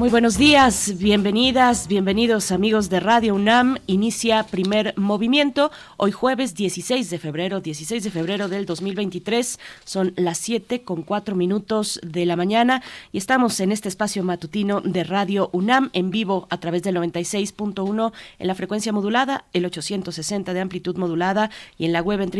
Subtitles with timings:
[0.00, 3.76] Muy buenos días, bienvenidas, bienvenidos amigos de Radio UNAM.
[3.86, 9.60] Inicia primer movimiento hoy jueves 16 de febrero, 16 de febrero del 2023.
[9.84, 12.82] Son las 7 con 4 minutos de la mañana
[13.12, 18.12] y estamos en este espacio matutino de Radio UNAM en vivo a través del 96.1
[18.38, 22.30] en la frecuencia modulada, el 860 de amplitud modulada y en la web en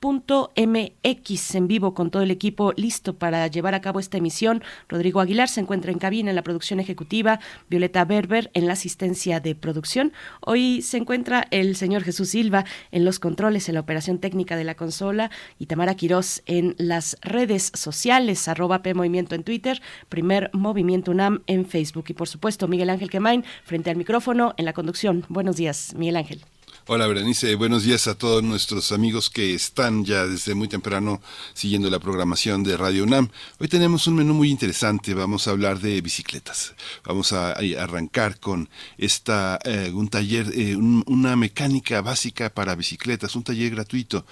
[0.00, 5.20] www.radio.unam.mx en vivo con todo el equipo listo para llevar a cabo esta emisión Rodrigo
[5.20, 9.54] Aguilar se encuentra en cabina en la producción ejecutiva, Violeta Berber en la asistencia de
[9.54, 10.12] producción.
[10.40, 14.64] Hoy se encuentra el señor Jesús Silva en los controles, en la operación técnica de
[14.64, 20.50] la consola y Tamara Quirós en las redes sociales, arroba P Movimiento en Twitter, primer
[20.52, 24.72] Movimiento UNAM en Facebook y por supuesto Miguel Ángel Quemain frente al micrófono en la
[24.72, 25.24] conducción.
[25.28, 26.57] Buenos días, Miguel Ángel.
[26.90, 31.20] Hola Berenice, buenos días a todos nuestros amigos que están ya desde muy temprano
[31.52, 33.28] siguiendo la programación de Radio UNAM.
[33.60, 36.74] Hoy tenemos un menú muy interesante, vamos a hablar de bicicletas.
[37.04, 43.44] Vamos a, arrancar con esta eh, un taller, eh, una mecánica básica para bicicletas, un
[43.44, 44.24] taller gratuito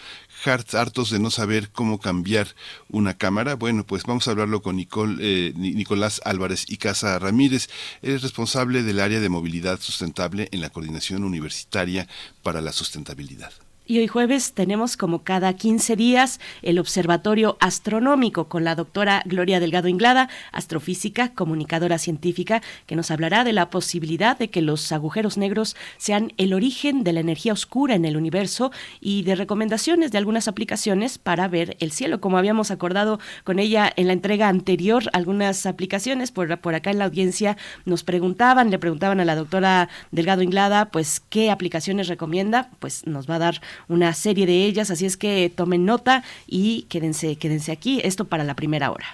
[0.45, 2.49] hartos de no saber cómo cambiar
[2.89, 3.55] una cámara.
[3.55, 7.69] Bueno, pues vamos a hablarlo con Nicole, eh, Nicolás Álvarez y Casa Ramírez.
[8.03, 12.07] es responsable del área de movilidad sustentable en la Coordinación Universitaria
[12.43, 13.53] para la Sustentabilidad.
[13.89, 19.61] Y hoy jueves tenemos como cada 15 días el Observatorio Astronómico con la doctora Gloria
[19.61, 25.39] Delgado Inglada, astrofísica, comunicadora científica, que nos hablará de la posibilidad de que los agujeros
[25.39, 30.19] negros sean el origen de la energía oscura en el universo y de recomendaciones de
[30.19, 32.21] algunas aplicaciones para ver el cielo.
[32.21, 36.99] Como habíamos acordado con ella en la entrega anterior, algunas aplicaciones por, por acá en
[36.99, 42.71] la audiencia nos preguntaban, le preguntaban a la doctora Delgado Inglada, pues qué aplicaciones recomienda,
[42.81, 46.83] pues nos va a dar una serie de ellas, así es que tomen nota y
[46.89, 49.07] quédense, quédense aquí, esto para la primera hora.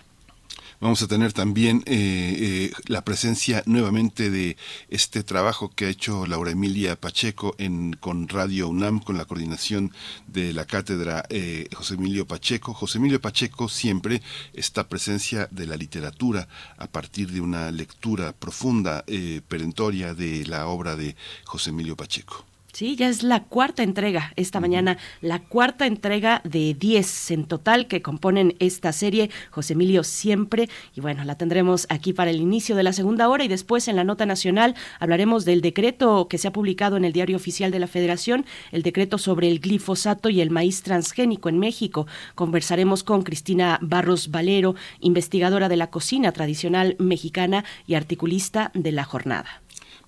[0.83, 1.93] Vamos a tener también eh,
[2.41, 4.57] eh, la presencia nuevamente de
[4.89, 9.93] este trabajo que ha hecho Laura Emilia Pacheco en, con Radio UNAM, con la coordinación
[10.27, 12.75] de la cátedra eh, José Emilio Pacheco.
[12.75, 14.23] José Emilio Pacheco siempre
[14.55, 16.49] esta presencia de la literatura
[16.79, 19.05] a partir de una lectura profunda,
[19.47, 22.45] perentoria de la obra de José Emilio Pacheco.
[22.75, 27.87] Sí, ya es la cuarta entrega esta mañana, la cuarta entrega de 10 en total
[27.87, 32.75] que componen esta serie, José Emilio siempre, y bueno, la tendremos aquí para el inicio
[32.75, 36.49] de la segunda hora y después en la nota nacional hablaremos del decreto que se
[36.49, 40.41] ha publicado en el Diario Oficial de la Federación, el decreto sobre el glifosato y
[40.41, 42.07] el maíz transgénico en México.
[42.35, 49.05] Conversaremos con Cristina Barros Valero, investigadora de la cocina tradicional mexicana y articulista de la
[49.05, 49.61] jornada.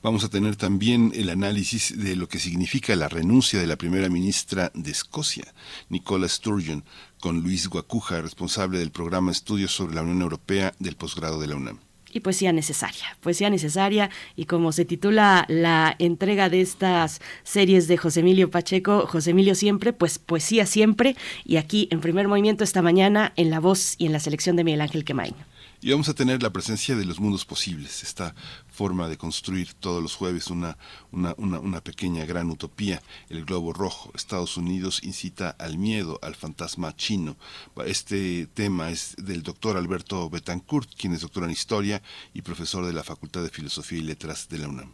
[0.04, 4.10] Vamos a tener también el análisis de lo que significa la renuncia de la primera
[4.10, 5.54] ministra de Escocia,
[5.88, 6.84] Nicola Sturgeon,
[7.20, 11.56] con Luis Guacuja, responsable del programa Estudios sobre la Unión Europea del posgrado de la
[11.56, 11.78] UNAM
[12.12, 17.96] y poesía necesaria, poesía necesaria y como se titula la entrega de estas series de
[17.96, 22.82] José Emilio Pacheco, José Emilio siempre, pues poesía siempre y aquí en primer movimiento esta
[22.82, 25.34] mañana en la voz y en la selección de Miguel Ángel Quemain.
[25.80, 28.34] Y vamos a tener la presencia de los mundos posibles, esta
[28.74, 30.76] forma de construir todos los jueves una,
[31.12, 33.00] una, una, pequeña gran utopía.
[33.28, 37.36] El globo rojo, Estados Unidos incita al miedo, al fantasma chino.
[37.86, 42.02] Este tema es del doctor Alberto Betancourt, quien es doctor en historia
[42.32, 44.90] y profesor de la Facultad de Filosofía y Letras de la UNAM.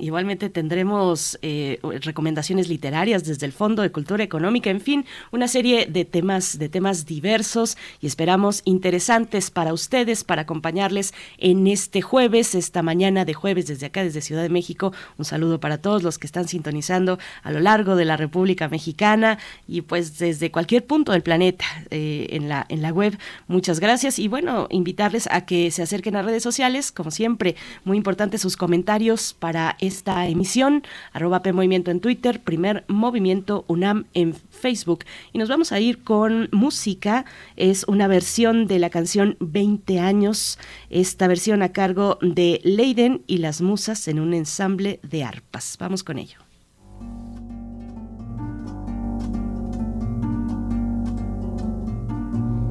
[0.00, 5.84] Igualmente tendremos eh, recomendaciones literarias desde el Fondo de Cultura Económica, en fin, una serie
[5.84, 12.54] de temas, de temas diversos y esperamos interesantes para ustedes, para acompañarles en este jueves,
[12.54, 14.92] esta mañana de jueves desde acá, desde Ciudad de México.
[15.18, 19.38] Un saludo para todos los que están sintonizando a lo largo de la República Mexicana
[19.66, 23.18] y pues desde cualquier punto del planeta eh, en, la, en la web.
[23.48, 27.96] Muchas gracias y bueno, invitarles a que se acerquen a redes sociales, como siempre, muy
[27.96, 34.36] importante sus comentarios para esta emisión, arroba P Movimiento en Twitter, primer movimiento UNAM en
[34.62, 35.04] Facebook.
[35.32, 37.24] Y nos vamos a ir con música,
[37.56, 43.38] es una versión de la canción 20 años, esta versión a cargo de Lady y
[43.38, 45.76] las musas en un ensamble de arpas.
[45.80, 46.38] Vamos con ello.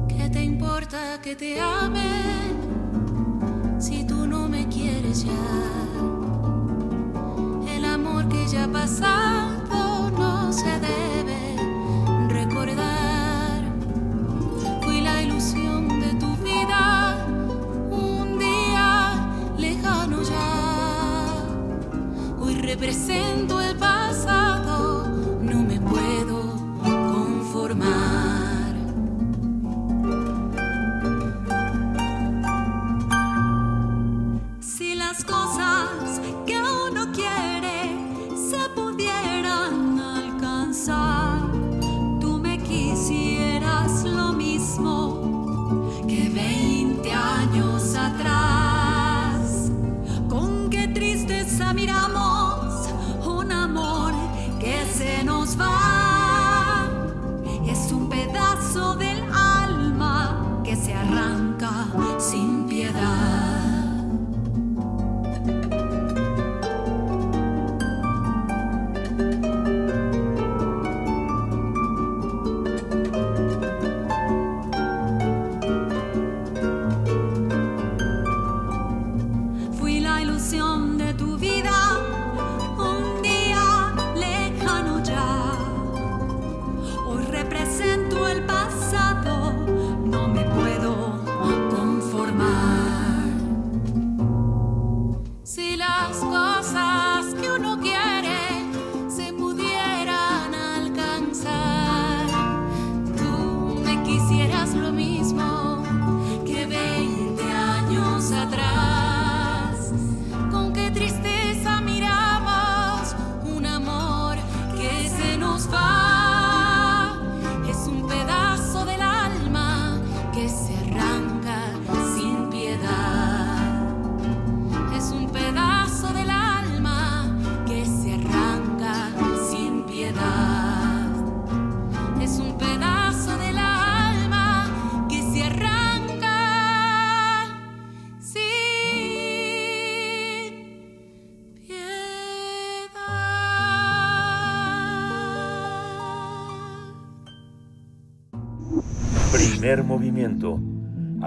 [0.08, 1.58] ¿Qué te importa que te
[3.78, 5.82] si tú no me quieres ya?
[22.76, 24.01] Movimiento.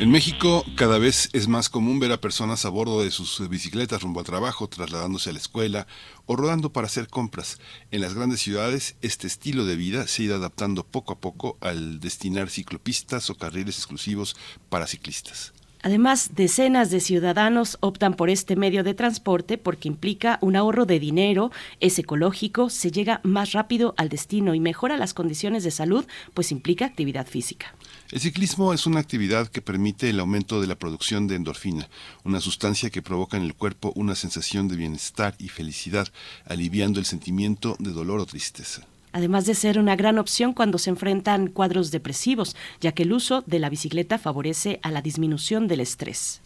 [0.00, 4.02] En México cada vez es más común ver a personas a bordo de sus bicicletas
[4.02, 5.86] rumbo al trabajo, trasladándose a la escuela
[6.24, 7.58] o rodando para hacer compras.
[7.90, 11.58] En las grandes ciudades este estilo de vida se ha ido adaptando poco a poco
[11.60, 14.36] al destinar ciclopistas o carriles exclusivos
[14.70, 15.52] para ciclistas.
[15.82, 20.98] Además, decenas de ciudadanos optan por este medio de transporte porque implica un ahorro de
[20.98, 26.04] dinero, es ecológico, se llega más rápido al destino y mejora las condiciones de salud,
[26.34, 27.74] pues implica actividad física.
[28.10, 31.88] El ciclismo es una actividad que permite el aumento de la producción de endorfina,
[32.24, 36.08] una sustancia que provoca en el cuerpo una sensación de bienestar y felicidad,
[36.44, 40.88] aliviando el sentimiento de dolor o tristeza además de ser una gran opción cuando se
[40.88, 45.80] enfrentan cuadros depresivos, ya que el uso de la bicicleta favorece a la disminución del
[45.80, 46.40] estrés.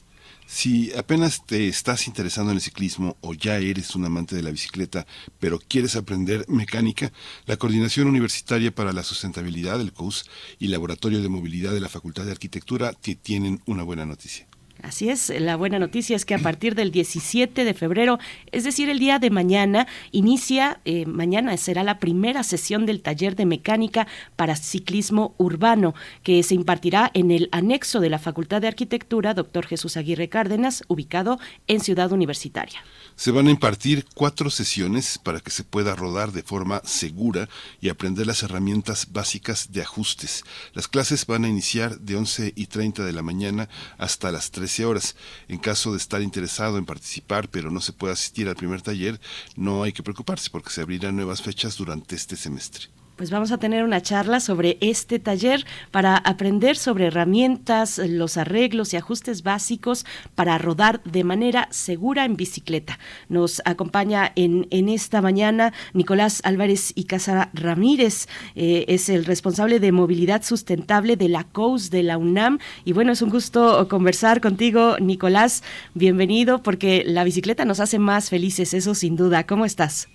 [0.47, 4.51] Si apenas te estás interesando en el ciclismo o ya eres un amante de la
[4.51, 5.07] bicicleta,
[5.41, 7.13] pero quieres aprender mecánica,
[7.47, 12.27] la Coordinación Universitaria para la Sustentabilidad del COUS y Laboratorio de Movilidad de la Facultad
[12.27, 14.47] de Arquitectura te tienen una buena noticia.
[14.85, 18.19] Así es, la buena noticia es que a partir del 17 de febrero,
[18.53, 23.35] es decir, el día de mañana, inicia, eh, mañana será la primera sesión del taller
[23.35, 28.69] de mecánica para ciclismo urbano, que se impartirá en el anexo de la Facultad de
[28.69, 32.81] Arquitectura, doctor Jesús Aguirre Cárdenas, ubicado en Ciudad Universitaria.
[33.17, 37.49] Se van a impartir cuatro sesiones para que se pueda rodar de forma segura
[37.81, 40.43] y aprender las herramientas básicas de ajustes.
[40.73, 43.69] Las clases van a iniciar de 11 y 30 de la mañana
[43.99, 45.17] hasta las 13 horas.
[45.49, 49.21] En caso de estar interesado en participar pero no se pueda asistir al primer taller,
[49.55, 53.59] no hay que preocuparse porque se abrirán nuevas fechas durante este semestre pues vamos a
[53.59, 60.05] tener una charla sobre este taller para aprender sobre herramientas, los arreglos y ajustes básicos
[60.35, 62.99] para rodar de manera segura en bicicleta.
[63.29, 69.81] Nos acompaña en, en esta mañana Nicolás Álvarez y Casa Ramírez, eh, es el responsable
[69.81, 72.59] de movilidad sustentable de la COUS de la UNAM.
[72.85, 75.63] Y bueno, es un gusto conversar contigo, Nicolás.
[75.95, 79.47] Bienvenido, porque la bicicleta nos hace más felices, eso sin duda.
[79.47, 80.09] ¿Cómo estás?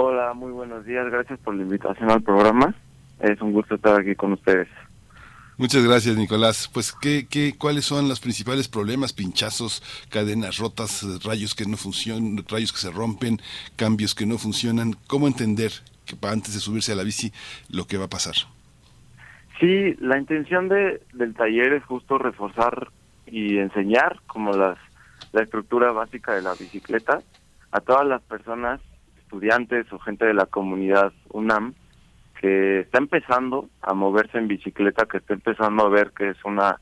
[0.00, 1.10] Hola, muy buenos días.
[1.10, 2.72] Gracias por la invitación al programa.
[3.18, 4.68] Es un gusto estar aquí con ustedes.
[5.56, 6.70] Muchas gracias, Nicolás.
[6.72, 9.12] Pues, ¿qué, qué, ¿cuáles son los principales problemas?
[9.12, 13.38] Pinchazos, cadenas rotas, rayos que no funcionan, rayos que se rompen,
[13.74, 14.94] cambios que no funcionan.
[15.08, 15.72] ¿Cómo entender
[16.06, 17.32] que antes de subirse a la bici
[17.68, 18.34] lo que va a pasar?
[19.58, 22.86] Sí, la intención de, del taller es justo reforzar
[23.26, 24.78] y enseñar como las,
[25.32, 27.20] la estructura básica de la bicicleta
[27.72, 28.80] a todas las personas,
[29.28, 31.74] estudiantes o gente de la comunidad UNAM,
[32.40, 36.80] que está empezando a moverse en bicicleta, que está empezando a ver que es una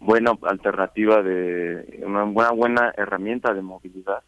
[0.00, 4.22] buena alternativa de una buena buena herramienta de movilidad,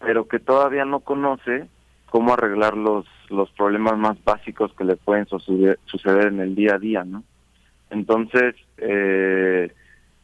[0.00, 1.68] pero que todavía no conoce
[2.10, 6.78] cómo arreglar los los problemas más básicos que le pueden suceder, en el día a
[6.78, 7.22] día, ¿no?
[7.90, 9.72] Entonces, eh,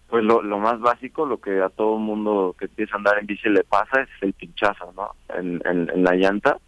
[0.08, 3.26] pues lo, lo más básico, lo que a todo mundo que empieza a andar en
[3.26, 5.12] bici le pasa es el pinchazo, ¿no?
[5.34, 6.58] En la llanta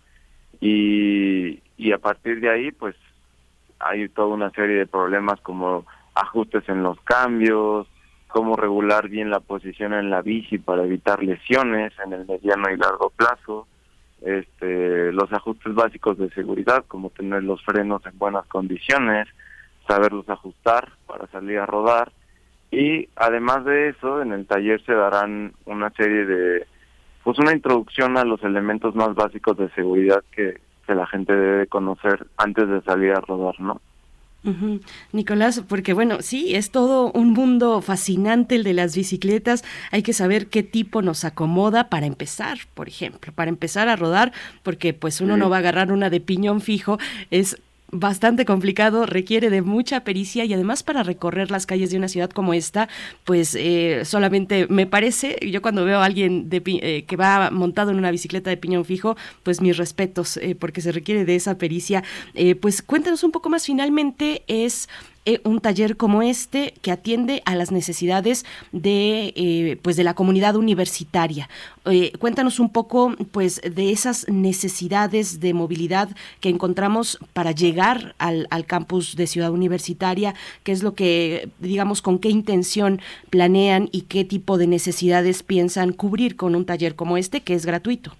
[0.62, 2.95] y, y a partir de ahí, pues
[3.81, 7.88] hay toda una serie de problemas como ajustes en los cambios,
[8.28, 12.76] cómo regular bien la posición en la bici para evitar lesiones en el mediano y
[12.76, 13.66] largo plazo,
[14.21, 19.26] este, los ajustes básicos de seguridad, como tener los frenos en buenas condiciones,
[19.88, 22.12] saberlos ajustar para salir a rodar
[22.71, 26.66] y además de eso en el taller se darán una serie de
[27.25, 31.67] pues una introducción a los elementos más básicos de seguridad que, que la gente debe
[31.67, 33.81] conocer antes de salir a rodar, ¿no?
[35.12, 39.64] Nicolás, porque bueno, sí, es todo un mundo fascinante el de las bicicletas.
[39.93, 44.33] Hay que saber qué tipo nos acomoda para empezar, por ejemplo, para empezar a rodar,
[44.64, 46.99] porque pues uno no va a agarrar una de piñón fijo,
[47.31, 52.08] es bastante complicado, requiere de mucha pericia y además para recorrer las calles de una
[52.08, 52.88] ciudad como esta,
[53.25, 57.90] pues eh, solamente me parece, yo cuando veo a alguien de, eh, que va montado
[57.90, 61.58] en una bicicleta de piñón fijo, pues mis respetos, eh, porque se requiere de esa
[61.58, 62.02] pericia.
[62.61, 64.88] pues cuéntanos un poco más, finalmente es
[65.25, 70.14] eh, un taller como este que atiende a las necesidades de eh, pues de la
[70.14, 71.49] comunidad universitaria.
[71.85, 76.09] Eh, cuéntanos un poco pues de esas necesidades de movilidad
[76.41, 82.02] que encontramos para llegar al, al campus de Ciudad Universitaria, qué es lo que digamos
[82.02, 83.00] con qué intención
[83.31, 87.64] planean y qué tipo de necesidades piensan cubrir con un taller como este que es
[87.64, 88.12] gratuito.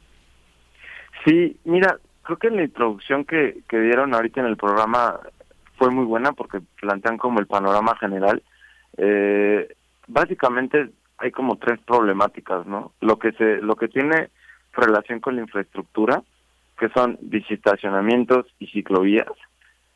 [1.25, 5.18] Sí, mira, creo que en la introducción que, que dieron ahorita en el programa
[5.82, 8.40] fue muy buena porque plantean como el panorama general.
[8.98, 9.74] Eh,
[10.06, 12.92] básicamente hay como tres problemáticas, ¿no?
[13.00, 14.28] Lo que se, lo que tiene
[14.72, 16.22] relación con la infraestructura,
[16.78, 19.32] que son visitacionamientos y ciclovías.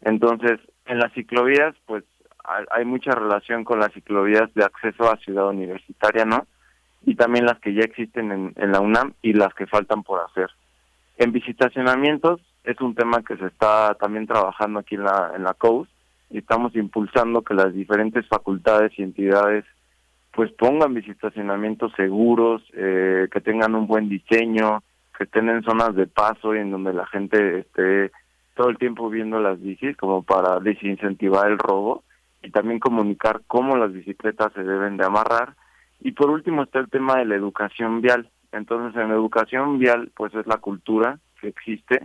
[0.01, 2.03] Entonces, en las ciclovías, pues
[2.73, 6.49] hay mucha relación con las ciclovías de acceso a Ciudad Universitaria, ¿no?
[7.05, 10.21] Y también las que ya existen en, en la UNAM y las que faltan por
[10.21, 10.51] hacer.
[11.17, 15.55] En visitacionamientos es un tema que se está también trabajando aquí en la, en la
[15.55, 15.89] COUS
[16.31, 19.65] y estamos impulsando que las diferentes facultades y entidades
[20.33, 24.83] pues pongan visitacionamientos seguros, eh, que tengan un buen diseño,
[25.17, 28.11] que tengan zonas de paso y en donde la gente esté
[28.55, 32.03] todo el tiempo viendo las bicis como para desincentivar el robo
[32.43, 35.55] y también comunicar cómo las bicicletas se deben de amarrar.
[36.01, 38.29] Y por último está el tema de la educación vial.
[38.53, 42.03] Entonces en educación vial pues es la cultura que existe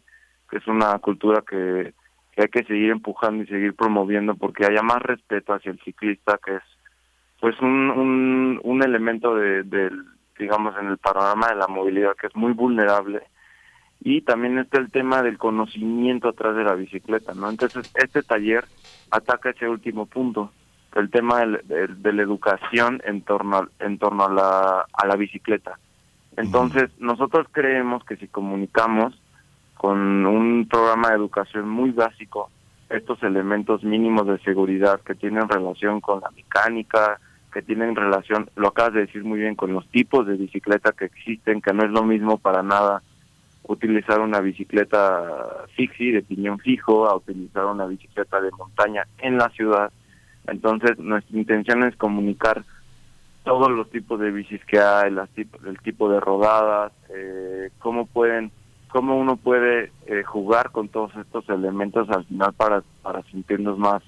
[0.52, 1.94] que es una cultura que,
[2.38, 6.56] hay que seguir empujando y seguir promoviendo porque haya más respeto hacia el ciclista, que
[6.56, 6.64] es
[7.40, 9.92] pues un, un, elemento de,
[10.38, 13.24] digamos, en el panorama de la movilidad que es muy vulnerable.
[14.02, 17.50] Y también está el tema del conocimiento atrás de la bicicleta, ¿no?
[17.50, 18.66] Entonces, este taller
[19.10, 20.52] ataca ese último punto,
[20.96, 25.80] el tema de, la educación en torno, en torno a, la, a la bicicleta.
[26.38, 29.20] Entonces, nosotros creemos que si comunicamos
[29.82, 32.52] con un programa de educación muy básico,
[32.88, 37.20] estos elementos mínimos de seguridad que tienen relación con la mecánica,
[37.52, 41.06] que tienen relación, lo acabas de decir muy bien, con los tipos de bicicleta que
[41.06, 43.02] existen, que no es lo mismo para nada
[43.64, 49.50] utilizar una bicicleta fixie de piñón fijo a utilizar una bicicleta de montaña en la
[49.50, 49.92] ciudad.
[50.46, 52.64] Entonces, nuestra intención es comunicar
[53.44, 58.52] todos los tipos de bicis que hay, las el tipo de rodadas, eh, cómo pueden
[58.92, 64.04] cómo uno puede eh, jugar con todos estos elementos al final para, para sentirnos más,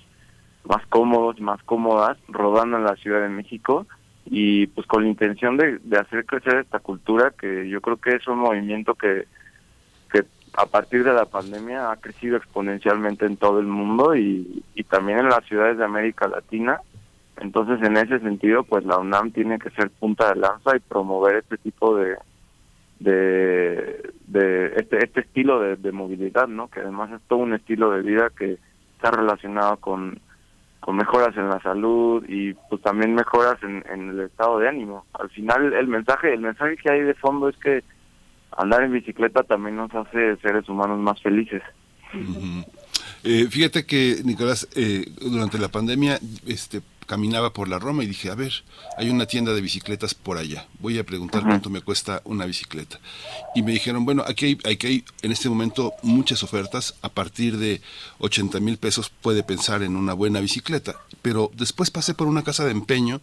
[0.66, 3.88] más cómodos, más cómodas, rodando en la Ciudad de México
[4.26, 8.12] y pues con la intención de, de hacer crecer esta cultura que yo creo que
[8.16, 9.26] es un movimiento que,
[10.12, 10.24] que
[10.54, 15.20] a partir de la pandemia ha crecido exponencialmente en todo el mundo y, y también
[15.20, 16.80] en las ciudades de América Latina.
[17.38, 21.38] Entonces, en ese sentido, pues la UNAM tiene que ser punta de lanza y promover
[21.38, 22.16] este tipo de,
[23.00, 26.70] de, de este, este estilo de, movilidad, ¿no?
[26.70, 28.58] Que además es todo un estilo de vida que
[28.96, 30.20] está relacionado con,
[30.80, 35.06] con mejoras en la salud y pues también mejoras en, el estado de ánimo.
[35.14, 37.84] Al final el mensaje, el mensaje que hay de fondo es que
[38.58, 41.62] andar en bicicleta también nos hace seres humanos más felices.
[43.24, 48.30] Eh, fíjate que, Nicolás, eh, durante la pandemia, este, caminaba por la Roma y dije,
[48.30, 48.64] a ver,
[48.98, 53.00] hay una tienda de bicicletas por allá, voy a preguntar cuánto me cuesta una bicicleta.
[53.56, 57.58] Y me dijeron, bueno, aquí hay, aquí hay en este momento muchas ofertas, a partir
[57.58, 57.82] de
[58.20, 60.96] 80 mil pesos puede pensar en una buena bicicleta.
[61.22, 63.22] Pero después pasé por una casa de empeño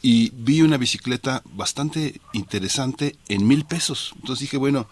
[0.00, 4.12] y vi una bicicleta bastante interesante en mil pesos.
[4.16, 4.88] Entonces dije, bueno,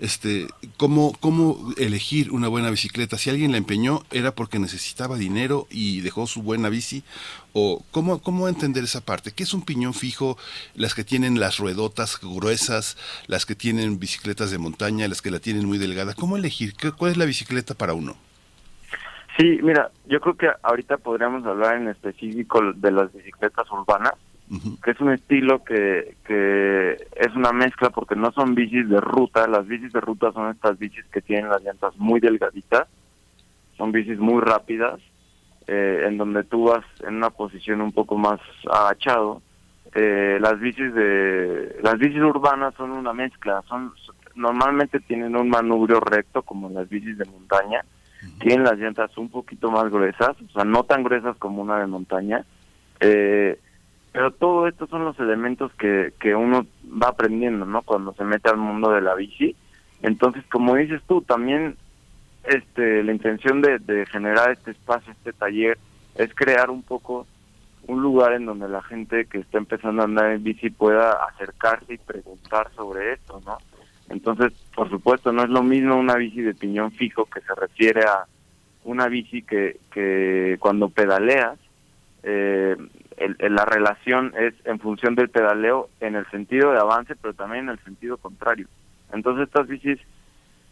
[0.00, 3.18] este, ¿cómo, cómo elegir una buena bicicleta.
[3.18, 7.02] Si alguien la empeñó era porque necesitaba dinero y dejó su buena bici.
[7.52, 9.32] O cómo, cómo entender esa parte.
[9.32, 10.36] ¿Qué es un piñón fijo?
[10.74, 15.38] Las que tienen las ruedotas gruesas, las que tienen bicicletas de montaña, las que la
[15.38, 16.14] tienen muy delgada.
[16.14, 16.74] ¿Cómo elegir?
[16.74, 18.16] ¿Qué, ¿Cuál es la bicicleta para uno?
[19.38, 24.14] Sí, mira, yo creo que ahorita podríamos hablar en específico de las bicicletas urbanas
[24.82, 29.48] que es un estilo que, que es una mezcla porque no son bicis de ruta,
[29.48, 32.86] las bicis de ruta son estas bicis que tienen las llantas muy delgaditas,
[33.76, 35.00] son bicis muy rápidas,
[35.66, 39.42] eh, en donde tú vas en una posición un poco más agachado.
[39.94, 43.92] Eh, las bicis de las bicis urbanas son una mezcla, son
[44.36, 47.84] normalmente tienen un manubrio recto como las bicis de montaña,
[48.38, 51.86] tienen las llantas un poquito más gruesas, o sea, no tan gruesas como una de
[51.86, 52.44] montaña.
[53.00, 53.58] Eh,
[54.16, 57.82] pero todo esto son los elementos que, que uno va aprendiendo, ¿no?
[57.82, 59.54] Cuando se mete al mundo de la bici.
[60.00, 61.76] Entonces, como dices tú, también
[62.44, 65.76] este la intención de, de generar este espacio, este taller,
[66.14, 67.26] es crear un poco
[67.88, 71.92] un lugar en donde la gente que está empezando a andar en bici pueda acercarse
[71.92, 73.58] y preguntar sobre esto, ¿no?
[74.08, 78.00] Entonces, por supuesto, no es lo mismo una bici de piñón fijo que se refiere
[78.04, 78.24] a
[78.84, 81.58] una bici que, que cuando pedaleas
[82.22, 82.76] eh,
[83.38, 87.70] la relación es en función del pedaleo en el sentido de avance, pero también en
[87.70, 88.68] el sentido contrario.
[89.12, 89.98] Entonces estas bicis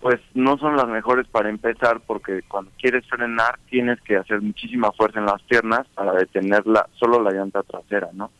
[0.00, 4.92] pues no son las mejores para empezar porque cuando quieres frenar tienes que hacer muchísima
[4.92, 8.30] fuerza en las piernas para detener la, solo la llanta trasera, ¿no?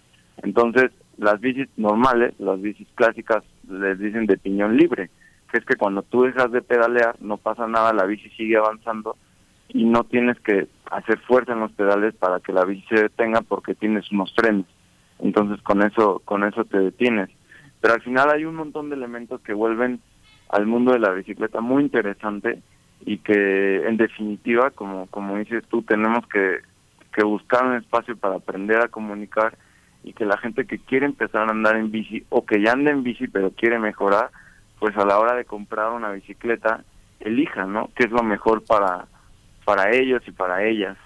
[0.43, 5.09] Entonces las bicis normales, las bicis clásicas les dicen de piñón libre,
[5.51, 9.17] que es que cuando tú dejas de pedalear no pasa nada, la bici sigue avanzando
[9.69, 13.41] y no tienes que hacer fuerza en los pedales para que la bici se detenga
[13.41, 14.67] porque tienes unos frenos.
[15.19, 17.31] Entonces con eso con eso te detienes.
[17.81, 20.01] Pero al final hay un montón de elementos que vuelven
[20.49, 22.61] al mundo de la bicicleta muy interesante
[23.05, 26.61] y que en definitiva, como como dices tú, tenemos que
[27.15, 29.57] que buscar un espacio para aprender a comunicar
[30.03, 32.91] y que la gente que quiere empezar a andar en bici o que ya anda
[32.91, 34.31] en bici pero quiere mejorar,
[34.79, 36.85] pues a la hora de comprar una bicicleta
[37.21, 37.91] elija, ¿no?
[37.95, 39.07] ¿Qué es lo mejor para
[39.65, 40.97] para ellos y para ellas.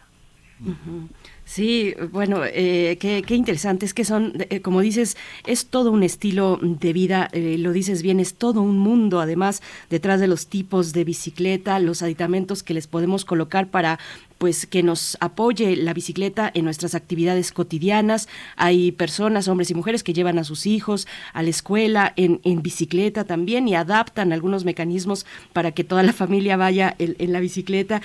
[1.45, 3.87] Sí, bueno, eh, qué, interesante.
[3.87, 5.17] Es que son, eh, como dices,
[5.47, 9.63] es todo un estilo de vida, eh, lo dices bien, es todo un mundo, además,
[9.89, 13.99] detrás de los tipos de bicicleta, los aditamentos que les podemos colocar para
[14.39, 18.29] pues que nos apoye la bicicleta en nuestras actividades cotidianas.
[18.57, 22.63] Hay personas, hombres y mujeres, que llevan a sus hijos a la escuela en, en
[22.63, 28.03] bicicleta también y adaptan algunos mecanismos para que toda la familia vaya en, la bicicleta.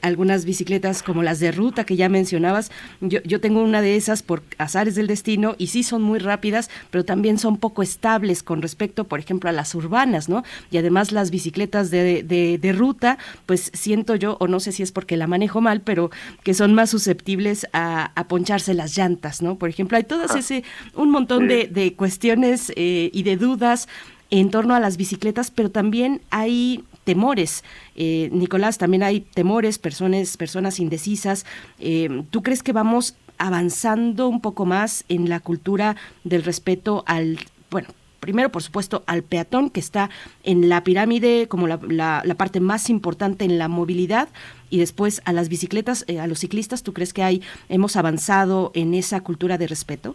[0.00, 2.52] algunas bicicletas como las de ruta que ya mencionaba
[3.00, 6.70] yo, yo tengo una de esas por azares del destino y sí son muy rápidas,
[6.90, 10.44] pero también son poco estables con respecto, por ejemplo, a las urbanas, ¿no?
[10.70, 14.92] Y además las bicicletas de, de, ruta, pues siento yo, o no sé si es
[14.92, 16.10] porque la manejo mal, pero
[16.44, 19.56] que son más susceptibles a, a poncharse las llantas, ¿no?
[19.56, 20.62] Por ejemplo, hay todas ese,
[20.94, 23.88] un montón de, de cuestiones eh, y de dudas
[24.30, 27.64] en torno a las bicicletas, pero también hay temores.
[27.96, 31.44] Eh, Nicolás, también hay temores, personas, personas indecisas.
[31.80, 37.40] Eh, ¿Tú crees que vamos avanzando un poco más en la cultura del respeto al,
[37.68, 37.88] bueno,
[38.22, 40.08] primero, por supuesto, al peatón que está
[40.44, 41.80] en la pirámide como la,
[42.24, 44.28] la, parte más importante en la movilidad
[44.70, 48.70] y después a las bicicletas, eh, a los ciclistas, ¿tú crees que hay, hemos avanzado
[48.74, 50.14] en esa cultura de respeto?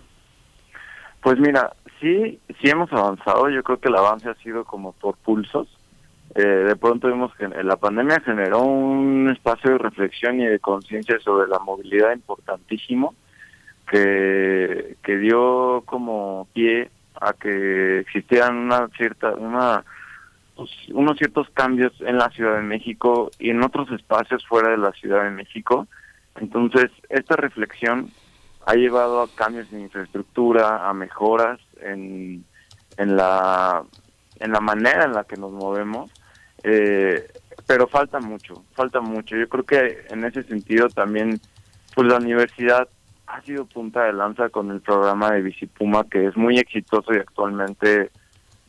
[1.21, 3.49] Pues mira, sí, sí hemos avanzado.
[3.49, 5.67] Yo creo que el avance ha sido como por pulsos.
[6.33, 11.19] Eh, de pronto vimos que la pandemia generó un espacio de reflexión y de conciencia
[11.19, 13.15] sobre la movilidad importantísimo
[13.91, 16.89] que, que dio como pie
[17.19, 19.83] a que existieran una cierta una
[20.55, 24.77] pues, unos ciertos cambios en la Ciudad de México y en otros espacios fuera de
[24.77, 25.87] la Ciudad de México.
[26.35, 28.11] Entonces, esta reflexión
[28.65, 32.43] ha llevado a cambios en infraestructura, a mejoras en,
[32.97, 33.83] en la
[34.39, 36.11] en la manera en la que nos movemos
[36.63, 37.27] eh,
[37.65, 39.35] pero falta mucho, falta mucho.
[39.35, 41.39] Yo creo que en ese sentido también
[41.93, 42.87] pues la universidad
[43.27, 47.17] ha sido punta de lanza con el programa de Bicipuma, que es muy exitoso y
[47.17, 48.09] actualmente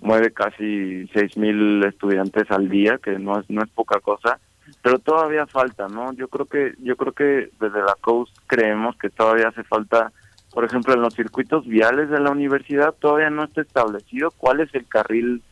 [0.00, 4.38] mueve casi seis mil estudiantes al día, que no es no es poca cosa,
[4.82, 6.12] pero todavía falta, ¿no?
[6.12, 10.12] Yo creo que yo creo que desde la Coast creemos que todavía hace falta,
[10.52, 14.74] por ejemplo, en los circuitos viales de la universidad todavía no está establecido cuál es
[14.74, 15.42] el carril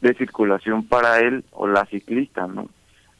[0.00, 2.68] de circulación para él o la ciclista, ¿no?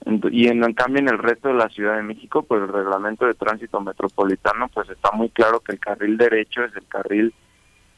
[0.04, 3.34] Y en, cambio en el resto de la Ciudad de México, pues el reglamento de
[3.34, 7.32] tránsito metropolitano, pues está muy claro que el carril derecho es el carril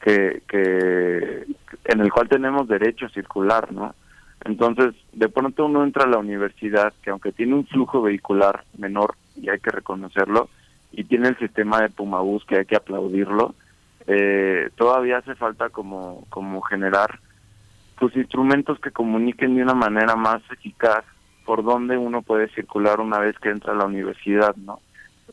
[0.02, 1.46] que, que
[1.84, 3.94] en el cual tenemos derecho a circular, ¿no?
[4.44, 9.14] Entonces, de pronto uno entra a la universidad que aunque tiene un flujo vehicular menor,
[9.36, 10.50] y hay que reconocerlo,
[10.92, 13.54] y tiene el sistema de Pumabús que hay que aplaudirlo,
[14.06, 17.18] eh, todavía hace falta como, como generar
[17.98, 21.04] pues instrumentos que comuniquen de una manera más eficaz
[21.44, 24.80] por dónde uno puede circular una vez que entra a la universidad, ¿no?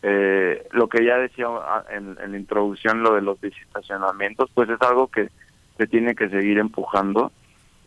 [0.03, 4.81] Eh, lo que ya decía ah, en, la introducción, lo de los visitacionamientos, pues es
[4.81, 5.29] algo que
[5.77, 7.31] se tiene que seguir empujando.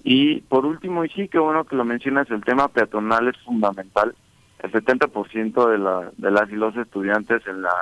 [0.04, 4.14] Y por último, y sí, que bueno que lo mencionas, el tema peatonal es fundamental.
[4.62, 7.72] El 70% de, la, de las y los estudiantes, en la,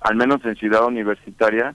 [0.00, 1.74] al menos en ciudad universitaria,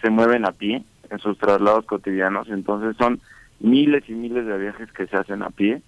[0.00, 2.48] se mueven a pie en sus traslados cotidianos.
[2.48, 3.20] Entonces son
[3.60, 5.82] miles y miles de viajes que se hacen a pie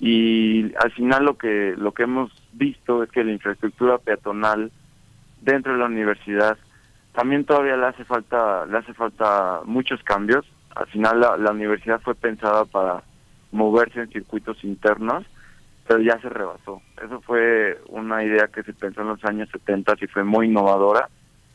[0.00, 4.72] y al final lo que lo que hemos visto es que la infraestructura peatonal
[5.42, 6.56] dentro de la universidad
[7.12, 10.46] también todavía le hace falta le hace falta muchos cambios.
[10.74, 13.02] Al final la, la universidad fue pensada para
[13.52, 15.26] moverse en circuitos internos
[15.86, 16.80] pero ya se rebasó.
[17.04, 21.10] Eso fue una idea que se pensó en los años 70 y fue muy innovadora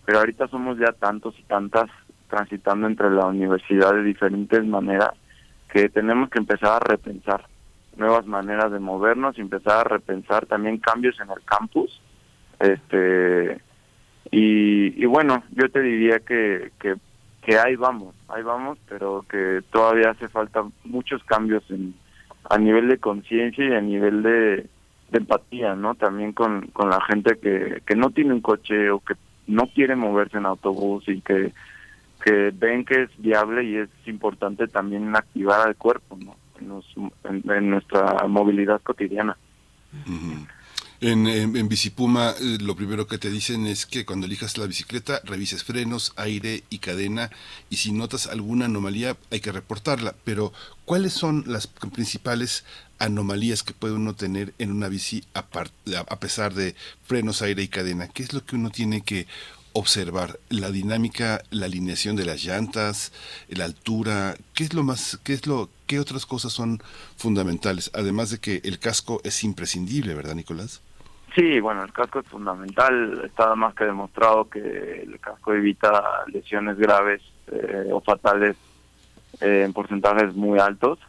[0.05, 1.89] pero ahorita somos ya tantos y tantas
[2.29, 5.11] transitando entre la universidad de diferentes maneras
[5.71, 7.47] que tenemos que empezar a repensar
[7.97, 12.01] nuevas maneras de movernos y empezar a repensar también cambios en el campus.
[12.59, 13.61] Este
[14.31, 20.27] y, bueno, yo te diría que, que, ahí vamos, ahí vamos, pero que todavía hace
[20.27, 21.93] falta muchos cambios en,
[22.49, 24.67] a nivel de conciencia y a nivel de,
[25.11, 25.95] de, empatía, ¿no?
[25.95, 29.13] También con, con la gente que, que no tiene un coche o que
[29.47, 31.53] no quiere moverse en autobús y que,
[32.23, 36.35] que ven que es viable y es importante también activar al cuerpo, ¿no?
[36.59, 39.37] En, nuestra movilidad cotidiana.
[41.01, 45.19] En, en, Bicipuma eh, lo primero que te dicen es que cuando elijas la bicicleta
[45.25, 47.29] revises frenos, aire y cadena
[47.69, 50.15] y si notas alguna anomalía hay que reportarla.
[50.23, 50.53] Pero
[50.85, 52.65] ¿cuáles son las principales
[52.97, 55.45] anomalías que puede uno tener en una bici a,
[56.07, 58.07] a pesar de frenos, aire y cadena?
[58.07, 59.27] ¿Qué es lo que uno tiene que
[59.75, 63.11] observar la dinámica, la alineación de las llantas,
[63.49, 66.79] la altura, qué es lo más, qué es lo, qué otras cosas son
[67.17, 70.81] fundamentales, además de que el casco es imprescindible, ¿verdad, Nicolás?
[71.35, 76.77] Sí, bueno, el casco es fundamental, está más que demostrado que el casco evita lesiones
[76.77, 78.55] graves eh, o fatales
[79.41, 80.99] eh, en porcentajes muy altos,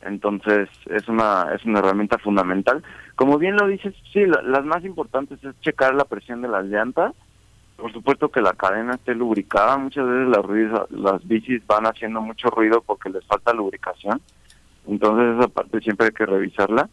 [0.00, 2.82] entonces es una es una herramienta fundamental.
[3.16, 7.12] Como bien lo dices, sí, las más importantes es checar la presión de las llantas,
[7.84, 9.76] por supuesto que la cadena esté lubricada.
[9.76, 14.22] Muchas veces las, las bicis van haciendo mucho ruido porque les falta lubricación.
[14.88, 16.88] Entonces esa parte siempre hay que revisarla.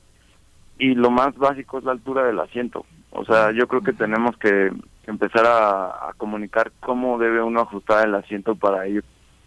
[0.77, 2.85] Y lo más básico es la altura del asiento.
[3.11, 4.69] O sea, yo creo que tenemos que
[5.07, 9.05] empezar a, comunicar cómo debe uno ajustar el asiento para ir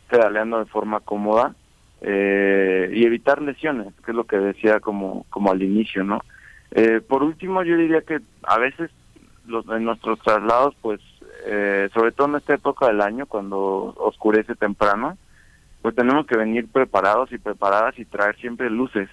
[0.09, 1.54] pedaleando de forma cómoda
[2.00, 6.22] eh, y evitar lesiones, que es lo que decía como, como al inicio, ¿no?
[6.70, 8.90] Eh, por último, yo diría que a veces
[9.46, 11.00] los, en nuestros traslados, pues
[11.44, 15.18] eh, sobre todo en esta época del año, cuando oscurece temprano,
[15.83, 19.09] pues tenemos que venir preparados y preparadas y traer siempre luces,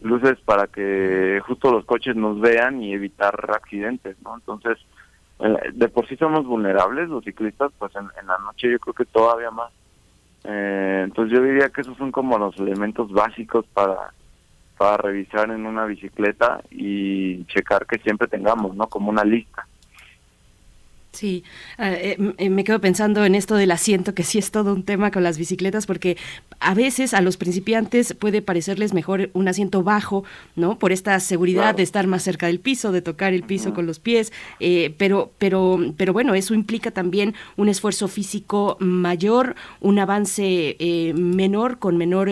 [0.00, 4.34] luces para que justo los coches nos vean y evitar accidentes, ¿no?
[4.34, 4.78] Entonces,
[5.40, 9.04] eh, de por sí somos vulnerables los ciclistas, pues en, la noche yo creo que
[9.04, 9.72] todavía más.
[10.44, 14.12] Eh, entonces yo diría que esos son como los elementos básicos para
[14.82, 18.88] para revisar en una bicicleta y checar que siempre tengamos, ¿no?
[18.88, 19.64] Como una lista.
[21.12, 21.44] Sí,
[21.76, 24.82] ah, eh, eh, me quedo pensando en esto del asiento, que sí es todo un
[24.82, 26.16] tema con las bicicletas, porque
[26.58, 30.24] a veces a los principiantes puede parecerles mejor un asiento bajo,
[30.56, 30.78] ¿no?
[30.78, 33.98] Por esta seguridad de estar más cerca del piso, de tocar el piso con los
[33.98, 40.78] pies, eh, pero, pero, pero bueno, eso implica también un esfuerzo físico mayor, un avance
[41.14, 42.30] menor, con menor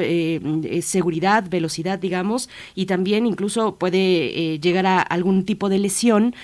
[0.81, 6.35] seguridad, velocidad, digamos, y también incluso puede llegar a algún tipo de lesión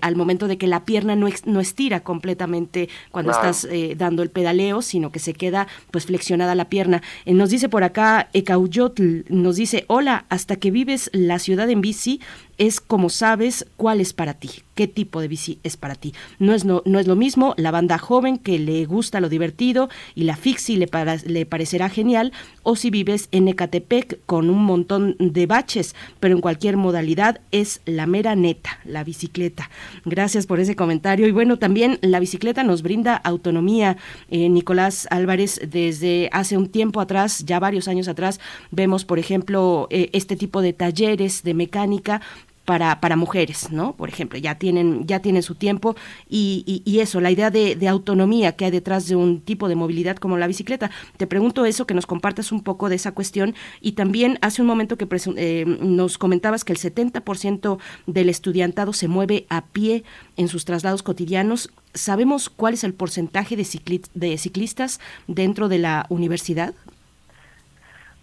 [0.00, 4.30] al momento de que la pierna no, no esté completamente cuando estás eh, dando el
[4.30, 7.02] pedaleo, sino que se queda pues flexionada la pierna.
[7.24, 11.80] Eh, nos dice por acá Ecauyotl, nos dice, hola, hasta que vives la ciudad en
[11.80, 12.20] bici,
[12.60, 14.50] es como sabes cuál es para ti.
[14.80, 16.14] qué tipo de bici es para ti.
[16.38, 19.90] No es, no, no es lo mismo la banda joven que le gusta lo divertido
[20.14, 20.88] y la fixie le,
[21.26, 26.40] le parecerá genial, o si vives en Ecatepec con un montón de baches, pero en
[26.40, 29.68] cualquier modalidad es la mera neta, la bicicleta.
[30.06, 31.26] Gracias por ese comentario.
[31.26, 33.98] Y bueno, también la bicicleta nos brinda autonomía.
[34.30, 39.88] Eh, Nicolás Álvarez, desde hace un tiempo atrás, ya varios años atrás, vemos, por ejemplo,
[39.90, 42.22] eh, este tipo de talleres de mecánica
[42.70, 43.96] para, para mujeres, ¿no?
[43.96, 45.96] Por ejemplo, ya tienen, ya tienen su tiempo
[46.28, 49.74] y, y, eso, la idea de, de, autonomía que hay detrás de un tipo de
[49.74, 50.92] movilidad como la bicicleta.
[51.16, 54.68] Te pregunto eso, que nos compartas un poco de esa cuestión y también hace un
[54.68, 60.04] momento que eh, nos comentabas que el 70% del estudiantado se mueve a pie
[60.36, 61.72] en sus traslados cotidianos.
[61.94, 63.66] ¿Sabemos cuál es el porcentaje de,
[64.14, 66.72] de ciclistas dentro de la universidad?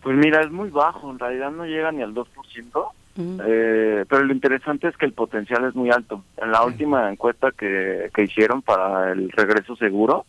[0.04, 2.92] Pues mira, es muy bajo, en realidad no llega ni al 2%.
[3.18, 6.24] Eh, pero lo interesante es que el potencial es muy alto.
[6.38, 10.26] En la última encuesta que, que hicieron para el regreso seguro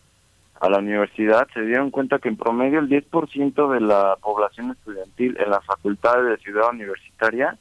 [0.61, 5.37] a la universidad, se dieron cuenta que en promedio el 10% de la población estudiantil
[5.38, 7.57] en las facultades de ciudad universitaria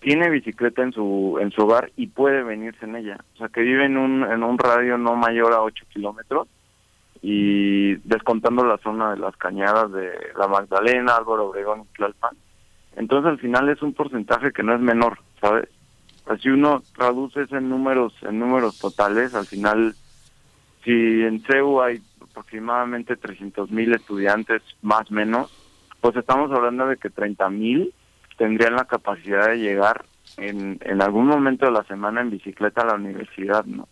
[0.00, 3.18] tiene bicicleta en su en su hogar y puede venirse en ella.
[3.34, 6.46] O sea, que vive en un, en un radio no mayor a 8 kilómetros
[7.22, 12.36] y descontando la zona de las cañadas de La Magdalena, Álvaro Obregón y Tlalpan
[12.96, 15.68] entonces al final es un porcentaje que no es menor, ¿sabes?
[16.40, 19.94] si uno traduce eso en números, en números totales, al final,
[20.82, 25.52] si en CEU hay aproximadamente 300 mil estudiantes, más o menos,
[26.00, 27.92] pues estamos hablando de que 30 mil
[28.38, 30.04] tendrían la capacidad de llegar
[30.38, 33.86] en, en algún momento de la semana en bicicleta a la universidad, ¿no?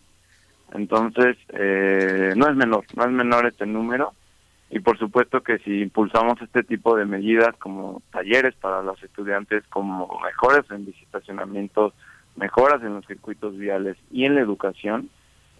[0.73, 4.13] Entonces, eh, no es menor, no es menor este número
[4.69, 9.63] y por supuesto que si impulsamos este tipo de medidas como talleres para los estudiantes,
[9.69, 11.93] como mejores en visitacionamientos,
[12.35, 15.09] mejoras en los circuitos viales y en la educación,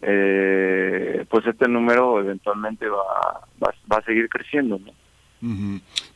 [0.01, 4.79] eh, pues este número eventualmente va, va, va a seguir creciendo.
[4.79, 4.91] ¿no?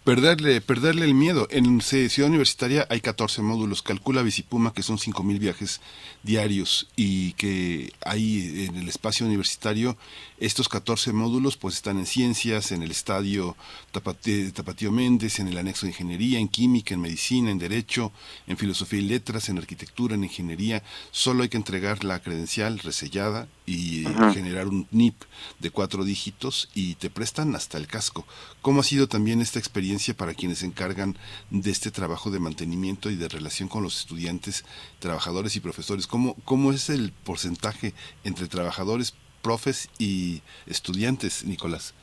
[0.08, 1.50] Perderle, perderle el miedo.
[1.52, 3.82] En Ciudad Universitaria hay 14 módulos.
[3.82, 5.82] Calcula Bicipuma que son 5.000 viajes
[6.24, 9.98] diarios y que hay en el espacio universitario
[10.38, 13.58] estos 14 módulos pues están en ciencias, en el estadio
[13.92, 18.14] Tapatío Méndez, en el anexo de ingeniería, en química, en medicina, en derecho,
[18.46, 20.84] en filosofía y letras, en arquitectura, en ingeniería.
[21.12, 25.16] Solo hay que entregar la credencial resellada y generar un NIP
[25.60, 28.26] de cuatro dígitos y te prestan hasta el casco.
[28.62, 31.16] ¿Cómo ha sido también esta experiencia para quienes se encargan
[31.50, 34.66] de este trabajo de mantenimiento y de relación con los estudiantes,
[35.00, 36.08] trabajadores y profesores?
[36.08, 41.94] ¿Cómo, cómo es el porcentaje entre trabajadores, profes y estudiantes, Nicolás?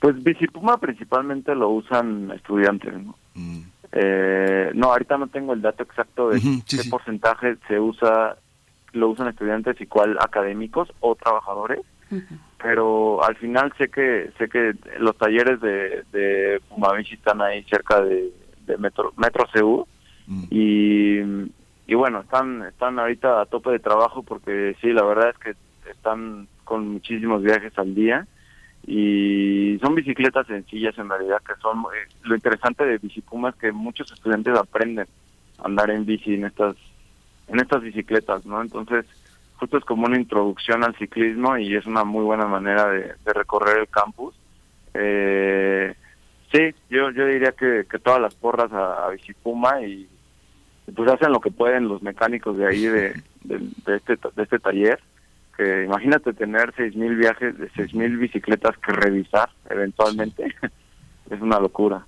[0.00, 3.16] Pues Bicipuma principalmente lo usan estudiantes, ¿no?
[3.34, 3.60] Mm.
[3.92, 8.36] Eh, no, ahorita no tengo el dato exacto de qué porcentaje se usa,
[8.92, 11.80] lo usan estudiantes y cuál académicos o trabajadores,
[12.64, 18.00] pero al final sé que sé que los talleres de, de Pumavici están ahí cerca
[18.00, 18.32] de,
[18.78, 19.86] Metro, Metro CU
[20.26, 20.44] mm.
[20.48, 21.18] y,
[21.86, 25.90] y bueno, están, están ahorita a tope de trabajo porque sí, la verdad es que
[25.90, 28.26] están con muchísimos viajes al día.
[28.86, 33.72] Y son bicicletas sencillas en realidad que son eh, lo interesante de Bicipuma es que
[33.72, 35.06] muchos estudiantes aprenden
[35.58, 36.76] a andar en bici en estas
[37.48, 39.06] en estas bicicletas no entonces
[39.72, 43.88] es como una introducción al ciclismo y es una muy buena manera de, recorrer el
[43.88, 44.34] campus
[44.94, 45.94] eh,
[46.52, 50.08] sí yo yo diría que, que todas las porras a, a y
[50.94, 55.00] pues hacen lo que pueden los mecánicos de ahí de, de este de este taller
[55.56, 60.54] que imagínate tener 6.000 viajes, de 6.000 bicicletas que revisar eventualmente,
[61.30, 62.06] es una locura.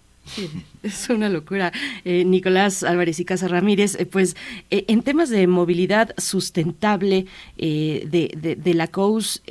[0.82, 1.72] Es una locura.
[2.04, 4.36] Eh, Nicolás Álvarez y Casa Ramírez, eh, pues
[4.70, 9.42] eh, en temas de movilidad sustentable de, de, la COUS,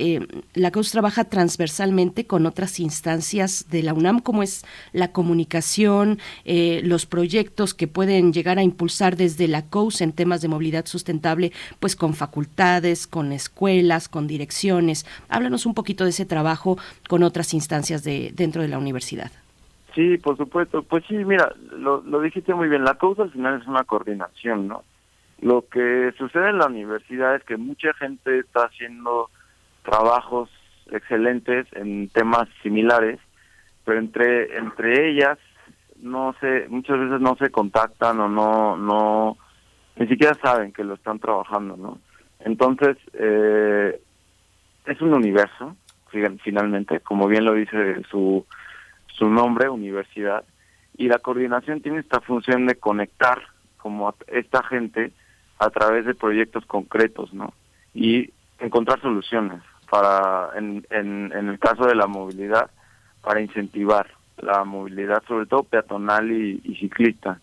[0.54, 7.06] la COUS trabaja transversalmente con otras instancias de la UNAM, como es la comunicación, los
[7.06, 11.96] proyectos que pueden llegar a impulsar desde la COUS en temas de movilidad sustentable, pues
[11.96, 15.06] con facultades, con escuelas, con direcciones.
[15.28, 19.30] Háblanos un poquito de ese trabajo con otras instancias de, dentro de la universidad.
[19.96, 20.82] Sí, por supuesto.
[20.82, 22.84] Pues sí, mira, lo, lo dijiste muy bien.
[22.84, 24.84] La causa al final es una coordinación, ¿no?
[25.40, 29.30] Lo que sucede en la universidad es que mucha gente está haciendo
[29.82, 30.50] trabajos
[30.90, 33.18] excelentes en temas similares,
[33.84, 35.38] pero entre entre ellas
[36.02, 39.38] no sé, muchas veces no se contactan o no no
[39.96, 41.98] ni siquiera saben que lo están trabajando, ¿no?
[42.40, 43.98] Entonces eh,
[44.84, 45.74] es un universo,
[46.42, 48.44] finalmente, como bien lo dice su
[49.16, 50.44] su nombre, universidad,
[50.96, 53.42] y la coordinación tiene esta función de conectar
[53.76, 55.12] como esta gente
[55.58, 57.52] a través de proyectos concretos, ¿no?
[57.94, 62.70] Y encontrar soluciones para, en, en, en el caso de la movilidad,
[63.22, 64.06] para incentivar
[64.38, 67.40] la movilidad, sobre todo peatonal y, ciclista.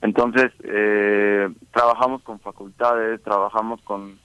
[0.00, 4.18] Entonces, eh, trabajamos con facultades, trabajamos con,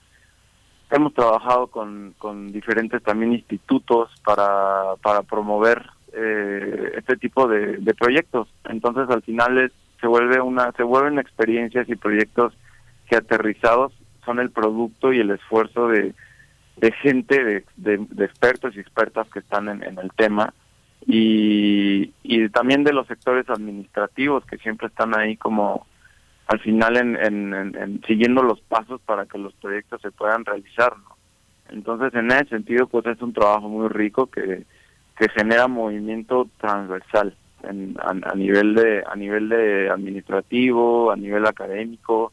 [0.89, 5.85] hemos trabajado con, con diferentes también institutos para, para promover
[6.19, 8.47] eh, este tipo de, de, proyectos.
[8.65, 12.53] Entonces, al final es, se vuelve una, se vuelven experiencias y proyectos
[13.07, 13.93] que aterrizados
[14.25, 16.15] son el producto y el esfuerzo de,
[16.77, 20.53] de gente, de, de, expertos y expertas que están en, el tema
[21.05, 25.85] y, y también de los sectores administrativos que siempre están ahí como
[26.47, 30.93] al final en, en, siguiendo los pasos para que los proyectos se puedan realizar.
[31.69, 34.65] Entonces, en ese sentido, pues es un trabajo muy rico que,
[35.17, 42.31] que genera movimiento transversal en, a, nivel de a nivel de administrativo, a nivel académico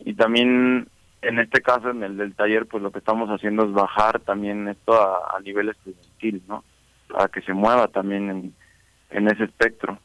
[0.00, 0.88] y también
[1.22, 4.68] en este caso en el del taller pues lo que estamos haciendo es bajar también
[4.68, 6.64] esto a, nivel estudiantil, ¿no?
[7.08, 8.54] Para que se mueva también en,
[9.10, 9.98] en ese espectro.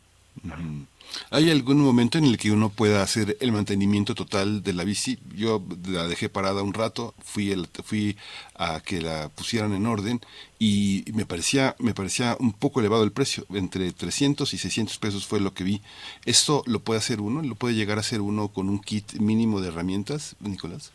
[1.32, 5.20] ¿Hay algún momento en el que uno pueda hacer el mantenimiento total de la bici?
[5.36, 8.18] Yo la dejé parada un rato, fui fui
[8.56, 10.22] a que la pusieran en orden
[10.60, 15.26] y me parecía me parecía un poco elevado el precio, entre 300 y 600 pesos
[15.26, 15.82] fue lo que vi.
[16.26, 17.42] ¿Esto lo puede hacer uno?
[17.42, 20.92] ¿Lo puede llegar a hacer uno con un kit mínimo de herramientas, Nicolás?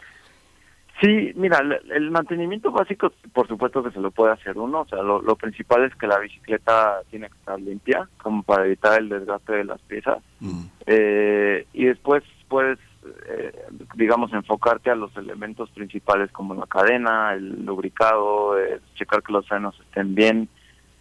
[1.00, 1.58] Sí, mira,
[1.92, 4.82] el, mantenimiento básico, por supuesto que se lo puede hacer uno.
[4.82, 9.00] O sea, lo, principal es que la bicicleta tiene que estar limpia, como para evitar
[9.00, 10.18] el desgaste de las piezas.
[10.38, 10.62] Mm.
[10.86, 12.78] Eh, y después puedes,
[13.26, 13.52] eh,
[13.96, 19.48] digamos, enfocarte a los elementos principales como la cadena, el lubricado, eh, checar que los
[19.48, 20.48] frenos estén bien,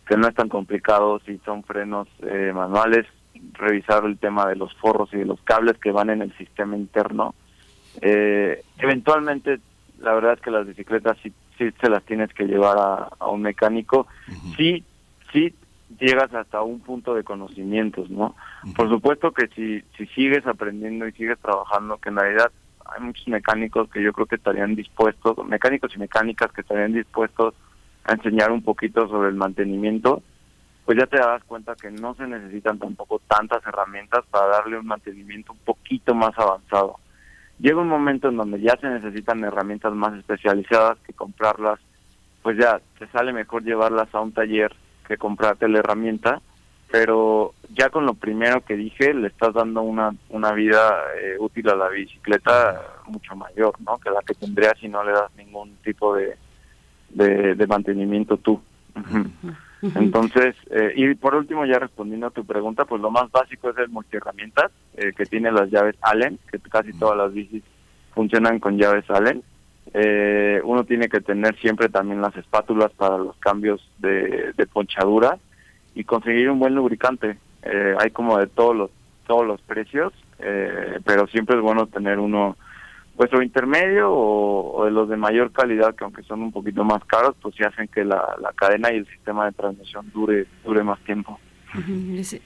[0.08, 2.08] que no están complicados si son frenos
[2.53, 3.06] manuales,
[3.53, 6.75] revisar el tema de los forros y de los cables que van en el sistema
[6.75, 7.36] interno.
[8.01, 9.60] eventualmente
[10.03, 13.41] la verdad es que las bicicletas sí, sí se las tienes que llevar a, un
[13.41, 14.05] mecánico.
[14.57, 14.83] Sí,
[15.31, 15.55] sí
[15.99, 18.35] llegas hasta un punto de conocimientos, ¿no?
[18.75, 22.51] Por supuesto que si, si sigues aprendiendo y sigues trabajando, que en realidad
[22.85, 27.53] hay muchos mecánicos que yo creo que estarían dispuestos, mecánicos y mecánicas que estarían dispuestos
[28.03, 30.21] a enseñar un poquito sobre el mantenimiento,
[30.85, 34.85] pues ya te das cuenta que no se necesitan tampoco tantas herramientas para darle un
[34.85, 36.99] mantenimiento un poquito más avanzado
[37.63, 41.80] llega un momento en donde ya se necesitan herramientas más especializadas que comprarlas,
[42.41, 44.76] pues ya te sale mejor llevarlas a un taller
[45.08, 46.41] que comprarte la herramienta,
[46.91, 50.78] pero ya con lo primero que dije le estás dando una, una vida
[51.17, 53.97] eh, útil a la bicicleta mucho mayor, ¿no?
[53.97, 56.36] Que la que tendrías si no le das ningún tipo de,
[57.12, 58.62] de, mantenimiento tú.
[59.95, 63.77] Entonces, eh, y por último, ya respondiendo a tu pregunta, pues lo más básico es
[63.77, 67.63] el multiherramientas, eh, que tiene las llaves Allen, que casi todas las bicis
[68.13, 69.43] funcionan con llaves Allen.
[69.93, 75.37] Eh, uno tiene que tener siempre también las espátulas para los cambios de, ponchadura
[75.93, 77.37] y conseguir un buen lubricante.
[77.63, 78.91] Eh, hay como de todos los
[79.27, 82.57] todos los precios, pero siempre es bueno tener uno
[83.15, 87.04] pues o intermedio o, de los de mayor calidad que aunque son un poquito más
[87.06, 90.84] caros pues sí hacen que la, la cadena y el sistema de transmisión dure dure
[90.84, 91.39] más tiempo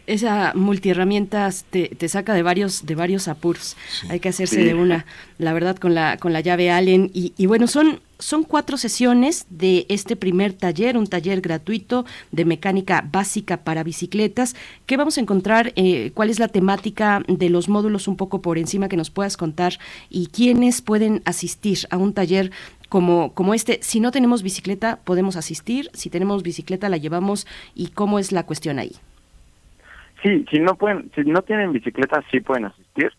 [0.07, 3.75] esa multiherramientas te, te saca de varios de varios apuros
[4.09, 5.05] hay que hacerse de una
[5.37, 9.45] la verdad con la con la llave Allen y, y bueno son son cuatro sesiones
[9.49, 14.55] de este primer taller, un taller gratuito de mecánica básica para bicicletas.
[14.85, 15.73] ¿Qué vamos a encontrar?
[15.75, 19.37] Eh, ¿Cuál es la temática de los módulos un poco por encima que nos puedas
[19.37, 19.77] contar?
[20.09, 22.51] ¿Y quiénes pueden asistir a un taller
[22.89, 23.79] como, como este?
[23.83, 25.89] Si no tenemos bicicleta, podemos asistir.
[25.93, 27.45] Si tenemos bicicleta, la llevamos.
[27.75, 28.93] ¿Y cómo es la cuestión ahí?
[30.27, 33.13] Sí, si no pueden, si no tienen bicicleta, sí pueden asistir.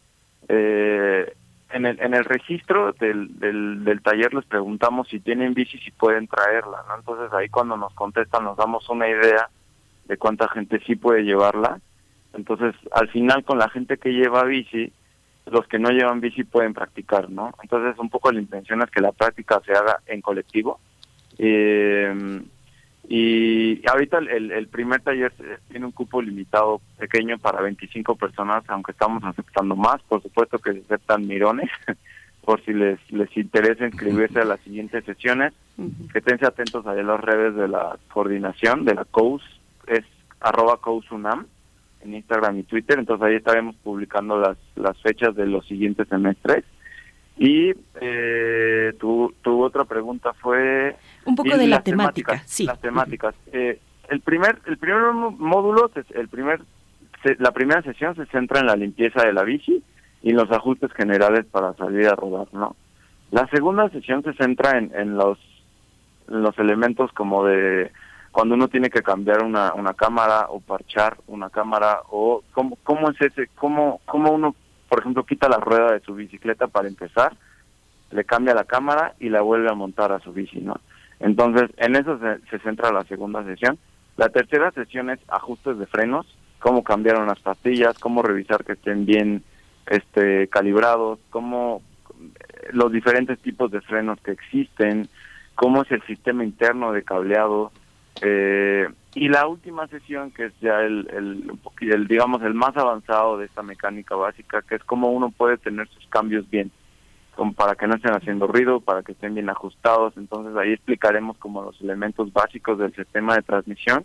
[0.46, 1.32] Eh,
[1.70, 6.26] en el, en el registro del, del, taller les preguntamos si tienen bici, si pueden
[6.26, 6.96] traerla, ¿no?
[6.96, 9.48] Entonces ahí cuando nos contestan nos damos una idea
[10.04, 11.80] de cuánta gente sí puede llevarla.
[12.34, 14.92] Entonces al final con la gente que lleva bici,
[15.46, 17.54] los que no llevan bici pueden practicar, ¿no?
[17.62, 20.78] Entonces un poco la intención es que la práctica se haga en colectivo.
[21.38, 22.42] Eh,
[23.10, 25.32] y ahorita el, el, primer taller
[25.70, 30.02] tiene un cupo limitado pequeño para 25 personas, aunque estamos aceptando más.
[30.02, 31.70] Por supuesto que se aceptan mirones,
[32.44, 35.54] por si les, les interesa inscribirse a las siguientes sesiones.
[36.12, 39.42] Que estén atentos a las redes de la coordinación de la COUS,
[39.86, 40.04] es
[40.40, 41.46] arroba COUSUNAM
[42.02, 42.98] en Instagram y Twitter.
[42.98, 46.64] Entonces ahí estaremos publicando las, las fechas de los siguientes semestres.
[47.38, 50.96] Y eh, tu, tu otra pregunta fue...
[51.24, 52.64] Un poco de la temática, sí.
[52.64, 53.34] Las temáticas.
[53.52, 53.78] Eh,
[54.08, 56.60] el primer el primer módulo, el primer
[57.38, 59.82] la primera sesión se centra en la limpieza de la bici
[60.22, 62.76] y los ajustes generales para salir a rodar, ¿no?
[63.30, 65.38] La segunda sesión se centra en, en los,
[66.26, 67.90] los elementos como de
[68.30, 73.10] cuando uno tiene que cambiar una, una cámara o parchar una cámara o cómo, cómo
[73.10, 74.54] es ese, cómo, cómo uno,
[74.88, 77.36] por ejemplo, quita la rueda de su bicicleta para empezar,
[78.10, 80.80] le cambia la cámara y la vuelve a montar a su bici, ¿no?
[81.20, 83.78] Entonces, en eso se, se centra la segunda sesión.
[84.16, 86.26] La tercera sesión es ajustes de frenos,
[86.58, 89.42] cómo cambiar unas pastillas, cómo revisar que estén bien
[89.86, 91.82] este calibrados, cómo
[92.72, 95.08] los diferentes tipos de frenos que existen,
[95.54, 97.72] cómo es el sistema interno de cableado.
[98.20, 103.36] Eh, y la última sesión, que es ya el, el, el, digamos, el más avanzado
[103.38, 106.70] de esta mecánica básica, que es cómo uno puede tener sus cambios bien,
[107.34, 110.16] como para que no estén haciendo ruido, para que estén bien ajustados.
[110.16, 114.04] Entonces ahí explicaremos como los elementos básicos del sistema de transmisión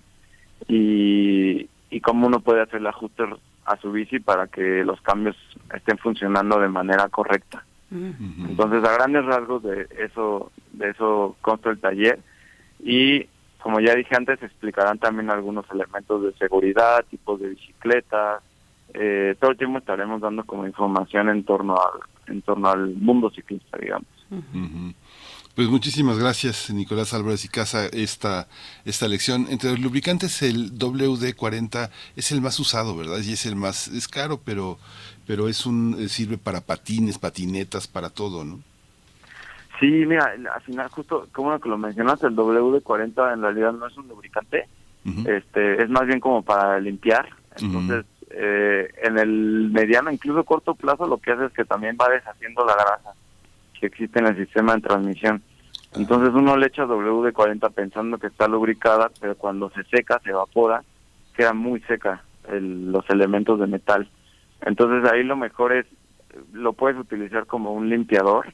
[0.67, 3.23] y, y cómo uno puede hacer el ajuste
[3.65, 5.35] a su bici para que los cambios
[5.73, 7.63] estén funcionando de manera correcta.
[7.91, 12.19] Entonces, a grandes rasgos de eso, de eso consta el taller
[12.83, 13.27] y
[13.63, 18.43] como ya dije antes, explicarán también algunos elementos de seguridad, tipos de bicicletas.
[18.93, 23.29] Eh, todo el tiempo estaremos dando como información en torno al, en torno al mundo
[23.29, 24.07] ciclista, digamos.
[25.55, 28.49] Pues muchísimas gracias, Nicolás Álvarez y Casa, esta,
[28.83, 29.47] esta lección.
[29.49, 33.19] Entre los lubricantes, el WD-40 es el más usado, ¿verdad?
[33.23, 34.77] Y es el más, es caro, pero,
[35.25, 38.59] pero es un, eh, sirve para patines, patinetas, para todo, ¿no?
[39.79, 44.07] Sí, mira, al final, justo como lo mencionaste, el WD-40 en realidad no es un
[44.07, 44.67] lubricante,
[45.25, 47.27] este, es más bien como para limpiar.
[47.59, 52.09] Entonces, eh, en el mediano, incluso corto plazo, lo que hace es que también va
[52.09, 53.13] deshaciendo la grasa
[53.79, 55.43] que existe en el sistema de transmisión.
[55.95, 60.83] Entonces uno le echa WD-40 pensando que está lubricada, pero cuando se seca, se evapora,
[61.35, 64.09] queda muy seca los elementos de metal.
[64.61, 65.85] Entonces ahí lo mejor es,
[66.51, 68.53] lo puedes utilizar como un limpiador,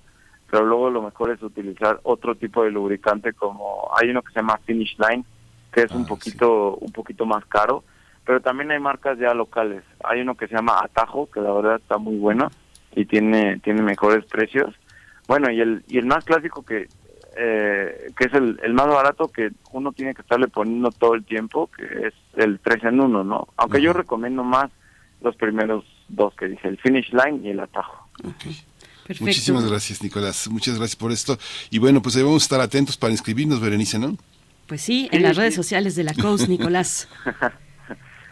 [0.49, 4.39] pero luego lo mejor es utilizar otro tipo de lubricante como, hay uno que se
[4.39, 5.23] llama Finish Line,
[5.71, 7.83] que es un ah, poquito un poquito más caro,
[8.25, 9.83] pero también hay marcas ya locales.
[10.03, 12.49] Hay uno que se llama Atajo, que la verdad está muy bueno
[12.95, 14.75] y tiene tiene mejores precios
[15.29, 16.87] bueno, y el, y el más clásico que,
[17.37, 21.23] eh, que es el, el, más barato que uno tiene que estarle poniendo todo el
[21.23, 23.47] tiempo, que es el 3 en 1, ¿no?
[23.55, 24.71] Aunque yo recomiendo más
[25.21, 28.09] los primeros dos que dije, el finish line y el atajo.
[29.19, 30.47] Muchísimas gracias, Nicolás.
[30.49, 31.37] Muchas gracias por esto.
[31.69, 34.17] Y bueno, pues ahí vamos a estar atentos para inscribirnos, Berenice, ¿no?
[34.67, 37.07] Pues sí, en las redes sociales de la COUS, Nicolás.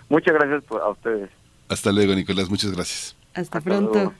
[0.09, 1.29] Muchas gracias a ustedes.
[1.67, 2.49] Hasta luego, Nicolás.
[2.49, 3.15] Muchas gracias.
[3.33, 4.13] Hasta, pronto.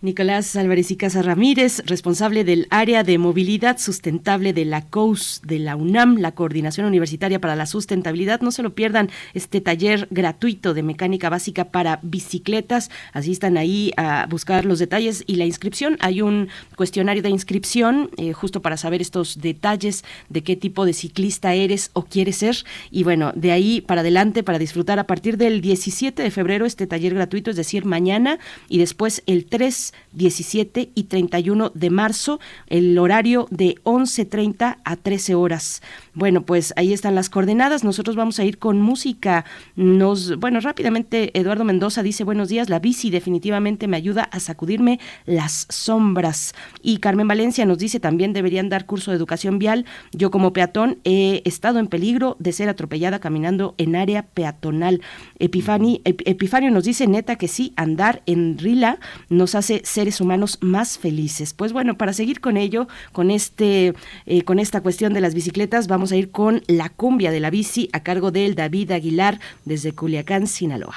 [0.00, 5.58] Nicolás Álvarez y Casa Ramírez, responsable del área de movilidad sustentable de la COUS de
[5.58, 8.40] la UNAM, la Coordinación Universitaria para la Sustentabilidad.
[8.40, 12.92] No se lo pierdan este taller gratuito de mecánica básica para bicicletas.
[13.12, 15.96] Asistan ahí a buscar los detalles y la inscripción.
[15.98, 16.46] Hay un
[16.76, 21.90] cuestionario de inscripción eh, justo para saber estos detalles de qué tipo de ciclista eres
[21.92, 22.56] o quieres ser.
[22.92, 26.86] Y bueno, de ahí para adelante para disfrutar a partir del 17 de febrero este
[26.86, 28.38] taller gratuito, es decir, mañana
[28.68, 35.34] y después el 3 17 y 31 de marzo, el horario de 11.30 a 13
[35.34, 35.82] horas.
[36.14, 37.84] Bueno, pues ahí están las coordenadas.
[37.84, 39.44] Nosotros vamos a ir con música.
[39.76, 44.98] Nos, bueno, rápidamente Eduardo Mendoza dice, buenos días, la bici definitivamente me ayuda a sacudirme
[45.26, 46.54] las sombras.
[46.82, 49.84] Y Carmen Valencia nos dice, también deberían dar curso de educación vial.
[50.12, 55.02] Yo como peatón he estado en peligro de ser atropellada caminando en área peatonal.
[55.38, 60.98] Epifani, Epifanio nos dice, neta, que sí, andar en Rila nos hace seres humanos más
[60.98, 61.54] felices.
[61.54, 63.94] Pues bueno, para seguir con ello, con este,
[64.26, 67.50] eh, con esta cuestión de las bicicletas, vamos a ir con la cumbia de la
[67.50, 70.96] bici a cargo del David Aguilar desde Culiacán, Sinaloa.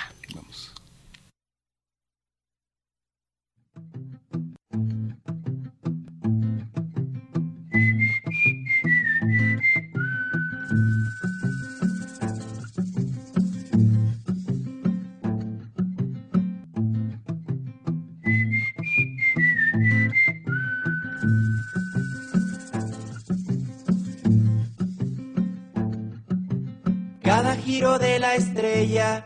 [28.32, 29.26] La estrella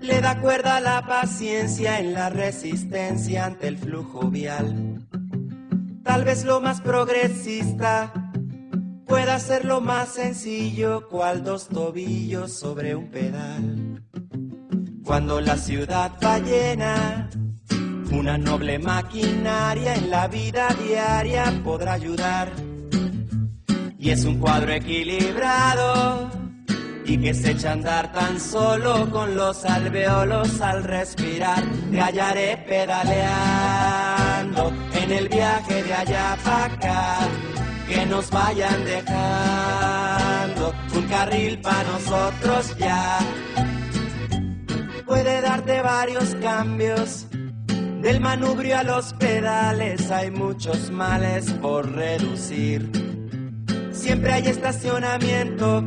[0.00, 5.06] le da cuerda a la paciencia en la resistencia ante el flujo vial.
[6.02, 8.10] Tal vez lo más progresista
[9.06, 14.02] pueda ser lo más sencillo, cual dos tobillos sobre un pedal.
[15.04, 17.28] Cuando la ciudad va llena,
[18.12, 22.50] una noble maquinaria en la vida diaria podrá ayudar.
[23.98, 26.45] Y es un cuadro equilibrado
[27.06, 31.62] y que se echa a andar tan solo con los alveolos al respirar.
[31.90, 37.18] Te hallaré pedaleando en el viaje de allá para acá,
[37.88, 43.20] que nos vayan dejando un carril para nosotros ya.
[45.06, 47.28] Puede darte varios cambios.
[48.02, 52.90] Del manubrio a los pedales hay muchos males por reducir.
[53.90, 55.82] Siempre hay estacionamiento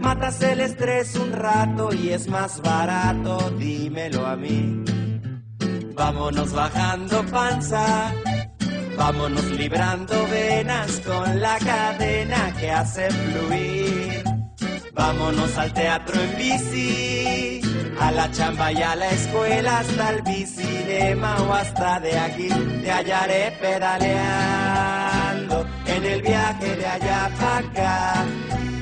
[0.00, 4.82] Matas el estrés un rato y es más barato, dímelo a mí.
[5.94, 8.14] Vámonos bajando panza,
[8.96, 14.24] vámonos librando venas con la cadena que hace fluir.
[14.94, 17.60] Vámonos al teatro en bici,
[18.00, 22.48] a la chamba y a la escuela, hasta el bicinema o hasta de aquí.
[22.82, 28.24] Te hallaré pedaleando en el viaje de allá para acá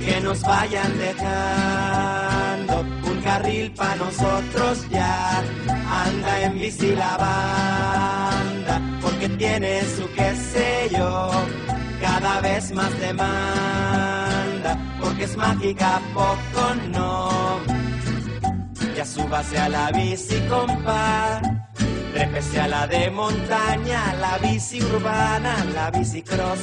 [0.09, 2.81] que nos vayan dejando
[3.11, 5.43] un carril para nosotros ya.
[6.07, 11.31] Anda en bici la banda, porque tiene su qué sé yo,
[12.01, 17.61] cada vez más demanda, porque es mágica, poco no.
[18.97, 21.41] Ya súbase a la bici, compa.
[22.15, 26.63] Trépese a la de montaña, la bici urbana, la bici cross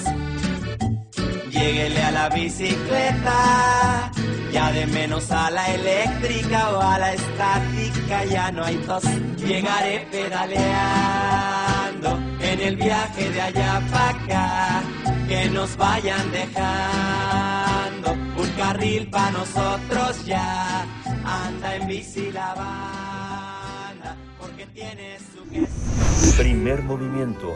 [1.55, 4.11] Lléguele a la bicicleta,
[4.51, 9.05] ya de menos a la eléctrica o a la estática, ya no hay tos.
[9.37, 14.83] Llegaré pedaleando en el viaje de allá para acá,
[15.29, 20.85] que nos vayan dejando un carril para nosotros ya.
[21.23, 25.45] Anda en bici la banda, porque tiene su
[26.37, 27.55] Primer movimiento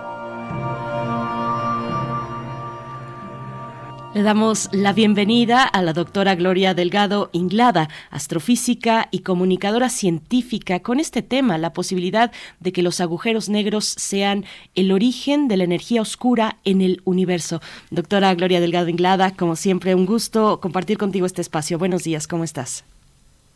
[4.13, 10.99] Le damos la bienvenida a la doctora Gloria Delgado Inglada, astrofísica y comunicadora científica, con
[10.99, 14.43] este tema, la posibilidad de que los agujeros negros sean
[14.75, 17.61] el origen de la energía oscura en el universo.
[17.89, 21.79] Doctora Gloria Delgado Inglada, como siempre, un gusto compartir contigo este espacio.
[21.79, 22.83] Buenos días, ¿cómo estás?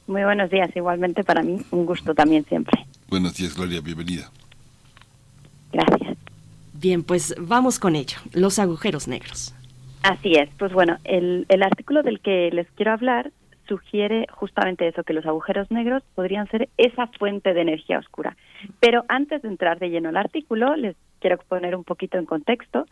[0.08, 2.86] Muy buenos días, igualmente para mí, un gusto también siempre.
[3.10, 4.32] Buenos días, Gloria, bienvenida.
[5.74, 6.18] Gracias.
[6.72, 9.55] Bien, pues vamos con ello, los agujeros negros.
[10.08, 13.32] Así es, pues bueno, el, artículo del que les quiero hablar
[13.68, 18.38] sugiere justamente eso, que los agujeros negros podrían ser esa fuente de energía oscura.
[18.80, 22.86] Pero antes de entrar de lleno al artículo, les quiero poner un poquito en contexto.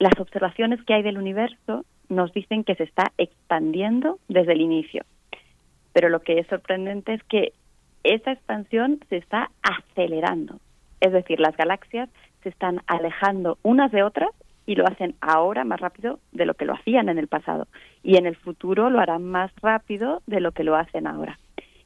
[0.00, 5.04] Las observaciones que hay del universo nos dicen que se está expandiendo desde el inicio.
[5.92, 7.52] Pero lo que es sorprendente es que
[8.02, 10.58] esa expansión se está acelerando.
[10.98, 12.08] Es decir, las galaxias
[12.42, 14.32] se están alejando unas de otras
[14.72, 17.68] y lo hacen ahora más rápido de lo que lo hacían en el pasado
[18.02, 21.38] y en el futuro lo harán más rápido de lo que lo hacen ahora.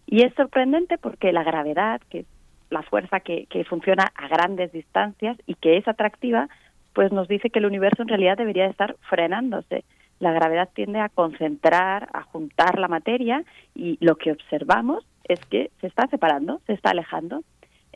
[0.06, 2.26] Y es sorprendente porque la gravedad, que es
[2.70, 6.48] la fuerza que, funciona a grandes distancias y que es atractiva,
[6.92, 9.82] pues nos dice que el universo en realidad debería estar frenándose.
[10.20, 13.42] La gravedad tiende a concentrar, a juntar la materia
[13.74, 17.42] y lo que observamos es que se está separando, se está alejando.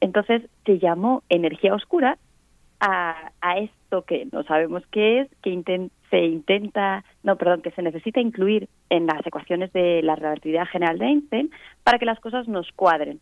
[0.01, 2.18] Entonces se llamó energía oscura
[2.80, 3.59] a, a
[4.07, 9.07] que no sabemos qué es, que se intenta, no, perdón, que se necesita incluir en
[9.07, 11.51] las ecuaciones de la relatividad general de Einstein
[11.84, 13.20] para que las cosas nos cuadren.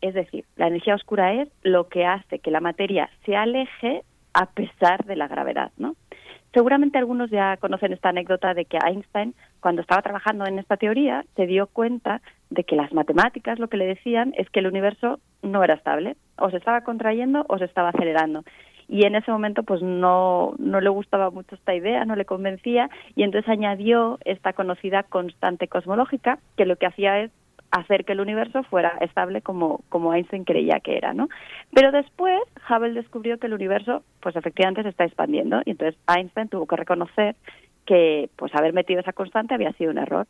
[0.00, 4.02] Es decir, la energía oscura es lo que hace que la materia se aleje
[4.34, 5.96] a pesar de la gravedad, ¿no?
[6.52, 11.24] Seguramente algunos ya conocen esta anécdota de que Einstein, cuando estaba trabajando en esta teoría,
[11.34, 15.20] se dio cuenta de que las matemáticas lo que le decían es que el universo
[15.42, 18.42] no era estable, o se estaba contrayendo o se estaba acelerando.
[18.88, 22.88] Y en ese momento pues no, no le gustaba mucho esta idea, no le convencía
[23.14, 27.30] y entonces añadió esta conocida constante cosmológica que lo que hacía es
[27.70, 31.28] hacer que el universo fuera estable como, como Einstein creía que era, ¿no?
[31.74, 36.48] Pero después Hubble descubrió que el universo, pues efectivamente se está expandiendo y entonces Einstein
[36.48, 37.36] tuvo que reconocer
[37.86, 40.26] que, pues haber metido esa constante había sido un error.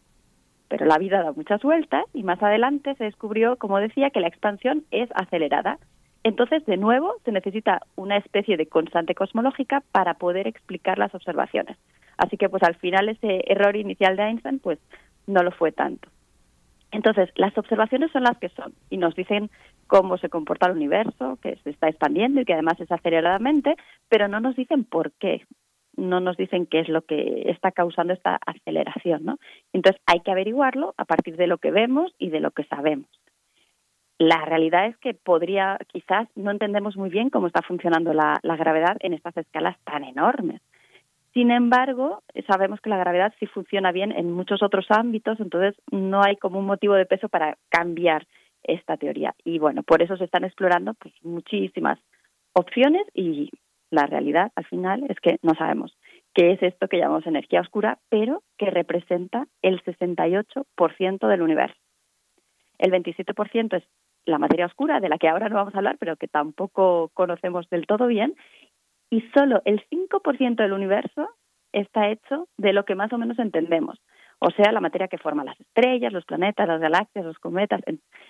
[0.68, 4.28] Pero la vida da muchas vueltas y más adelante se descubrió, como decía, que la
[4.28, 5.78] expansión es acelerada.
[6.26, 11.76] Entonces, de nuevo, se necesita una especie de constante cosmológica para poder explicar las observaciones.
[12.16, 14.80] Así que, pues al final ese error inicial de Einstein, pues
[15.28, 16.08] no lo fue tanto.
[16.90, 19.50] Entonces, las observaciones son las que son y nos dicen
[19.86, 23.76] cómo se comporta el universo, que se está expandiendo y que además es aceleradamente,
[24.08, 25.46] pero no nos dicen por qué.
[25.96, 29.38] no nos dicen qué es lo que está causando esta aceleración, ¿no?
[29.72, 33.08] Entonces hay que averiguarlo a partir de lo que vemos y de lo que sabemos.
[34.18, 38.96] La realidad es que podría, quizás no entendemos muy bien cómo está funcionando la, gravedad
[39.00, 40.62] en estas escalas tan enormes.
[41.34, 46.22] Sin embargo, sabemos que la gravedad sí funciona bien en muchos otros ámbitos, entonces no
[46.22, 48.26] hay como un motivo de peso para cambiar
[48.62, 49.34] esta teoría.
[49.44, 51.98] Y bueno, por eso se están explorando pues, muchísimas
[52.54, 53.50] opciones y
[53.90, 55.94] la realidad al final es que no sabemos
[56.32, 61.76] qué es esto que llamamos energía oscura, pero que representa el 68% del universo.
[62.78, 63.84] El 27% es
[64.26, 67.68] la materia oscura, de la que ahora no vamos a hablar, pero que tampoco conocemos
[67.70, 68.34] del todo bien,
[69.10, 71.28] y solo el 5% del universo
[71.72, 74.00] está hecho de lo que más o menos entendemos,
[74.38, 77.80] o sea, la materia que forma las estrellas, los planetas, las galaxias, los cometas.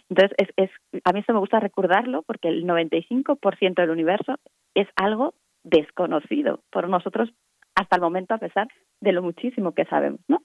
[0.09, 0.71] Entonces, es, es,
[1.05, 4.37] a mí eso me gusta recordarlo porque el 95% del universo
[4.75, 5.35] es algo
[5.65, 7.33] desconocido por nosotros
[7.75, 8.69] hasta el momento a pesar
[9.01, 10.43] de lo muchísimo que sabemos, ¿no?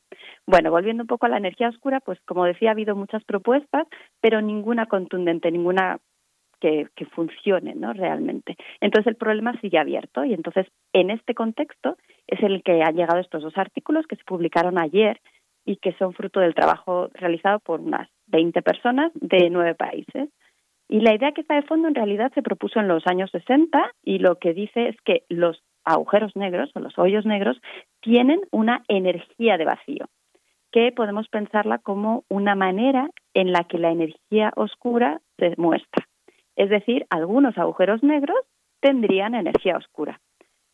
[0.48, 3.88] Bueno, volviendo un poco a la energía oscura, pues como decía, ha habido muchas propuestas,
[4.20, 6.00] pero ninguna contundente, ninguna
[6.60, 7.94] que, que funcione, ¿no?
[7.94, 8.56] Realmente.
[8.80, 13.20] Entonces el problema sigue abierto y entonces en este contexto es el que han llegado
[13.20, 15.20] estos dos artículos que se publicaron ayer
[15.66, 20.30] y que son fruto del trabajo realizado por unas 20 personas de nueve países.
[20.88, 23.92] Y la idea que está de fondo en realidad se propuso en los años 60
[24.04, 27.60] y lo que dice es que los agujeros negros o los hoyos negros
[28.02, 30.08] tienen una energía de vacío,
[30.72, 36.08] que podemos pensarla como una manera en la que la energía oscura se muestra.
[36.56, 38.40] Es decir, algunos agujeros negros
[38.80, 40.20] tendrían energía oscura.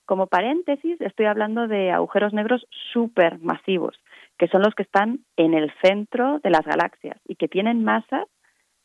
[0.06, 3.96] Como paréntesis, estoy hablando de agujeros negros supermasivos,
[4.38, 8.26] que son los que están en el centro de las galaxias y que tienen masas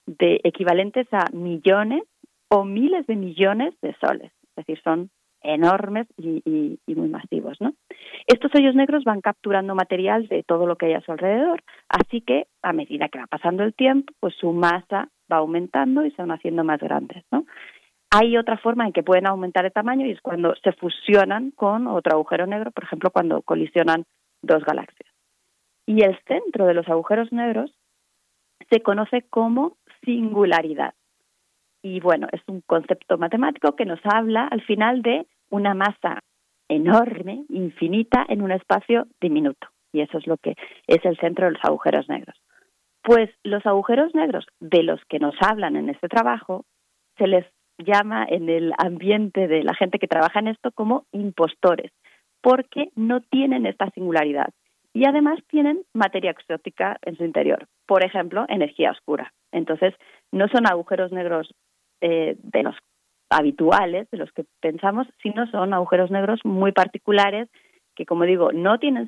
[0.06, 2.02] de equivalentes a millones
[2.48, 4.32] o miles de millones de soles.
[4.56, 5.10] Es decir, son
[5.42, 7.60] enormes y, muy masivos.
[7.60, 7.74] ¿no?
[8.26, 12.20] Estos hoyos negros van capturando material de todo lo que hay a su alrededor, así
[12.20, 16.22] que a medida que va pasando el tiempo, pues su masa va aumentando y se
[16.22, 17.24] van haciendo más grandes.
[18.10, 21.86] Hay otra forma en que pueden aumentar de tamaño y es cuando se fusionan con
[21.86, 24.04] otro agujero negro, por ejemplo, cuando colisionan
[24.42, 25.10] dos galaxias.
[25.86, 27.74] Y el centro de los agujeros negros
[28.70, 30.94] se conoce como singularidad.
[31.82, 36.20] Y bueno, es un concepto matemático que nos habla al final de una masa
[36.68, 39.68] enorme, infinita, en un espacio diminuto.
[39.92, 40.54] Y eso es lo que
[40.86, 42.40] es el centro de los agujeros negros.
[43.02, 46.64] Pues los agujeros negros de los que nos hablan en este trabajo
[47.18, 47.44] se les
[47.78, 51.90] llama en el ambiente de la gente que trabaja en esto como impostores,
[52.40, 54.48] porque no tienen esta singularidad
[54.94, 59.32] y además tienen materia exótica en su interior, por ejemplo, energía oscura.
[59.50, 59.94] Entonces,
[60.30, 61.54] no son agujeros negros
[62.02, 62.74] eh, de los
[63.30, 67.48] habituales, de los que pensamos, sino son agujeros negros muy particulares
[67.94, 69.06] que, como digo, no tienen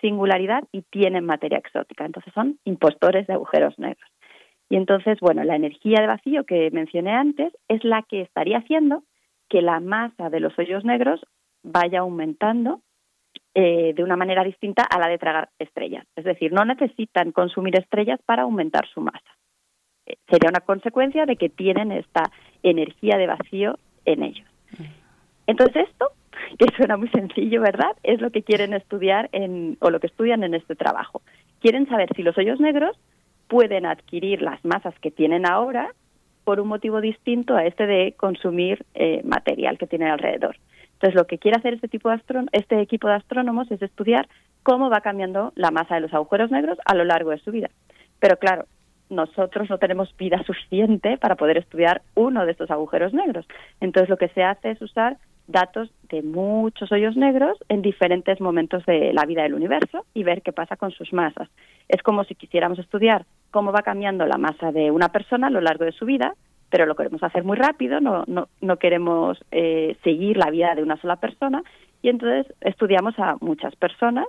[0.00, 2.04] singularidad y tienen materia exótica.
[2.04, 4.08] Entonces son impostores de agujeros negros.
[4.70, 9.02] Y entonces, bueno, la energía de vacío que mencioné antes es la que estaría haciendo
[9.48, 11.20] que la masa de los hoyos negros
[11.64, 12.82] vaya aumentando
[13.54, 16.06] eh, de una manera distinta a la de tragar estrellas.
[16.14, 19.37] Es decir, no necesitan consumir estrellas para aumentar su masa
[20.28, 22.24] sería una consecuencia de que tienen esta
[22.62, 24.46] energía de vacío en ellos.
[25.46, 26.10] Entonces esto,
[26.58, 27.96] que suena muy sencillo, ¿verdad?
[28.02, 31.22] Es lo que quieren estudiar en, o lo que estudian en este trabajo.
[31.60, 32.98] Quieren saber si los hoyos negros
[33.48, 35.94] pueden adquirir las masas que tienen ahora
[36.44, 40.56] por un motivo distinto a este de consumir eh, material que tienen alrededor.
[40.94, 42.20] Entonces, lo que quiere hacer este, tipo de
[42.52, 44.28] este equipo de astrónomos es estudiar
[44.62, 47.70] cómo va cambiando la masa de los agujeros negros a lo largo de su vida.
[48.18, 48.66] Pero claro,
[49.10, 53.46] nosotros no tenemos vida suficiente para poder estudiar uno de estos agujeros negros.
[53.80, 58.84] Entonces lo que se hace es usar datos de muchos hoyos negros en diferentes momentos
[58.84, 61.48] de la vida del universo y ver qué pasa con sus masas.
[61.88, 65.62] Es como si quisiéramos estudiar cómo va cambiando la masa de una persona a lo
[65.62, 66.34] largo de su vida,
[66.70, 70.82] pero lo queremos hacer muy rápido, no, no, no queremos eh, seguir la vida de
[70.82, 71.62] una sola persona
[72.02, 74.26] y entonces estudiamos a muchas personas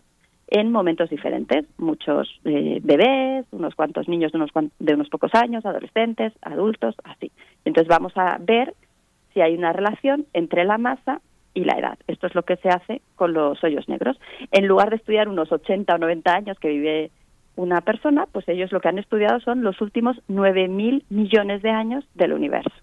[0.50, 1.66] en momentos diferentes.
[1.78, 7.32] Muchos eh, bebés, unos cuantos niños de unos, de unos pocos años, adolescentes, adultos, así.
[7.66, 8.74] Entonces vamos a ver
[9.34, 11.22] si hay una relación entre la masa
[11.54, 12.00] y la edad.
[12.08, 14.20] Esto es lo que se hace con los hoyos negros.
[14.52, 17.12] En lugar de estudiar unos 80 o 90 años que vive
[17.56, 22.06] una persona, pues ellos lo que han estudiado son los últimos 9.000 millones de años
[22.16, 22.74] del universo.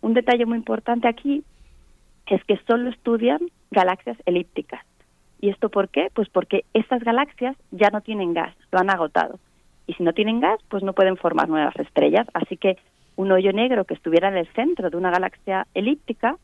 [0.00, 1.42] Un detalle muy importante aquí
[2.26, 3.40] es que solo estudian
[3.70, 4.84] galaxias elípticas
[5.44, 6.08] ¿Y esto por qué?
[6.14, 9.38] Pues porque estas galaxias ya no tienen gas, lo han agotado.
[9.86, 12.26] Y si no tienen gas, pues no pueden formar nuevas estrellas.
[12.32, 12.78] Así que
[13.16, 16.38] un hoyo negro que estuviera en el centro de una galaxia elíptica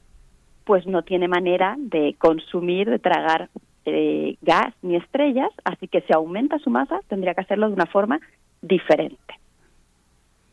[0.65, 3.49] pues no tiene manera de consumir, de tragar
[3.87, 7.87] eh, gas ni estrellas, así que si aumenta su masa tendría que hacerlo de una
[7.87, 8.21] forma
[8.61, 9.39] diferente.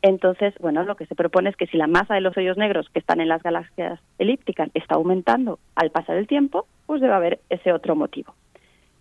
[0.08, 2.88] Entonces, bueno, lo que se propone es que si la masa de los hoyos negros
[2.93, 7.41] que están en las galaxias elípticas está aumentando al pasar el tiempo, pues debe haber
[7.49, 8.34] ese otro motivo.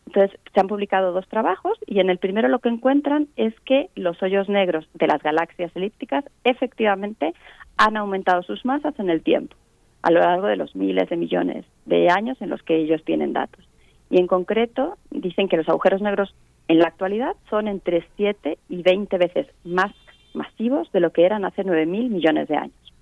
[0.06, 3.88] Entonces, se han publicado dos trabajos y en el primero lo que encuentran es que
[3.94, 7.34] los hoyos negros de las galaxias elípticas efectivamente
[7.76, 9.54] han aumentado sus masas en el tiempo,
[10.02, 13.32] a lo largo de los miles de millones de años en los que ellos tienen
[13.32, 13.64] datos.
[14.10, 16.34] Y en concreto, dicen que los agujeros negros
[16.66, 19.92] en la actualidad son entre 7 y 20 veces más
[20.36, 22.94] masivos de lo que eran hace 9.000 millones de años.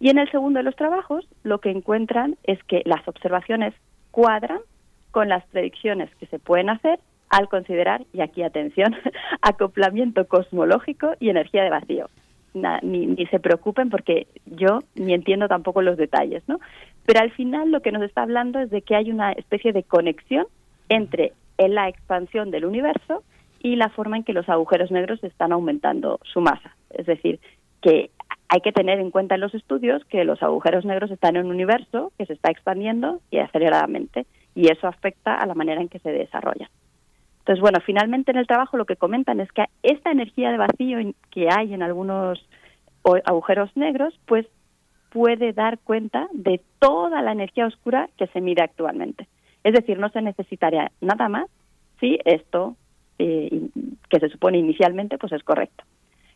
[0.00, 3.74] Y en el segundo de los trabajos, lo que encuentran es que las observaciones
[4.10, 4.60] cuadran
[5.10, 7.00] con las predicciones que se pueden hacer
[7.30, 8.94] al considerar, y aquí atención,
[9.42, 12.08] acoplamiento cosmológico y energía de vacío.
[12.54, 16.58] ni, ni, se preocupen porque yo ni entiendo tampoco los detalles, ¿no?
[17.04, 19.82] Pero al final lo que nos está hablando es de que hay una especie de
[19.82, 20.46] conexión
[20.88, 23.22] entre la expansión del universo
[23.60, 26.76] y la forma en que los agujeros negros están aumentando su masa.
[26.90, 27.40] Es decir,
[27.80, 28.10] que
[28.48, 31.52] hay que tener en cuenta en los estudios que los agujeros negros están en un
[31.52, 35.98] universo que se está expandiendo y aceleradamente y eso afecta a la manera en que
[35.98, 36.70] se desarrolla.
[37.40, 40.98] Entonces, bueno, finalmente en el trabajo lo que comentan es que esta energía de vacío
[41.30, 42.44] que hay en algunos
[43.24, 44.46] agujeros negros, pues
[45.10, 49.28] puede dar cuenta de toda la energía oscura que se mide actualmente.
[49.64, 51.46] Es decir, no se necesitaría nada más
[52.00, 52.76] si esto
[53.18, 53.68] eh,
[54.08, 55.84] que se supone inicialmente pues es correcto.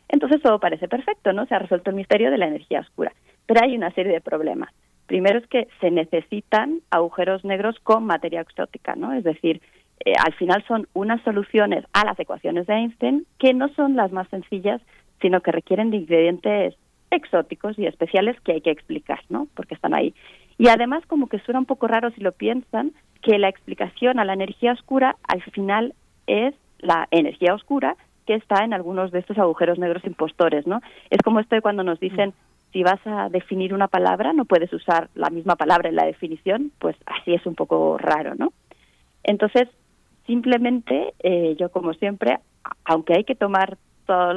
[0.09, 1.45] Entonces todo parece perfecto, ¿no?
[1.45, 3.13] Se ha resuelto el misterio de la energía oscura.
[3.45, 4.71] Pero hay una serie de problemas.
[5.07, 9.13] Primero es que se necesitan agujeros negros con materia exótica, ¿no?
[9.13, 9.61] Es decir,
[10.05, 14.11] eh, al final son unas soluciones a las ecuaciones de Einstein que no son las
[14.11, 14.81] más sencillas,
[15.21, 16.75] sino que requieren de ingredientes
[17.11, 19.47] exóticos y especiales que hay que explicar, ¿no?
[19.55, 20.13] Porque están ahí.
[20.57, 24.25] Y además como que suena un poco raro si lo piensan, que la explicación a
[24.25, 25.93] la energía oscura al final
[26.27, 26.53] es
[26.83, 30.81] la energía oscura que está en algunos de estos agujeros negros impostores, ¿no?
[31.09, 32.33] Es como esto de cuando nos dicen
[32.71, 36.71] si vas a definir una palabra no puedes usar la misma palabra en la definición,
[36.79, 38.51] pues así es un poco raro, ¿no?
[39.23, 39.69] Entonces,
[40.25, 42.39] simplemente eh, yo como siempre,
[42.85, 44.35] aunque hay que tomar todos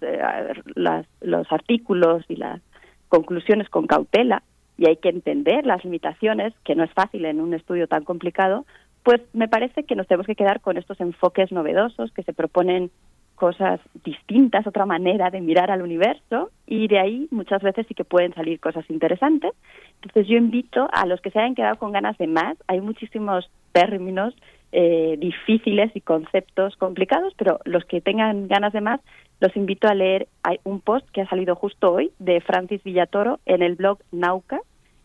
[0.00, 2.60] eh, las, los artículos y las
[3.08, 4.42] conclusiones con cautela
[4.76, 8.64] y hay que entender las limitaciones, que no es fácil en un estudio tan complicado,
[9.02, 12.90] pues me parece que nos tenemos que quedar con estos enfoques novedosos que se proponen
[13.38, 18.04] cosas distintas, otra manera de mirar al universo y de ahí muchas veces sí que
[18.04, 19.52] pueden salir cosas interesantes.
[20.02, 23.48] Entonces yo invito a los que se hayan quedado con ganas de más, hay muchísimos
[23.72, 24.34] términos
[24.72, 29.00] eh, difíciles y conceptos complicados, pero los que tengan ganas de más,
[29.40, 33.38] los invito a leer hay un post que ha salido justo hoy de Francis Villatoro
[33.46, 34.60] en el blog Nauca,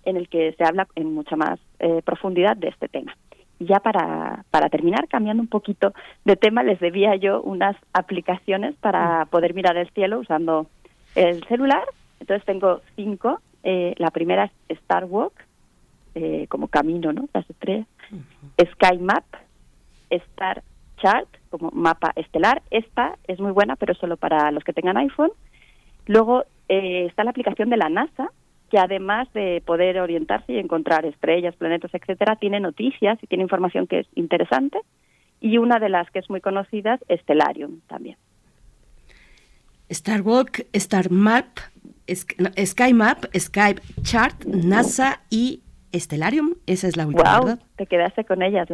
[0.05, 3.15] en el que se habla en mucha más eh, profundidad de este tema
[3.59, 5.93] ya para, para terminar, cambiando un poquito
[6.25, 9.27] de tema, les debía yo unas aplicaciones para mm.
[9.29, 10.67] poder mirar el cielo usando
[11.15, 11.83] el celular.
[12.19, 13.39] Entonces tengo cinco.
[13.63, 15.33] Eh, la primera es Star Walk,
[16.15, 17.27] eh, como camino, ¿no?
[17.33, 17.87] Las estrellas.
[18.59, 19.23] Sky Map,
[20.09, 20.63] Star
[20.97, 22.61] Chart, como mapa estelar.
[22.71, 25.31] Esta es muy buena, pero solo para los que tengan iPhone.
[26.05, 28.31] Luego eh, está la aplicación de la NASA,
[28.73, 33.85] que además de poder orientarse y encontrar estrellas, planetas, etcétera, tiene noticias y tiene información
[33.85, 34.79] que es interesante.
[35.39, 38.17] Y una de las que es muy conocida es Stellarium también.
[39.89, 41.59] Star Walk, Star Map,
[42.09, 45.61] Sky Map, Skype Chart, NASA y
[45.93, 48.67] Estelarium, esa es la última, wow, Te quedaste con ellas,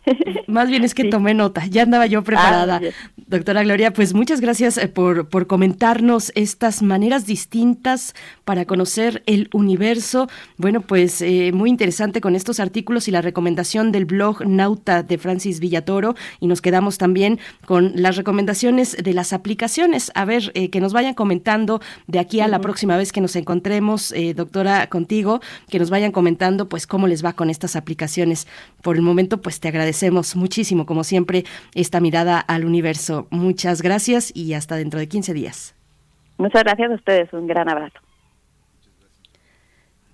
[0.48, 2.80] Más bien es que tomé nota, ya andaba yo preparada.
[2.82, 8.14] Ah, Doctora Gloria, pues muchas gracias eh, por, por comentarnos estas maneras distintas
[8.44, 10.28] para conocer el universo.
[10.56, 15.18] Bueno, pues eh, muy interesante con estos artículos y la recomendación del blog Nauta de
[15.18, 20.10] Francis Villatoro y nos quedamos también con las recomendaciones de las aplicaciones.
[20.16, 23.36] A ver, eh, que nos vayan comentando de aquí a la próxima vez que nos
[23.36, 28.48] encontremos, doctora, contigo, que nos vayan comentando pues cómo les va con estas aplicaciones.
[28.82, 31.44] Por el momento pues te agradecemos muchísimo como siempre
[31.74, 33.26] esta mirada al universo.
[33.30, 35.74] Muchas gracias y hasta dentro de 15 días.
[36.38, 37.98] Muchas gracias a ustedes, un gran abrazo.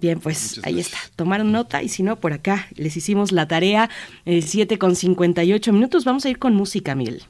[0.03, 0.99] Bien, pues ahí está.
[1.15, 3.89] Tomaron nota y si no, por acá les hicimos la tarea.
[4.25, 6.05] Eh, 7 con 58 minutos.
[6.05, 7.23] Vamos a ir con música, Miguel.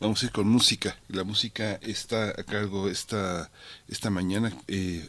[0.00, 0.96] Vamos a ir con música.
[1.06, 3.48] La música está a cargo esta,
[3.88, 4.52] esta mañana.
[4.66, 5.08] Eh,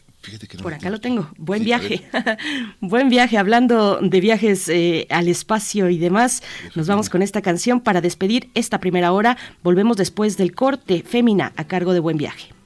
[0.62, 1.30] por acá lo tengo.
[1.36, 2.02] Buen viaje.
[2.80, 3.38] Buen viaje.
[3.38, 6.42] Hablando de viajes eh, al espacio y demás,
[6.74, 9.36] nos vamos con esta canción para despedir esta primera hora.
[9.62, 12.57] Volvemos después del corte Fémina a cargo de Buen Viaje.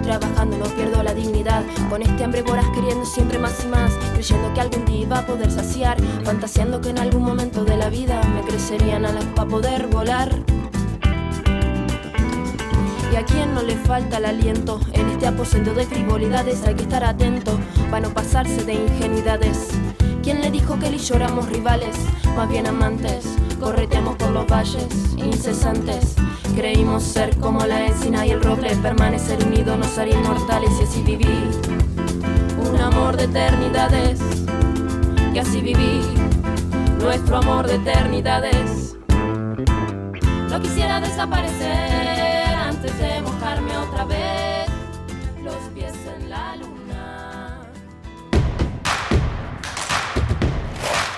[0.00, 1.62] Trabajando, no pierdo la dignidad.
[1.88, 5.26] Con este hambre voraz queriendo siempre más y más, creyendo que algún día iba a
[5.26, 9.86] poder saciar, fantaseando que en algún momento de la vida me crecerían alas para poder
[9.86, 10.30] volar.
[13.12, 16.82] Y a quien no le falta el aliento en este aposento de frivolidades hay que
[16.82, 17.58] estar atento
[17.90, 19.70] para no pasarse de ingenuidades.
[20.28, 21.16] ¿Quién le dijo que él y yo
[21.48, 21.96] rivales?
[22.36, 23.24] Más bien amantes,
[23.58, 26.16] correteamos por los valles incesantes.
[26.54, 31.00] Creímos ser como la encina y el roble, permanecer unidos nos haría inmortales y así
[31.00, 31.48] viví.
[32.70, 34.20] Un amor de eternidades,
[35.32, 36.02] y así viví
[37.00, 38.98] nuestro amor de eternidades.
[40.50, 44.37] No quisiera desaparecer antes de mojarme otra vez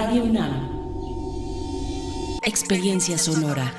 [0.00, 0.52] Radio UNAM.
[2.44, 3.74] Experiencia sonora.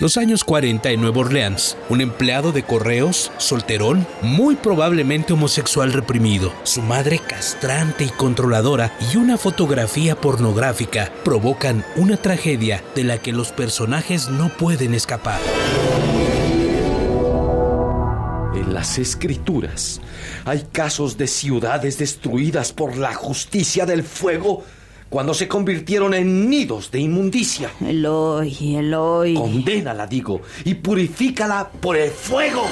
[0.00, 6.50] Los años 40 en Nueva Orleans, un empleado de correos, solterón, muy probablemente homosexual reprimido,
[6.62, 13.32] su madre castrante y controladora y una fotografía pornográfica provocan una tragedia de la que
[13.32, 15.40] los personajes no pueden escapar.
[18.78, 20.00] Las escrituras
[20.44, 24.62] hay casos de ciudades destruidas por la justicia del fuego
[25.08, 27.72] cuando se convirtieron en nidos de inmundicia.
[27.80, 29.34] Eloy, Eloy.
[29.34, 32.68] Condénala, digo, y purifícala por el fuego.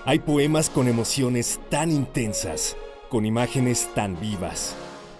[0.08, 2.78] Hay poemas con emociones tan intensas,
[3.10, 4.74] con imágenes tan vivas,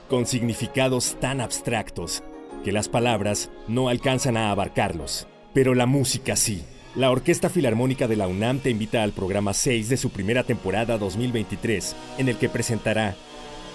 [0.09, 2.23] con significados tan abstractos,
[2.65, 5.27] que las palabras no alcanzan a abarcarlos.
[5.53, 6.65] Pero la música sí.
[6.95, 10.97] La Orquesta Filarmónica de la UNAM te invita al programa 6 de su primera temporada
[10.97, 13.15] 2023, en el que presentará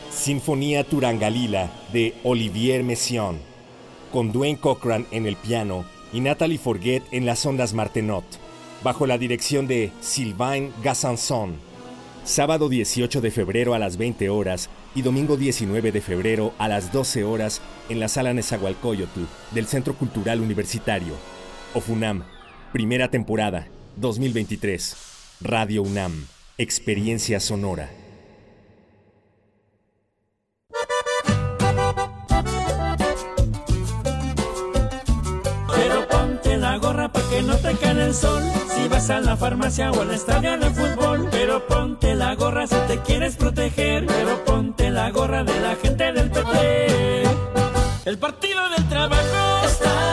[0.09, 3.37] Sinfonía Turangalila de Olivier Messiaen,
[4.11, 8.25] con Dwayne Cochran en el piano y Natalie Forget en las ondas Martenot
[8.83, 11.55] bajo la dirección de Sylvain Gassanson.
[12.25, 16.91] Sábado 18 de febrero a las 20 horas y domingo 19 de febrero a las
[16.91, 19.21] 12 horas en la sala Nezahualcóyotl
[19.51, 21.15] del Centro Cultural Universitario.
[21.73, 22.23] OFUNAM,
[22.71, 23.67] primera temporada,
[23.97, 24.95] 2023.
[25.41, 26.27] Radio UNAM,
[26.57, 28.02] experiencia sonora.
[37.63, 38.43] Te cae el sol.
[38.75, 41.27] Si vas a la farmacia o al estadio de fútbol.
[41.31, 44.05] Pero ponte la gorra si te quieres proteger.
[44.05, 47.23] Pero ponte la gorra de la gente del PT.
[48.05, 50.12] El partido del trabajo está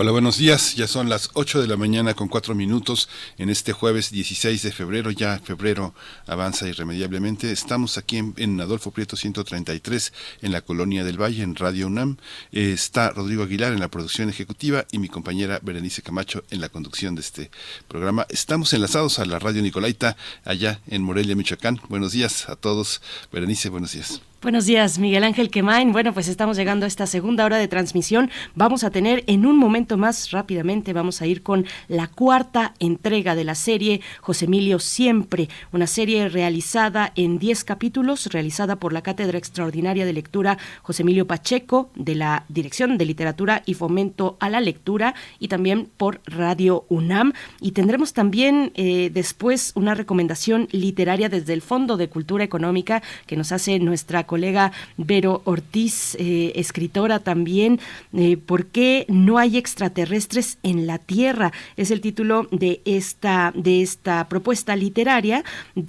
[0.00, 0.76] Hola, buenos días.
[0.76, 4.70] Ya son las 8 de la mañana con 4 minutos en este jueves 16 de
[4.70, 5.10] febrero.
[5.10, 5.92] Ya febrero
[6.28, 7.50] avanza irremediablemente.
[7.50, 12.16] Estamos aquí en, Adolfo Prieto 133 en la Colonia del Valle, en Radio UNAM.
[12.52, 16.68] Eh, está Rodrigo Aguilar en la producción ejecutiva y mi compañera Berenice Camacho en la
[16.68, 17.50] conducción de este
[17.88, 18.24] programa.
[18.28, 21.80] Estamos enlazados a la Radio Nicolaita allá en Morelia, Michoacán.
[21.88, 23.02] Buenos días a todos.
[23.32, 24.20] Berenice, buenos días.
[24.40, 25.90] Buenos días, Miguel Ángel Quemain.
[25.90, 28.30] Bueno, pues estamos llegando a esta segunda hora de transmisión.
[28.54, 33.34] Vamos a tener en un momento más rápidamente, vamos a ir con la cuarta entrega
[33.34, 39.02] de la serie José Emilio Siempre, una serie realizada en 10 capítulos, realizada por la
[39.02, 44.50] Cátedra Extraordinaria de Lectura José Emilio Pacheco, de la Dirección de Literatura y Fomento a
[44.50, 47.32] la Lectura, y también por Radio UNAM.
[47.60, 53.36] Y tendremos también eh, después una recomendación literaria desde el Fondo de Cultura Económica que
[53.36, 57.80] nos hace nuestra colega Vero Ortiz, eh, escritora también,
[58.12, 61.52] eh, ¿por qué no hay extraterrestres en la Tierra?
[61.76, 65.42] Es el título de esta, de esta propuesta literaria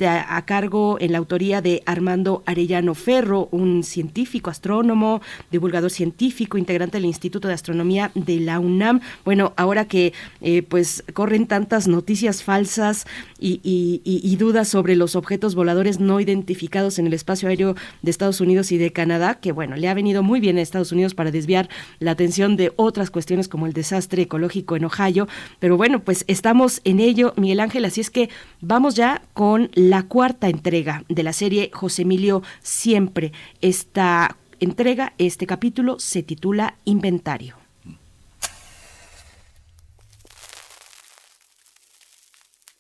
[0.08, 5.22] a cargo en la autoría de Armando Arellano Ferro, un científico, astrónomo,
[5.52, 9.02] divulgador científico, integrante del Instituto de Astronomía de la UNAM.
[9.26, 13.06] Bueno, ahora que eh, pues corren tantas noticias falsas
[13.40, 13.60] y,
[14.04, 18.72] y dudas sobre los objetos voladores no identificados en el espacio aéreo de Estados Unidos
[18.72, 21.68] y de Canadá, que bueno, le ha venido muy bien a Estados Unidos para desviar
[21.98, 25.28] la atención de otras cuestiones como el desastre ecológico en Ohio.
[25.60, 28.30] Pero bueno, pues estamos en ello, Miguel Ángel, así es que
[28.62, 33.32] vamos ya con la cuarta entrega de la serie José Emilio Siempre.
[33.62, 37.58] Esta entrega, este capítulo se titula Inventario.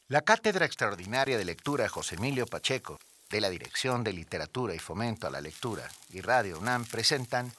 [0.07, 2.97] La Cátedra Extraordinaria de Lectura José Emilio Pacheco
[3.29, 7.51] de la Dirección de Literatura y Fomento a la Lectura y Radio UNAM presentan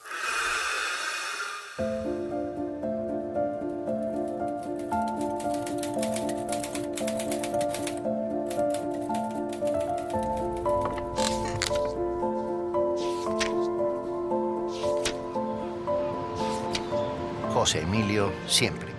[17.53, 18.91] José Emilio Siempre,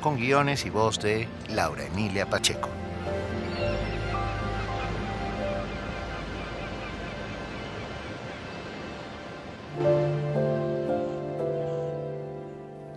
[0.00, 2.81] con guiones y voz de Laura Emilia Pacheco.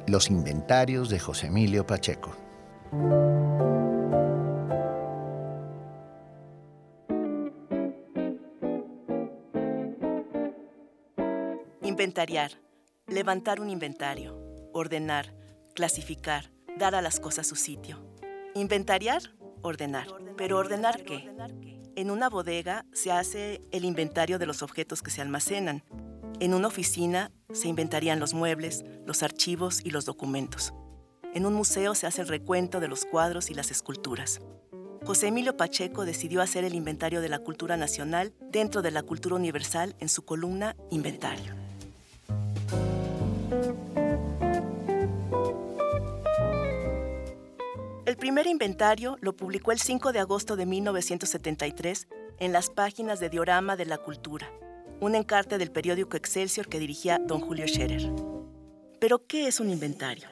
[0.08, 2.36] Los inventarios de José Emilio Pacheco.
[11.82, 12.52] Inventariar.
[13.08, 14.38] Levantar un inventario.
[14.74, 15.34] Ordenar.
[15.74, 16.52] Clasificar.
[16.78, 18.00] Dar a las cosas su sitio.
[18.54, 19.22] Inventariar.
[19.62, 20.08] Ordenar.
[20.38, 21.30] ¿Pero ordenar qué?
[21.96, 25.84] En una bodega se hace el inventario de los objetos que se almacenan
[26.40, 30.74] en una oficina se inventarían los muebles, los archivos y los documentos.
[31.34, 34.42] En un museo se hace el recuento de los cuadros y las esculturas.
[35.06, 39.36] José Emilio Pacheco decidió hacer el inventario de la cultura nacional dentro de la cultura
[39.36, 41.54] universal en su columna Inventario.
[48.06, 52.08] El primer inventario lo publicó el 5 de agosto de 1973
[52.40, 54.50] en las páginas de Diorama de la Cultura
[55.00, 58.10] un encarte del periódico Excelsior que dirigía don Julio Scherer.
[59.00, 60.28] Pero, ¿qué es un inventario?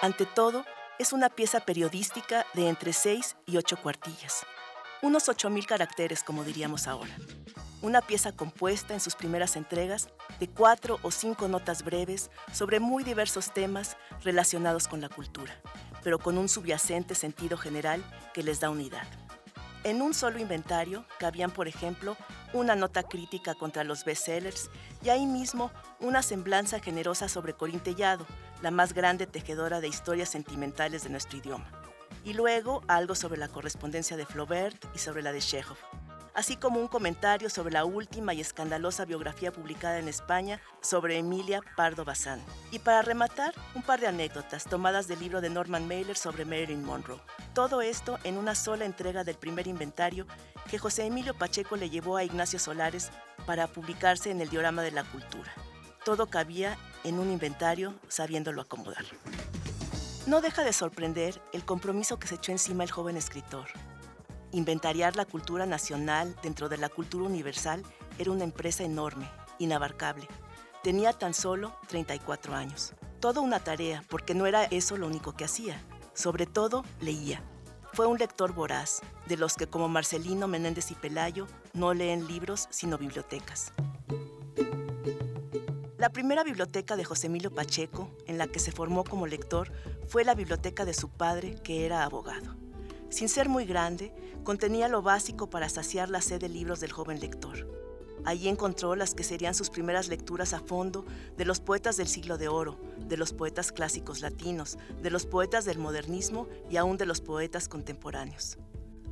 [0.00, 0.64] Ante todo,
[0.98, 4.44] es una pieza periodística de entre 6 y 8 cuartillas,
[5.02, 7.16] unos 8.000 caracteres, como diríamos ahora.
[7.80, 10.08] Una pieza compuesta en sus primeras entregas
[10.38, 15.52] de cuatro o cinco notas breves sobre muy diversos temas relacionados con la cultura,
[16.04, 19.06] pero con un subyacente sentido general que les da unidad.
[19.84, 22.16] En un solo inventario cabían, por ejemplo,
[22.52, 24.70] una nota crítica contra los bestsellers
[25.02, 28.24] y ahí mismo una semblanza generosa sobre Corintellado,
[28.62, 31.68] la más grande tejedora de historias sentimentales de nuestro idioma.
[32.24, 35.78] Y luego algo sobre la correspondencia de Flaubert y sobre la de Chekhov.
[36.34, 41.60] Así como un comentario sobre la última y escandalosa biografía publicada en España sobre Emilia
[41.76, 42.40] Pardo Bazán.
[42.70, 46.84] Y para rematar, un par de anécdotas tomadas del libro de Norman Mailer sobre Marilyn
[46.84, 47.20] Monroe.
[47.54, 50.26] Todo esto en una sola entrega del primer inventario
[50.70, 53.10] que José Emilio Pacheco le llevó a Ignacio Solares
[53.46, 55.52] para publicarse en el Diorama de la Cultura.
[56.04, 59.04] Todo cabía en un inventario sabiéndolo acomodar.
[60.26, 63.68] No deja de sorprender el compromiso que se echó encima el joven escritor.
[64.52, 67.82] Inventariar la cultura nacional dentro de la cultura universal
[68.18, 69.26] era una empresa enorme,
[69.58, 70.28] inabarcable.
[70.82, 72.92] Tenía tan solo 34 años.
[73.18, 75.80] Toda una tarea, porque no era eso lo único que hacía.
[76.12, 77.42] Sobre todo, leía.
[77.94, 82.68] Fue un lector voraz, de los que como Marcelino Menéndez y Pelayo no leen libros
[82.70, 83.72] sino bibliotecas.
[85.96, 89.72] La primera biblioteca de José Emilio Pacheco, en la que se formó como lector,
[90.08, 92.56] fue la biblioteca de su padre, que era abogado.
[93.12, 94.10] Sin ser muy grande,
[94.42, 97.68] contenía lo básico para saciar la sed de libros del joven lector.
[98.24, 101.04] Allí encontró las que serían sus primeras lecturas a fondo
[101.36, 105.66] de los poetas del siglo de oro, de los poetas clásicos latinos, de los poetas
[105.66, 108.56] del modernismo y aún de los poetas contemporáneos.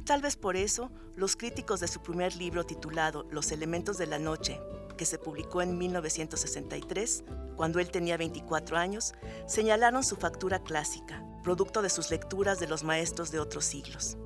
[0.07, 4.19] Tal vez por eso, los críticos de su primer libro titulado Los elementos de la
[4.19, 4.59] noche,
[4.97, 7.25] que se publicó en 1963,
[7.55, 9.13] cuando él tenía 24 años,
[9.47, 14.17] señalaron su factura clásica, producto de sus lecturas de los maestros de otros siglos.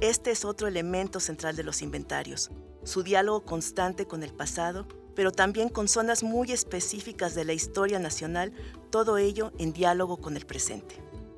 [0.00, 2.50] Este es otro elemento central de los inventarios,
[2.82, 7.98] su diálogo constante con el pasado, pero también con zonas muy específicas de la historia
[7.98, 8.52] nacional,
[8.90, 10.96] todo ello en diálogo con el presente.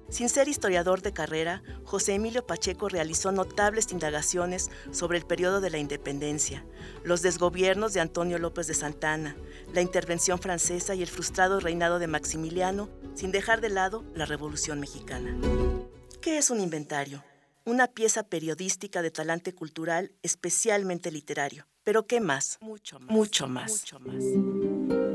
[0.09, 5.71] Sin ser historiador de carrera, José Emilio Pacheco realizó notables indagaciones sobre el periodo de
[5.71, 6.65] la independencia,
[7.03, 9.37] los desgobiernos de Antonio López de Santana,
[9.73, 14.79] la intervención francesa y el frustrado reinado de Maximiliano, sin dejar de lado la Revolución
[14.79, 15.37] Mexicana.
[16.21, 17.25] ¿Qué es un inventario?
[17.65, 21.67] Una pieza periodística de talante cultural, especialmente literario.
[21.83, 22.59] Pero ¿qué más?
[22.61, 23.11] Mucho más.
[23.11, 23.71] Mucho más.
[23.71, 25.14] Mucho más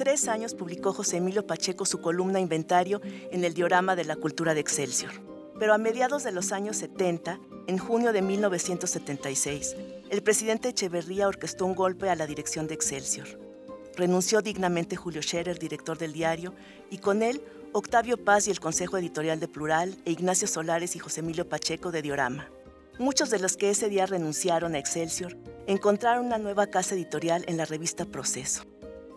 [0.00, 4.54] tres años publicó José Emilio Pacheco su columna Inventario en el Diorama de la Cultura
[4.54, 5.12] de Excelsior.
[5.58, 9.76] Pero a mediados de los años 70, en junio de 1976,
[10.08, 13.28] el presidente Echeverría orquestó un golpe a la dirección de Excelsior.
[13.94, 16.54] Renunció dignamente Julio Scherer, director del diario,
[16.88, 17.42] y con él
[17.74, 21.92] Octavio Paz y el Consejo Editorial de Plural e Ignacio Solares y José Emilio Pacheco
[21.92, 22.48] de Diorama.
[22.98, 25.36] Muchos de los que ese día renunciaron a Excelsior
[25.66, 28.69] encontraron una nueva casa editorial en la revista Proceso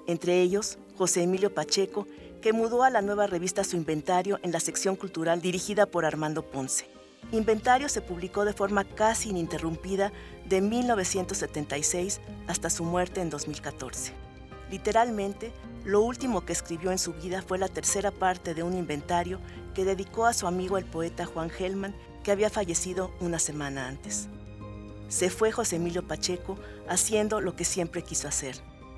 [0.08, 2.08] entre ellos José Emilio Pacheco,
[2.42, 6.44] que mudó a la nueva revista su inventario en la sección cultural dirigida por Armando
[6.44, 6.88] Ponce.
[7.32, 10.12] Inventario se publicó de forma casi ininterrumpida
[10.48, 14.14] de 1976 hasta su muerte en 2014.
[14.70, 15.52] Literalmente,
[15.86, 19.40] lo último que escribió en su vida fue la tercera parte de un inventario
[19.74, 24.28] que dedicó a su amigo el poeta Juan Gelman, que había fallecido una semana antes.
[25.10, 28.56] Se fue José Emilio Pacheco haciendo lo que siempre quiso hacer,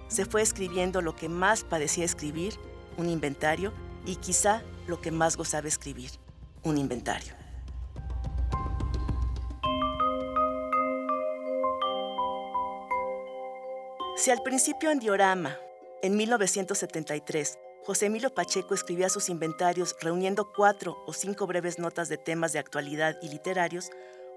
[0.08, 2.56] se fue escribiendo lo que más parecía escribir,
[2.98, 3.74] un inventario,
[4.06, 6.12] y quizá lo que más gozaba escribir,
[6.64, 7.34] un inventario.
[14.18, 15.58] Si al principio en Diorama,
[16.02, 22.18] en 1973, José Emilio Pacheco escribía sus inventarios reuniendo cuatro o cinco breves notas de
[22.18, 23.92] temas de actualidad y literarios,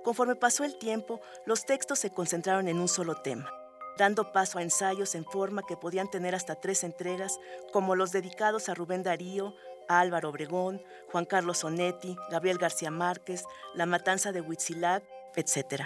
[0.05, 3.51] conforme pasó el tiempo, los textos se concentraron en un solo tema,
[3.99, 7.39] dando paso a ensayos en forma que podían tener hasta tres entregas,
[7.73, 9.55] como los dedicados a Rubén Darío,
[9.89, 10.81] a Álvaro Obregón,
[11.13, 13.45] Juan Carlos Onetti, Gabriel García Márquez,
[13.75, 15.05] La Matanza de Huitzilac,
[15.37, 15.83] etc.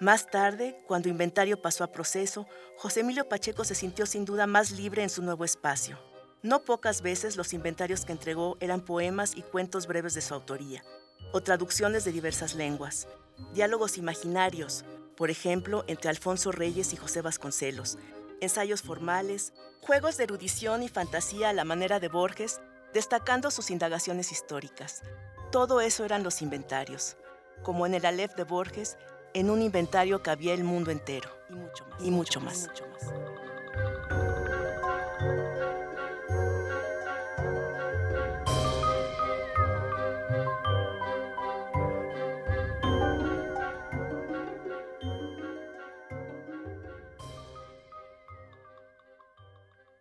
[0.00, 2.46] Más tarde, cuando Inventario pasó a proceso,
[2.76, 5.98] José Emilio Pacheco se sintió sin duda más libre en su nuevo espacio.
[6.42, 10.84] No pocas veces los inventarios que entregó eran poemas y cuentos breves de su autoría,
[11.32, 13.08] o traducciones de diversas lenguas,
[13.52, 14.84] diálogos imaginarios,
[15.16, 17.98] por ejemplo, entre Alfonso Reyes y José Vasconcelos,
[18.40, 22.60] ensayos formales, juegos de erudición y fantasía a la manera de Borges,
[22.92, 25.02] destacando sus indagaciones históricas.
[25.50, 27.16] Todo eso eran los inventarios,
[27.62, 28.96] como en el Aleph de Borges,
[29.32, 32.02] en un inventario que había el mundo entero, y mucho más.
[32.02, 32.64] Y mucho más.
[32.64, 33.35] Y mucho más.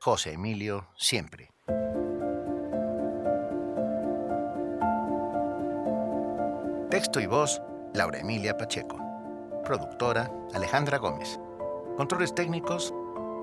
[0.05, 1.49] José Emilio siempre.
[6.91, 7.59] Texto y voz,
[7.95, 8.99] Laura Emilia Pacheco.
[9.65, 11.39] Productora, Alejandra Gómez.
[11.97, 12.93] Controles técnicos,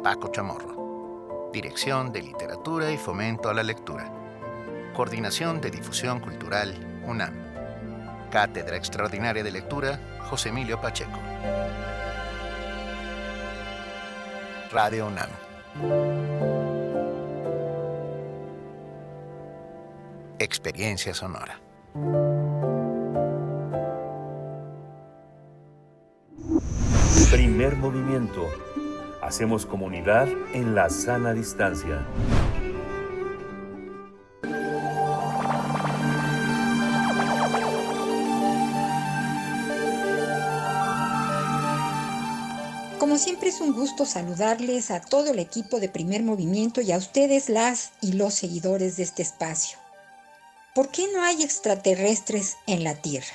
[0.05, 1.51] Paco Chamorro.
[1.53, 4.13] Dirección de Literatura y Fomento a la Lectura.
[4.95, 7.35] Coordinación de Difusión Cultural, UNAM.
[8.31, 9.99] Cátedra Extraordinaria de Lectura
[10.31, 11.19] José Emilio Pacheco.
[14.71, 16.32] Radio UNAM.
[20.43, 21.61] Experiencia sonora.
[27.31, 28.51] Primer movimiento.
[29.23, 32.05] Hacemos comunidad en la sana distancia.
[42.99, 46.97] Como siempre es un gusto saludarles a todo el equipo de primer movimiento y a
[46.97, 49.82] ustedes las y los seguidores de este espacio.
[50.75, 53.35] ¿Por qué no hay extraterrestres en la Tierra?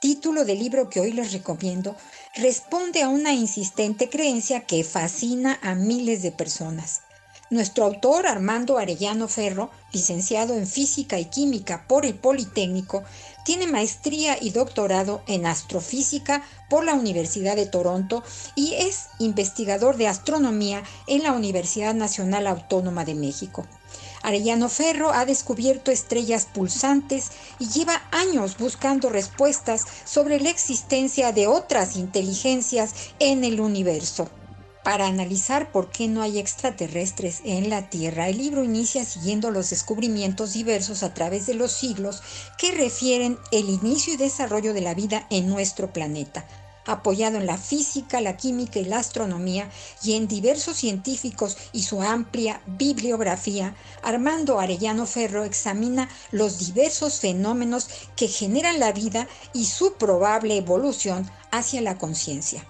[0.00, 1.96] Título del libro que hoy les recomiendo
[2.36, 7.00] responde a una insistente creencia que fascina a miles de personas.
[7.50, 13.02] Nuestro autor, Armando Arellano Ferro, licenciado en Física y Química por el Politécnico,
[13.44, 18.22] tiene maestría y doctorado en astrofísica por la Universidad de Toronto
[18.54, 23.66] y es investigador de astronomía en la Universidad Nacional Autónoma de México.
[24.28, 31.46] Arellano Ferro ha descubierto estrellas pulsantes y lleva años buscando respuestas sobre la existencia de
[31.46, 34.28] otras inteligencias en el universo.
[34.84, 39.70] Para analizar por qué no hay extraterrestres en la Tierra, el libro inicia siguiendo los
[39.70, 42.22] descubrimientos diversos a través de los siglos
[42.58, 46.46] que refieren el inicio y desarrollo de la vida en nuestro planeta
[46.88, 49.70] apoyado en la física, la química y la astronomía
[50.02, 57.88] y en diversos científicos y su amplia bibliografía, Armando Arellano Ferro examina los diversos fenómenos
[58.16, 62.64] que generan la vida y su probable evolución hacia la conciencia.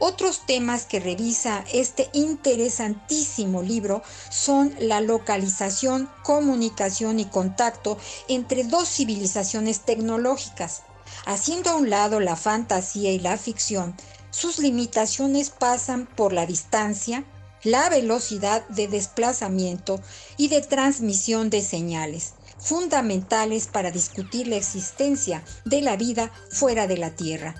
[0.00, 8.88] Otros temas que revisa este interesantísimo libro son la localización, comunicación y contacto entre dos
[8.88, 10.82] civilizaciones tecnológicas.
[11.28, 13.94] Haciendo a un lado la fantasía y la ficción,
[14.30, 17.22] sus limitaciones pasan por la distancia,
[17.62, 20.00] la velocidad de desplazamiento
[20.38, 26.96] y de transmisión de señales, fundamentales para discutir la existencia de la vida fuera de
[26.96, 27.56] la Tierra.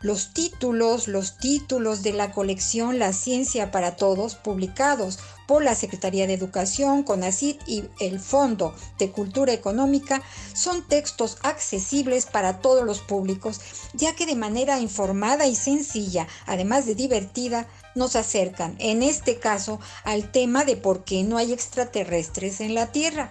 [0.00, 6.26] Los títulos, los títulos de la colección La Ciencia para Todos, publicados por la Secretaría
[6.26, 10.22] de Educación, CONACYT y el Fondo de Cultura Económica,
[10.54, 13.60] son textos accesibles para todos los públicos,
[13.94, 19.78] ya que de manera informada y sencilla, además de divertida, nos acercan, en este caso,
[20.04, 23.30] al tema de por qué no hay extraterrestres en la Tierra.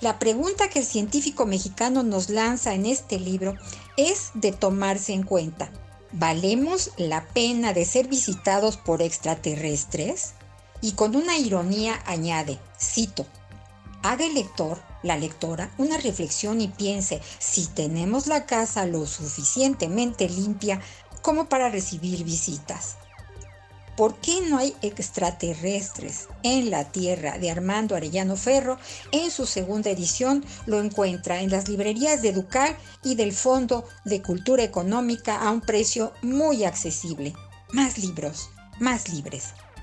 [0.00, 3.54] La pregunta que el científico mexicano nos lanza en este libro
[3.96, 5.70] es de tomarse en cuenta.
[6.12, 10.34] ¿Valemos la pena de ser visitados por extraterrestres?
[10.84, 13.24] Y con una ironía añade, cito,
[14.02, 20.28] haga el lector, la lectora, una reflexión y piense si tenemos la casa lo suficientemente
[20.28, 20.82] limpia
[21.22, 22.96] como para recibir visitas.
[23.96, 28.76] ¿Por qué no hay extraterrestres en la Tierra de Armando Arellano Ferro?
[29.10, 34.20] En su segunda edición lo encuentra en las librerías de Ducal y del Fondo de
[34.20, 37.32] Cultura Económica a un precio muy accesible.
[37.72, 38.50] Más libros,
[38.80, 39.54] más libres.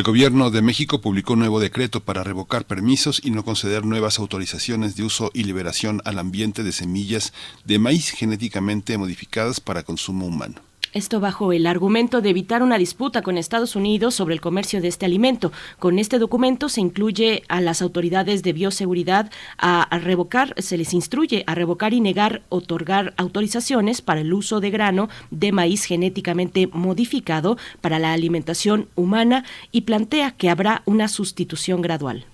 [0.00, 4.18] el Gobierno de México publicó un nuevo decreto para revocar permisos y no conceder nuevas
[4.18, 7.34] autorizaciones de uso y liberación al ambiente de semillas
[7.66, 10.69] de maíz genéticamente modificadas para consumo humano.
[10.92, 14.88] Esto bajo el argumento de evitar una disputa con Estados Unidos sobre el comercio de
[14.88, 15.52] este alimento.
[15.78, 21.44] Con este documento se incluye a las autoridades de bioseguridad a, revocar, se les instruye
[21.46, 27.56] a revocar y negar otorgar autorizaciones para el uso de grano de maíz genéticamente modificado
[27.80, 32.24] para la alimentación humana y plantea que habrá una sustitución gradual.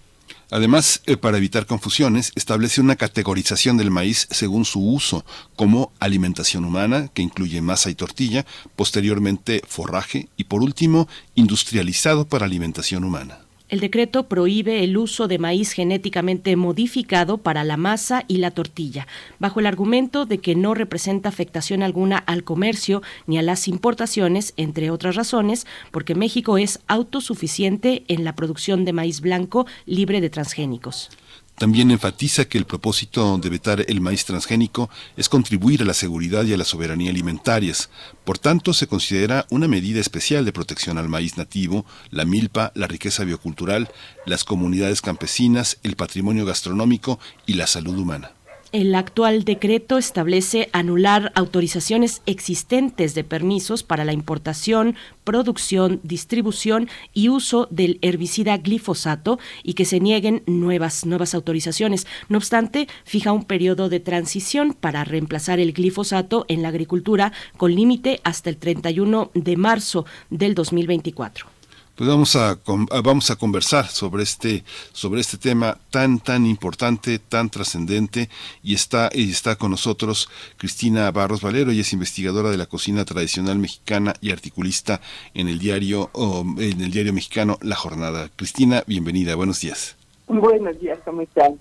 [0.50, 5.24] Además, eh, para evitar confusiones, establece una categorización del maíz según su uso,
[5.56, 8.46] como alimentación humana, que incluye masa y tortilla,
[8.76, 13.45] posteriormente forraje y por último, industrializado para alimentación humana.
[13.68, 19.08] El decreto prohíbe el uso de maíz genéticamente modificado para la masa y la tortilla,
[19.40, 24.54] bajo el argumento de que no representa afectación alguna al comercio ni a las importaciones,
[24.56, 30.30] entre otras razones, porque México es autosuficiente en la producción de maíz blanco libre de
[30.30, 31.10] transgénicos.
[31.58, 36.44] También enfatiza que el propósito de vetar el maíz transgénico es contribuir a la seguridad
[36.44, 37.88] y a la soberanía alimentarias.
[38.24, 42.86] Por tanto, se considera una medida especial de protección al maíz nativo, la milpa, la
[42.86, 43.90] riqueza biocultural,
[44.26, 48.35] las comunidades campesinas, el patrimonio gastronómico y la salud humana.
[48.72, 57.28] El actual decreto establece anular autorizaciones existentes de permisos para la importación, producción, distribución y
[57.28, 62.08] uso del herbicida glifosato y que se nieguen nuevas, nuevas autorizaciones.
[62.28, 67.74] No obstante, fija un periodo de transición para reemplazar el glifosato en la agricultura con
[67.74, 71.55] límite hasta el 31 de marzo del 2024
[71.96, 72.58] pues vamos a,
[73.02, 78.28] vamos a conversar sobre este, sobre este tema tan, tan importante, tan trascendente,
[78.62, 80.28] y está, y está con nosotros
[80.58, 85.00] Cristina Barros Valero, y es investigadora de la cocina tradicional mexicana y articulista
[85.32, 86.10] en el diario,
[86.58, 88.30] en el diario mexicano La Jornada.
[88.36, 89.96] Cristina, bienvenida, buenos días.
[90.28, 91.58] Buenos días, ¿cómo están?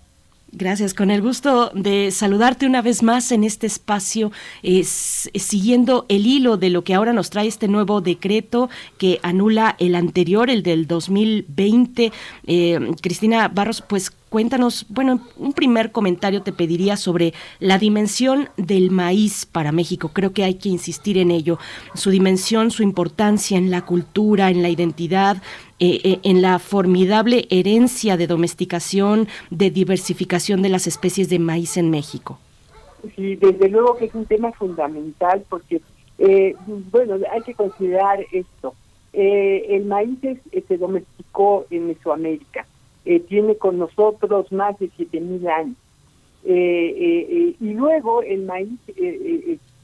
[0.57, 4.31] Gracias, con el gusto de saludarte una vez más en este espacio,
[4.63, 9.95] siguiendo el hilo de lo que ahora nos trae este nuevo decreto que anula el
[9.95, 12.13] anterior, el del 2020.
[12.47, 18.91] Eh, Cristina Barros, pues cuéntanos, bueno, un primer comentario te pediría sobre la dimensión del
[18.91, 20.11] maíz para México.
[20.11, 21.57] Creo que hay que insistir en ello.
[21.93, 25.37] Su dimensión, su importancia en la cultura, en la identidad,
[25.79, 31.77] eh, eh, en la formidable herencia de domesticación, de diversificación de las especies de maíz
[31.77, 32.37] en México.
[33.15, 35.79] Sí, desde luego que es un tema fundamental porque,
[36.19, 36.57] eh,
[36.91, 38.75] bueno, hay que considerar esto.
[39.13, 40.19] el maíz
[40.67, 42.65] se domesticó en Mesoamérica
[43.05, 45.77] eh, tiene con nosotros más de 7.000 años.
[46.43, 48.79] Eh, eh, y luego el maíz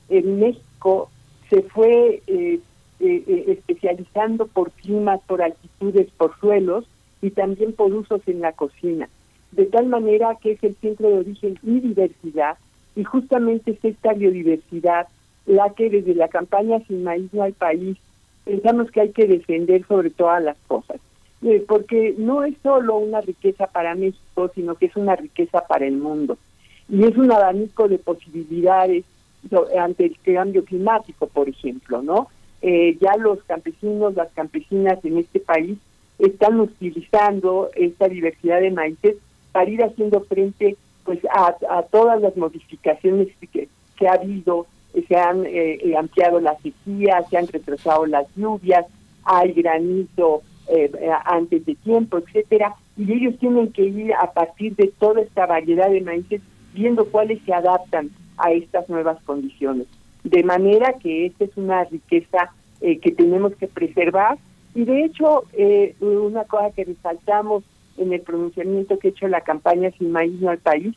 [0.09, 1.09] en México
[1.49, 2.21] se fue
[2.99, 6.85] especializando por climas, por altitudes, por suelos
[7.21, 9.09] y también por usos en la cocina.
[9.51, 12.57] De tal manera que es el centro de origen y diversidad,
[12.95, 15.07] y justamente es esta biodiversidad
[15.45, 17.97] la que desde la campaña Sin Maíz no hay país
[18.43, 20.99] pensamos que hay que defender sobre todas las cosas.
[21.43, 25.87] Eh, porque no es solo una riqueza para México, sino que es una riqueza para
[25.87, 26.37] el mundo.
[26.87, 29.05] Y es un abanico de posibilidades
[29.79, 32.27] ante el cambio climático, por ejemplo, ¿no?
[32.61, 35.79] Eh, ya los campesinos, las campesinas en este país
[36.19, 39.15] están utilizando esta diversidad de maíces
[39.51, 41.55] para ir haciendo frente pues a,
[41.89, 44.67] todas las modificaciones que, que ha habido,
[45.07, 48.85] se han eh, ampliado las sequías, se han retrasado las lluvias,
[49.23, 50.89] hay granizo eh,
[51.25, 55.89] antes de tiempo, etcétera, y ellos tienen que ir a partir de toda esta variedad
[55.89, 56.41] de maíces
[56.73, 59.87] viendo cuáles se adaptan a estas nuevas condiciones.
[60.23, 64.37] De manera que esta es una riqueza eh, que tenemos que preservar
[64.73, 67.63] y de hecho eh, una cosa que resaltamos
[67.97, 70.95] en el pronunciamiento que ha hecho la campaña Sin Maíz no al País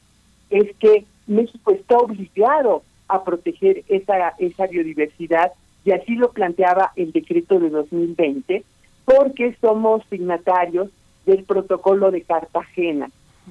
[0.50, 5.52] es que México está obligado a proteger esa, esa biodiversidad
[5.84, 8.64] y así lo planteaba el decreto de 2020
[9.04, 10.88] porque somos signatarios
[11.26, 13.10] del protocolo de Cartagena,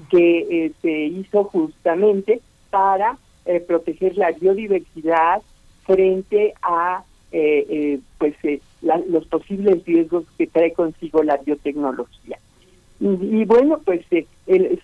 [0.10, 5.42] que eh, se hizo justamente para eh, proteger la biodiversidad
[5.86, 8.36] frente a eh, pues
[8.82, 12.38] los posibles riesgos que trae consigo la biotecnología.
[13.00, 14.06] Y, bueno, pues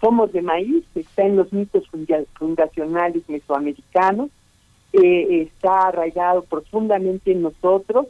[0.01, 1.87] somos de maíz, está en los mitos
[2.33, 4.29] fundacionales mesoamericanos,
[4.91, 8.07] está arraigado profundamente en nosotros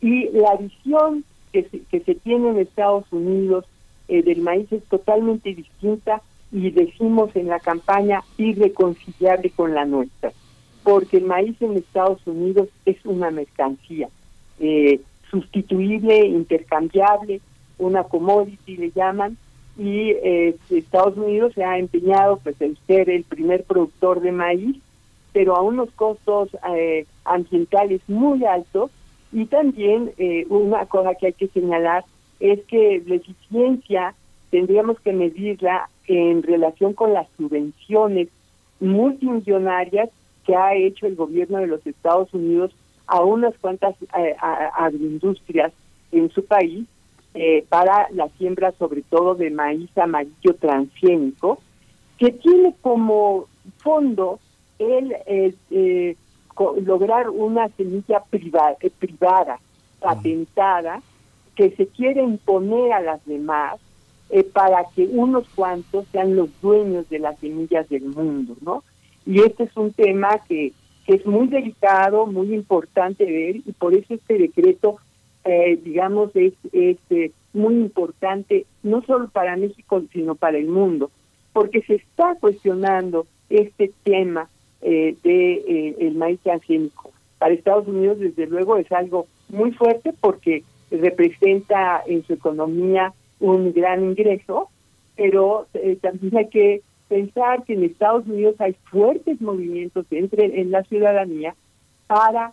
[0.00, 1.22] y la visión
[1.52, 3.64] que se, que se tiene en Estados Unidos
[4.08, 10.32] eh, del maíz es totalmente distinta y decimos en la campaña irreconciliable con la nuestra,
[10.82, 14.08] porque el maíz en Estados Unidos es una mercancía
[14.60, 15.00] eh,
[15.30, 17.40] sustituible, intercambiable,
[17.78, 19.38] una commodity le llaman,
[19.78, 24.76] y eh, Estados Unidos se ha empeñado pues en ser el primer productor de maíz,
[25.32, 26.50] pero a unos costos
[27.24, 28.90] ambientales muy altos
[29.32, 32.04] y también eh, una cosa que hay que señalar
[32.40, 34.14] es que la eficiencia
[34.50, 38.28] tendríamos que medirla en relación con las subvenciones
[38.80, 40.10] multimillonarias
[40.44, 42.74] que ha hecho el gobierno de los Estados Unidos
[43.06, 45.72] a unas cuantas eh, agroindustrias
[46.10, 46.86] en su país
[47.34, 51.60] eh, para la siembra sobre todo de maíz amarillo transgénico,
[52.18, 53.46] que tiene como
[53.78, 54.38] fondo
[54.78, 56.16] el eh,
[56.84, 59.58] lograr una semilla privada, eh, privada
[60.00, 61.00] patentada,
[61.54, 63.78] que se quiere imponer a las demás
[64.30, 68.82] eh, para que unos cuantos sean los dueños de las semillas del mundo, ¿no?
[69.26, 70.72] Y este es un tema que,
[71.06, 74.96] que es muy delicado, muy importante ver, y por eso este decreto,
[75.44, 76.98] eh, digamos, es, es
[77.52, 81.10] muy importante, no solo para México, sino para el mundo,
[81.52, 84.48] porque se está cuestionando este tema
[84.82, 87.12] eh, de eh, el maíz transgénico.
[87.38, 93.72] Para Estados Unidos, desde luego, es algo muy fuerte porque representa en su economía un
[93.72, 94.68] gran ingreso,
[95.16, 100.70] pero eh, también hay que pensar que en Estados Unidos hay fuertes movimientos entre en
[100.70, 101.54] la ciudadanía
[102.06, 102.52] para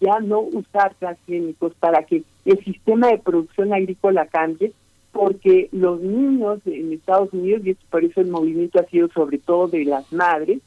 [0.00, 4.72] ya no usar transgénicos, para que el sistema de producción agrícola cambie,
[5.12, 9.68] porque los niños en Estados Unidos, y por eso el movimiento ha sido sobre todo
[9.68, 10.60] de las madres,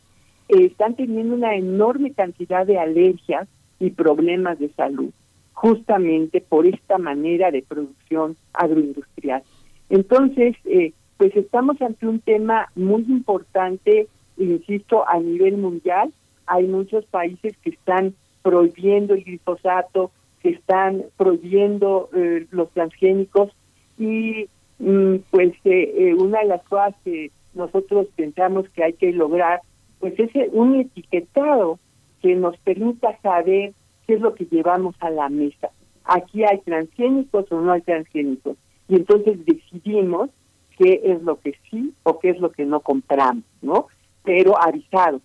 [0.50, 3.48] eh, están teniendo una enorme cantidad de alergias
[3.80, 5.10] y problemas de salud,
[5.54, 9.44] justamente por esta manera de producción agroindustrial.
[9.90, 14.08] Entonces, eh, pues estamos ante un tema muy importante,
[14.38, 16.12] insisto, a nivel mundial.
[16.48, 20.12] Hay muchos países que están prohibiendo el glifosato,
[20.42, 23.52] que están prohibiendo eh, los transgénicos
[23.98, 24.50] y
[24.80, 29.62] mm, pues eh, eh, una de las cosas que nosotros pensamos que hay que lograr
[30.04, 31.80] pues es un etiquetado
[32.22, 33.72] que nos permita saber
[34.06, 35.70] qué es lo que llevamos a la mesa.
[36.04, 38.58] Aquí hay transgénicos o no hay transgénicos.
[38.90, 40.30] Y entonces decidimos
[40.78, 43.88] qué es lo que sí o qué es lo que no compramos, ¿no?
[44.26, 45.22] Pero avisados,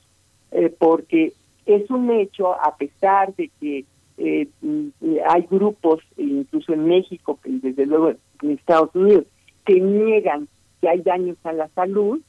[0.52, 1.32] eh, porque
[1.66, 3.84] es un hecho, a pesar de que
[4.16, 4.88] eh, mm,
[5.28, 8.10] hay grupos, incluso en México, desde luego
[8.42, 9.24] en Estados Unidos,
[9.66, 10.46] que niegan
[10.80, 12.20] que hay daños a la salud,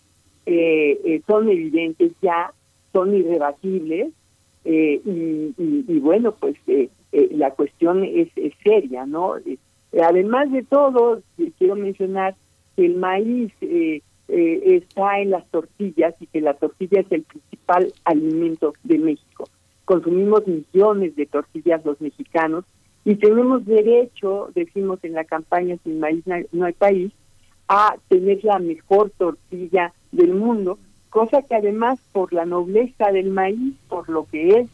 [0.52, 2.54] eh, eh, son evidentes ya,
[2.94, 4.12] son irrebatibles,
[4.66, 6.56] y, bueno, pues
[7.12, 9.36] la cuestión es, es seria, ¿no?
[10.04, 11.24] además de todo,
[11.58, 12.36] quiero mencionar
[12.76, 13.52] que el maíz
[14.28, 19.46] está en las tortillas y que la tortilla es el principal alimento de México
[19.90, 22.64] consumimos millones de tortillas los mexicanos
[23.06, 27.12] y tenemos derecho, decimos en la campaña Sin Maíz no hay país,
[27.68, 30.80] a tener la mejor tortilla del mundo,
[31.10, 34.69] cosa que además por la nobleza del maíz, por lo que es,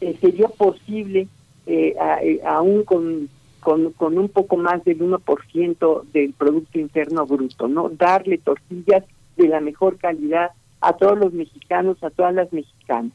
[0.00, 1.28] eh, sería posible,
[1.66, 3.28] eh, eh, aún con,
[3.60, 7.88] con, con, un poco más del 1% del Producto Interno Bruto, ¿no?
[7.90, 9.04] Darle tortillas
[9.36, 10.50] de la mejor calidad
[10.80, 13.12] a todos los mexicanos, a todas las mexicanas.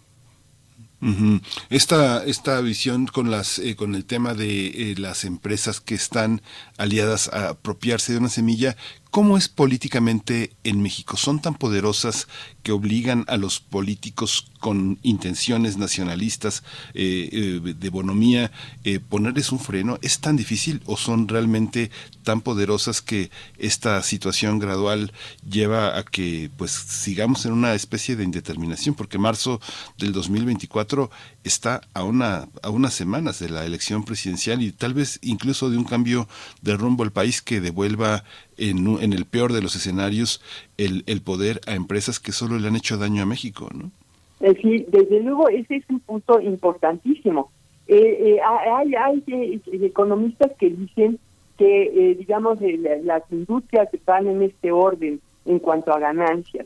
[1.70, 6.42] Esta, esta visión con las eh, con el tema de eh, las empresas que están
[6.78, 8.78] aliadas a apropiarse de una semilla
[9.14, 11.18] ¿Cómo es políticamente en México?
[11.18, 12.28] ¿Son tan poderosas
[12.64, 16.64] que obligan a los políticos con intenciones nacionalistas
[16.96, 18.52] eh, eh, de bonomía
[18.84, 20.00] eh, ponerles un freno?
[20.02, 21.92] ¿Es tan difícil o son realmente
[22.24, 23.30] tan poderosas que
[23.60, 25.14] esta situación gradual
[25.48, 28.96] lleva a que pues sigamos en una especie de indeterminación?
[28.96, 29.62] Porque marzo
[30.00, 31.12] del 2024
[31.44, 35.78] está a, una, a unas semanas de la elección presidencial y tal vez incluso de
[35.78, 36.28] un cambio
[36.64, 38.24] de rumbo al país que devuelva
[38.70, 40.42] en, en el peor de los escenarios
[40.78, 43.92] el, el poder a empresas que solo le han hecho daño a México, ¿no?
[44.40, 47.52] Eh, sí, desde luego ese es un punto importantísimo.
[47.88, 51.20] Eh, eh, hay, hay economistas que dicen
[51.58, 52.60] que, digamos,
[53.04, 56.66] las industrias están en este orden en cuanto a ganancias.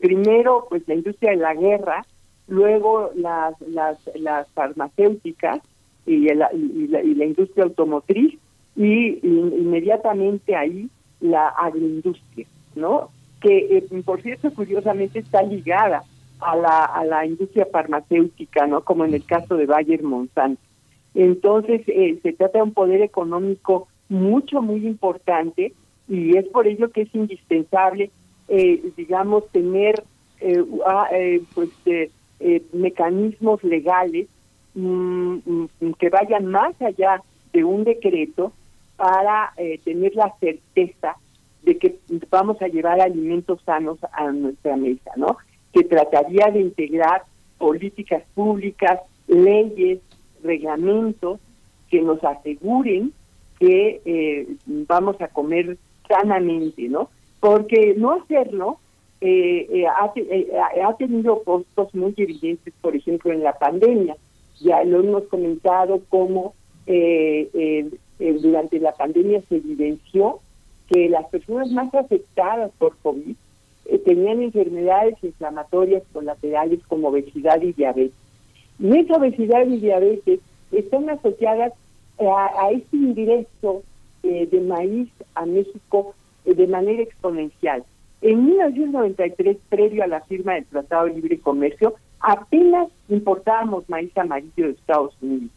[0.00, 2.06] primero, pues la industria de la guerra,
[2.46, 5.60] luego las, las, las farmacéuticas
[6.06, 8.38] y, la, y, la, y la industria automotriz,
[8.76, 10.88] y inmediatamente ahí
[11.20, 13.10] la agroindustria, ¿no?
[13.40, 16.02] Que, eh, por cierto, curiosamente está ligada
[16.40, 18.82] a la, a la industria farmacéutica, ¿no?
[18.82, 20.60] Como en el caso de Bayer Monsanto.
[21.14, 25.72] Entonces, eh, se trata de un poder económico mucho, muy importante
[26.08, 28.10] y es por ello que es indispensable,
[28.48, 30.02] eh, digamos, tener
[31.54, 31.70] pues
[32.72, 34.28] mecanismos legales
[34.74, 37.20] mm, mm, que vayan más allá
[37.52, 38.52] de un decreto
[38.98, 41.16] para eh, tener la certeza
[41.62, 42.00] de que
[42.30, 45.38] vamos a llevar alimentos sanos a nuestra mesa, ¿no?
[45.72, 47.22] Que trataría de integrar
[47.58, 50.00] políticas públicas, leyes,
[50.42, 51.38] reglamentos
[51.88, 53.12] que nos aseguren
[53.60, 57.08] que eh, vamos a comer sanamente, ¿no?
[57.38, 58.80] Porque no hacerlo
[59.20, 60.10] eh, ha,
[60.88, 64.16] ha, tenido costos muy evidentes, por ejemplo, en la pandemia.
[64.60, 66.54] Ya lo hemos comentado como
[68.18, 70.40] eh, eh, durante la pandemia se evidenció
[70.88, 73.34] que las personas más afectadas por COVID
[73.86, 78.16] eh, tenían enfermedades inflamatorias colaterales como obesidad y diabetes.
[78.78, 80.40] Y esa obesidad y diabetes
[80.72, 81.72] están asociadas
[82.20, 83.82] a, este ingreso
[84.22, 86.14] eh, de maíz a México
[86.44, 87.84] de manera exponencial.
[88.20, 94.66] En 1993, previo a la firma del Tratado de Libre Comercio, apenas importábamos maíz amarillo
[94.66, 95.50] de Estados Unidos.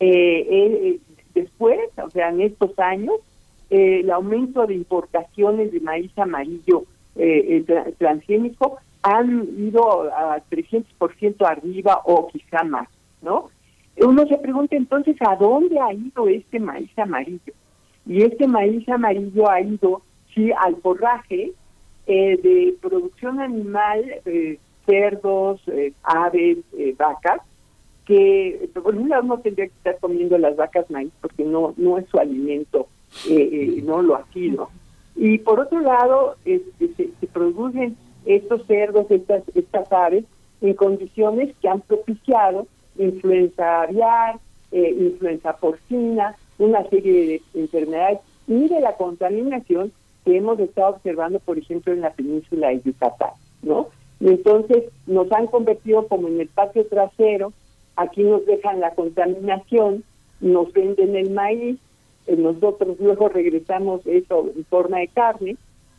[0.00, 0.98] Eh,
[1.34, 3.16] Después, o sea, en estos años,
[3.70, 6.84] eh, el aumento de importaciones de maíz amarillo
[7.16, 7.64] eh,
[7.98, 12.88] transgénico han ido a 300% arriba o quizá más,
[13.20, 13.50] ¿no?
[13.96, 17.52] Uno se pregunta entonces a dónde ha ido este maíz amarillo.
[18.06, 20.02] Y este maíz amarillo ha ido,
[20.34, 21.52] sí, al forraje
[22.06, 26.58] eh, de producción animal, eh, cerdos, eh, aves,
[26.98, 27.40] vacas,
[28.04, 31.98] que por un lado no tendría que estar comiendo las vacas maíz porque no no
[31.98, 32.88] es su alimento,
[33.82, 34.68] no lo adquiero.
[35.16, 40.24] Y por otro lado, este, se, producen estos cerdos, estas, estas aves,
[40.60, 42.66] en condiciones que han propiciado
[42.96, 44.38] influenza aviar,
[44.72, 49.92] eh, influenza porcina, una serie de enfermedades y de la contaminación
[50.24, 53.32] que hemos estado observando, por ejemplo, en la península de Yucatán,
[53.62, 53.88] ¿no?
[54.20, 57.52] Entonces nos han convertido como en el patio trasero,
[57.96, 60.04] aquí nos dejan la contaminación,
[60.40, 61.78] nos venden el maíz,
[62.26, 65.56] eh, nosotros luego regresamos eso en forma de carne,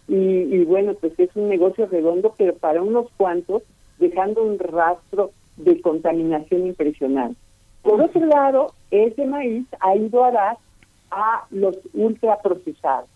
[0.07, 3.63] y, bueno, pues es un negocio redondo, pero para unos cuantos,
[3.97, 7.39] dejando un rastro de contaminación impresionante.
[7.81, 10.57] Por otro lado, ese maíz ha ido a dar
[11.09, 13.09] a los ultraprocesados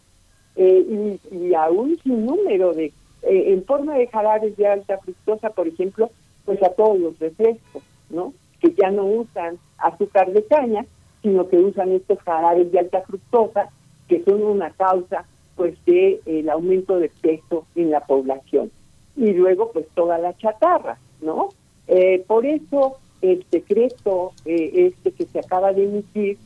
[0.56, 2.86] eh, y, y, a un sinnúmero de,
[3.24, 6.10] eh, en forma de jarabes de alta fructosa, por ejemplo,
[6.46, 8.34] pues a todos los refrescos, ¿no?
[8.60, 10.86] Que ya no usan azúcar de caña,
[11.22, 13.70] sino que usan estos jarabes de alta fructosa,
[14.08, 15.26] que son una causa
[15.56, 18.72] pues de el aumento de peso en la población.
[19.16, 21.50] Y luego pues toda la chatarra no
[21.88, 26.38] eh, por eso el decreto eh, este que se acaba de emitir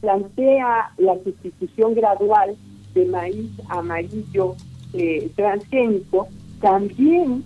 [0.00, 2.54] plantea la sustitución gradual
[2.94, 4.56] de maíz amarillo
[4.92, 6.28] eh, transgénico
[6.60, 7.44] también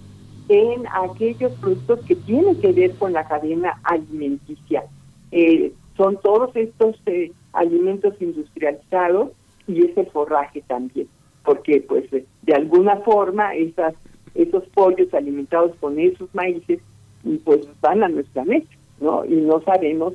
[0.48, 4.84] en aquellos productos que tienen que ver con la cadena alimenticia.
[5.96, 6.96] son todos estos
[7.52, 9.30] alimentos industrializados
[9.66, 11.08] y ese forraje también,
[11.44, 13.94] porque pues de alguna forma esas,
[14.34, 16.80] esos pollos alimentados con esos maíces
[17.44, 18.68] pues van a nuestra mesa,
[19.00, 19.24] ¿no?
[19.24, 20.14] Y no sabemos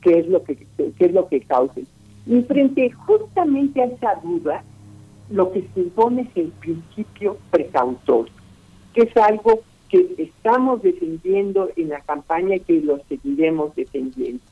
[0.00, 1.86] qué es lo que qué es lo que causen.
[2.26, 4.62] Y frente justamente a esa duda,
[5.30, 8.32] lo que se impone es el principio precautorio,
[8.96, 9.60] que es algo
[9.90, 14.42] que estamos defendiendo en la campaña y que lo seguiremos defendiendo.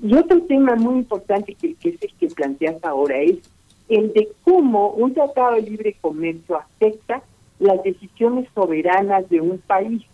[0.00, 3.38] Y otro tema muy importante que, que es el que planteas ahora es
[3.88, 7.22] el de cómo un tratado de libre comercio afecta
[7.58, 10.04] las decisiones soberanas de un país.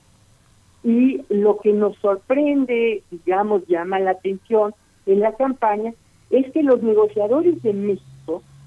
[0.83, 4.75] Y lo que nos sorprende, digamos, llama la atención
[5.05, 5.93] en la campaña,
[6.31, 8.14] es que los negociadores de México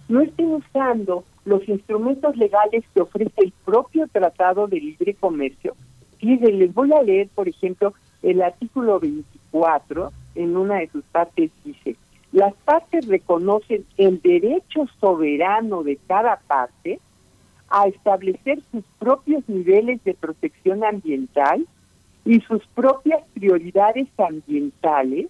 [0.07, 5.75] no estén usando los instrumentos legales que ofrece el propio Tratado de Libre Comercio.
[6.19, 11.51] Fíjense, les voy a leer, por ejemplo, el artículo 24, en una de sus partes
[11.63, 11.95] dice,
[12.31, 16.99] las partes reconocen el derecho soberano de cada parte
[17.69, 21.65] a establecer sus propios niveles de protección ambiental
[22.25, 25.27] y sus propias prioridades ambientales,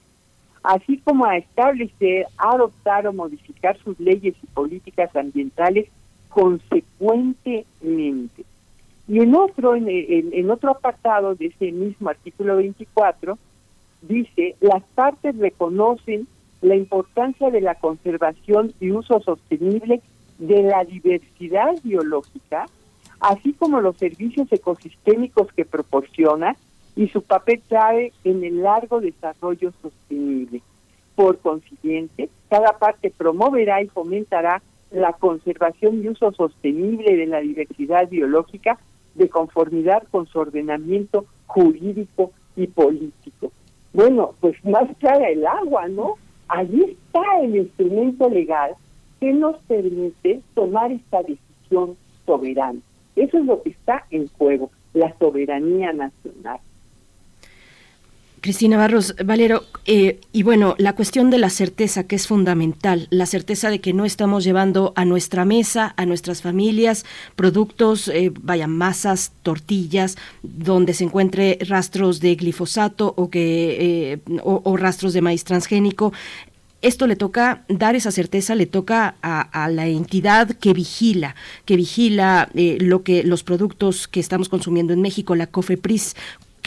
[0.63, 5.87] así como a establecer, adoptar o modificar sus leyes y políticas ambientales
[6.29, 8.45] consecuentemente.
[9.07, 13.37] Y en otro, en, otro apartado de ese mismo artículo 24,
[14.01, 16.27] dice, las partes reconocen
[16.61, 20.01] la importancia de la conservación y uso sostenible
[20.39, 22.65] de la diversidad biológica,
[23.19, 26.55] así como los servicios ecosistémicos que proporciona
[26.97, 30.61] y su papel clave en el largo desarrollo sostenible.
[31.15, 34.61] Por consiguiente, cada parte promoverá y fomentará
[34.91, 38.77] la conservación y uso sostenible de la diversidad biológica
[39.15, 43.51] de conformidad con su ordenamiento jurídico y político.
[43.93, 46.15] Bueno, pues más clara el agua, ¿no?
[46.47, 48.75] allí está el instrumento legal
[49.19, 52.79] que nos permite tomar esta decisión soberana.
[53.15, 56.59] Eso es lo que está en juego, la soberanía nacional.
[58.41, 63.25] Cristina Barros, Valero, eh, y bueno, la cuestión de la certeza que es fundamental, la
[63.25, 67.05] certeza de que no estamos llevando a nuestra mesa, a nuestras familias,
[67.35, 74.77] productos, eh, vaya, masas, tortillas, donde se encuentre rastros de glifosato o, que, eh, o,
[74.77, 76.13] rastros de maíz transgénico
[76.83, 81.35] esto le toca dar esa certeza, le toca a, la entidad que vigila,
[81.65, 86.15] que vigila lo que los productos que estamos consumiendo en México, la COFEPRIS.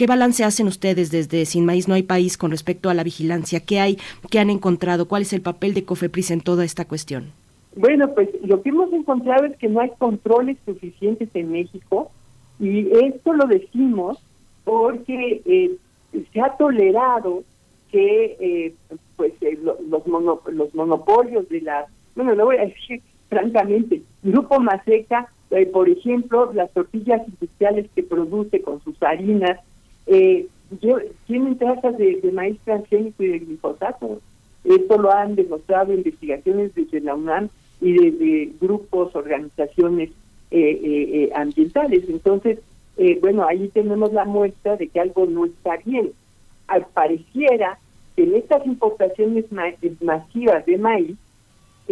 [0.01, 3.59] ¿Qué balance hacen ustedes desde Sin Maíz No hay País con respecto a la vigilancia?
[3.59, 3.99] ¿Qué hay,
[4.31, 5.07] qué han encontrado?
[5.07, 7.25] ¿Cuál es el papel de COFEPRIS en toda esta cuestión?
[7.75, 12.09] Bueno, pues lo que hemos encontrado es que no hay controles suficientes en México
[12.59, 14.17] y esto lo decimos
[14.63, 15.77] porque eh,
[16.33, 17.43] se ha tolerado
[17.91, 18.73] que eh,
[19.17, 25.29] pues eh, los, los monopolios de la, bueno, lo voy a decir francamente, Grupo Maseca
[25.51, 29.59] Eh, por ejemplo, las tortillas industriales que produce con sus harinas
[30.07, 30.47] eh,
[31.27, 34.21] tienen trazas de, maíz transgénico y de glifosato.
[34.63, 37.49] Esto lo han demostrado investigaciones desde la UNAM
[37.81, 40.11] y desde grupos, organizaciones
[40.51, 42.03] eh, ambientales.
[42.07, 42.59] Entonces,
[43.19, 46.11] bueno, ahí tenemos la muestra de que algo no está bien.
[46.67, 47.79] Al pareciera
[48.15, 49.45] que en estas importaciones
[50.01, 51.17] masivas de maíz,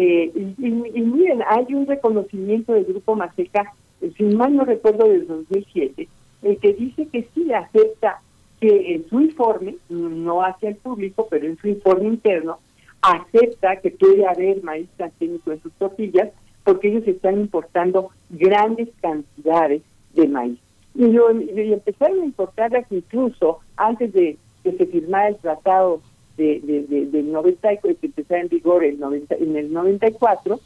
[0.02, 0.72] eh, y,
[1.02, 6.07] miren, hay un reconocimiento del Grupo Maseca, eh, si mal no recuerdo, del 2007,
[6.41, 8.22] el que dice que sí acepta
[8.60, 12.60] que en su informe, no hacia el público, pero en su informe interno,
[13.02, 16.30] acepta que puede haber maíz transgénico en sus tortillas
[16.64, 19.82] porque ellos están importando grandes cantidades
[20.14, 20.60] de maíz.
[20.94, 26.02] Y, yo, y empezaron a importarlas incluso antes de que se firmara el tratado
[26.36, 30.60] de, de, del 90 que empezara en vigor el 90, en el 94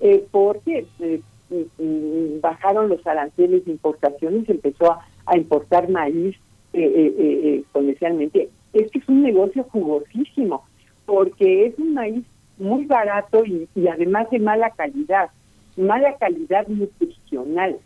[0.00, 1.20] eh, porque eh,
[2.40, 3.78] bajaron los aranceles de
[4.46, 4.92] se empezó
[5.26, 6.36] a, importar maíz
[6.72, 8.48] eh, eh, exponencialmente.
[8.72, 10.64] Es que es un negocio jugosísimo
[11.04, 12.24] porque es un maíz
[12.58, 15.30] muy barato y, y además de mala calidad,
[15.76, 17.76] mala calidad nutricional.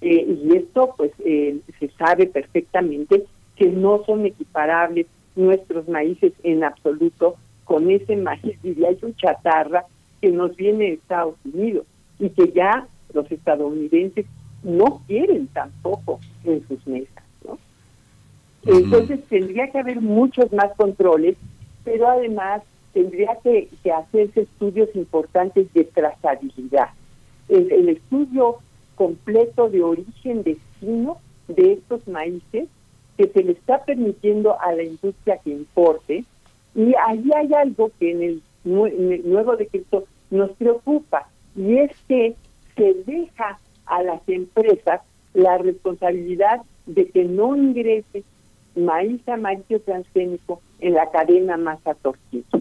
[0.00, 3.24] y esto pues se sabe perfectamente
[3.56, 5.06] que no son equiparables
[5.36, 9.84] nuestros maíces en absoluto con ese maíz, diría yo, chatarra
[10.20, 11.86] que nos viene de Estados Unidos
[12.18, 14.26] y que ya los estadounidenses
[14.62, 17.24] no quieren tampoco en sus mesas.
[17.46, 17.58] ¿no?
[18.64, 21.36] Entonces tendría que haber muchos más controles,
[21.84, 22.62] pero además
[22.92, 26.90] tendría que, hacerse estudios importantes de trazabilidad.
[27.48, 28.58] El, el estudio
[28.94, 31.18] completo de origen destino
[31.48, 32.68] de estos maíces
[33.16, 36.24] que se le está permitiendo a la industria que importe
[36.74, 42.34] y ahí hay algo que en el, nuevo decreto nos preocupa y es que
[42.76, 45.00] se deja a las empresas
[45.34, 48.24] la responsabilidad de que no ingrese
[48.76, 52.60] maíz amarillo transgénico en la cadena masa tortilla,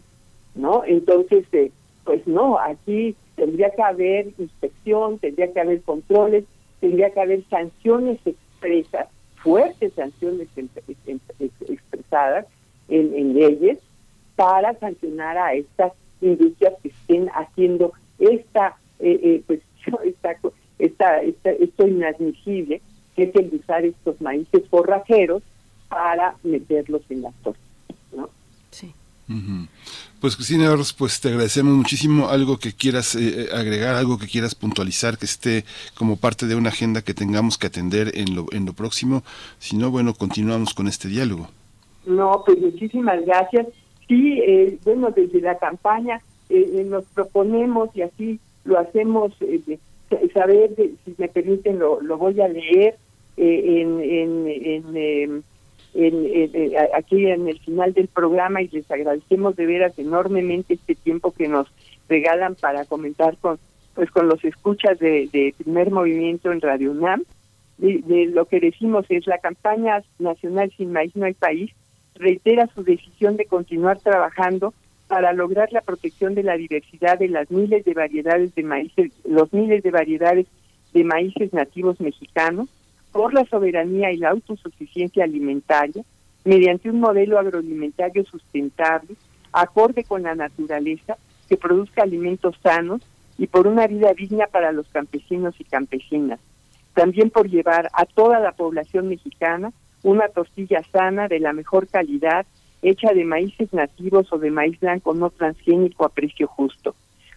[0.56, 0.84] ¿no?
[0.86, 1.72] Entonces, eh,
[2.04, 6.46] pues no, aquí tendría que haber inspección, tendría que haber controles,
[6.80, 9.08] tendría que haber sanciones expresas
[9.44, 10.48] fuertes sanciones
[11.38, 12.46] expresadas
[12.88, 13.80] en, leyes
[14.36, 15.92] para sancionar a estas
[16.22, 19.62] industrias que estén haciendo esta, eh, eh, pues,
[20.06, 20.36] esta,
[20.80, 22.82] esta, esta, esto inadmisible,
[23.16, 25.44] que es el usar estos maíces forrajeros
[25.90, 28.30] para meterlos en las tortillas, ¿no?
[28.72, 28.94] Sí.
[30.20, 34.56] Pues Cristina pues te agradecemos muchísimo algo que quieras eh, eh, agregar, algo que quieras
[34.56, 35.66] puntualizar, que esté
[35.96, 39.24] como parte de una agenda que tengamos que atender en lo, en lo próximo.
[39.60, 41.50] Si no, bueno, continuamos con este diálogo.
[42.06, 43.68] No, pues muchísimas gracias.
[44.08, 46.22] Sí, eh, bueno, desde la campaña
[46.86, 49.34] nos proponemos y así lo hacemos,
[50.34, 52.96] saber, si me permiten, lo, lo voy a leer
[53.38, 55.44] en, en, en em,
[56.96, 61.48] aquí en el final del programa y les agradecemos de veras enormemente este tiempo que
[61.48, 61.68] nos
[62.10, 63.60] regalan para comentar con
[63.94, 67.24] pues con los escuchas de, primer movimiento en Radio UNAM.
[67.78, 71.72] De, lo que decimos es la campaña nacional Sin Maíz No hay País
[72.16, 74.74] reitera su decisión de continuar trabajando
[75.14, 79.54] para lograr la protección de la diversidad de las miles de variedades de maíces, los
[79.54, 80.48] miles de variedades
[80.92, 82.68] de maíces nativos mexicanos,
[83.12, 86.04] por la soberanía y la autosuficiencia alimentaria
[86.46, 89.16] mediante un modelo agroalimentario sustentable,
[89.52, 91.16] acorde con la naturaleza,
[91.48, 93.04] que produzca alimentos sanos
[93.38, 96.40] y por una vida digna para los campesinos y campesinas.
[96.96, 99.72] También por llevar a toda la población mexicana
[100.02, 102.48] una tortilla sana de la mejor calidad,
[102.84, 106.96] hecha de maíces nativos o de maíz blanco no transgénico a precio justo.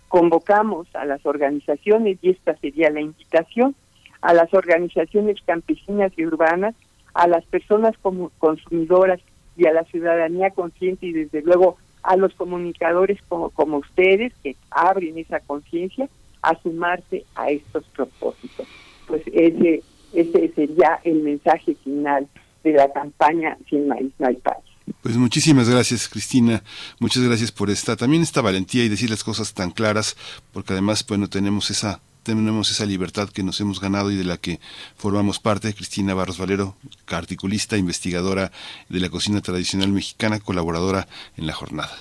[0.08, 3.74] Convocamos a las organizaciones, y esta sería la invitación,
[4.20, 6.74] a las organizaciones campesinas y urbanas,
[7.14, 9.20] a las personas como consumidoras
[9.56, 14.54] y a la ciudadanía consciente y desde luego a los comunicadores como, como ustedes que
[14.70, 16.08] abren esa conciencia
[16.42, 18.66] a sumarse a estos propósitos.
[19.06, 19.82] Pues ese,
[20.12, 22.28] ese sería el mensaje final
[22.62, 24.58] de la campaña Sin Maíz No hay Paz.
[25.02, 26.62] Pues muchísimas gracias, Cristina.
[27.00, 30.16] Muchas gracias por esta, también esta valentía y decir las cosas tan claras,
[30.52, 34.36] porque además, bueno, tenemos esa tenemos esa libertad que nos hemos ganado y de la
[34.36, 34.58] que
[34.96, 35.72] formamos parte.
[35.72, 36.74] Cristina Barros Valero,
[37.06, 38.50] articulista, investigadora
[38.88, 41.06] de la cocina tradicional mexicana, colaboradora
[41.36, 41.96] en la jornada.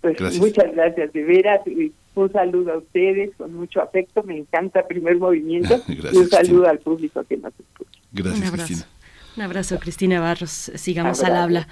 [0.00, 1.60] Pues muchas gracias, de veras.
[2.14, 4.22] Un saludo a ustedes con mucho afecto.
[4.22, 5.82] Me encanta el primer movimiento.
[5.88, 8.00] y un saludo al público que nos escucha.
[8.12, 8.86] Gracias, Cristina.
[9.36, 10.72] Un abrazo, Cristina Barros.
[10.74, 11.68] Sigamos al habla.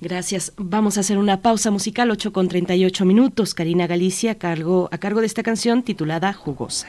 [0.00, 0.52] Gracias.
[0.56, 3.54] Vamos a hacer una pausa musical, 8 con 38 minutos.
[3.54, 6.88] Karina Galicia cargo, a cargo de esta canción titulada Jugosa.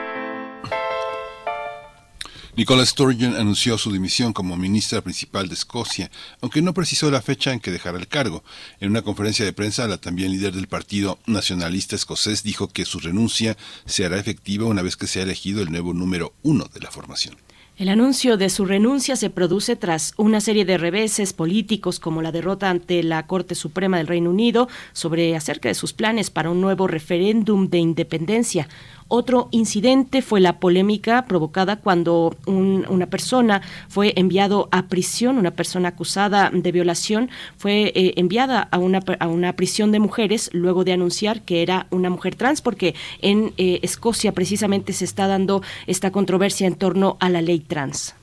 [2.61, 6.11] Nicola Sturgeon anunció su dimisión como ministra principal de Escocia,
[6.41, 8.43] aunque no precisó la fecha en que dejará el cargo.
[8.79, 12.99] En una conferencia de prensa, la también líder del Partido Nacionalista Escocés dijo que su
[12.99, 16.91] renuncia se hará efectiva una vez que sea elegido el nuevo número uno de la
[16.91, 17.35] formación.
[17.81, 22.31] El anuncio de su renuncia se produce tras una serie de reveses políticos como la
[22.31, 26.61] derrota ante la Corte Suprema del Reino Unido sobre acerca de sus planes para un
[26.61, 28.67] nuevo referéndum de independencia.
[29.13, 35.51] Otro incidente fue la polémica provocada cuando un- una persona fue enviado a prisión, una
[35.51, 40.85] persona acusada de violación fue eh, enviada a una, a una prisión de mujeres luego
[40.85, 45.61] de anunciar que era una mujer trans, porque en eh, Escocia precisamente se está dando
[45.87, 48.15] esta controversia en torno a la ley trans.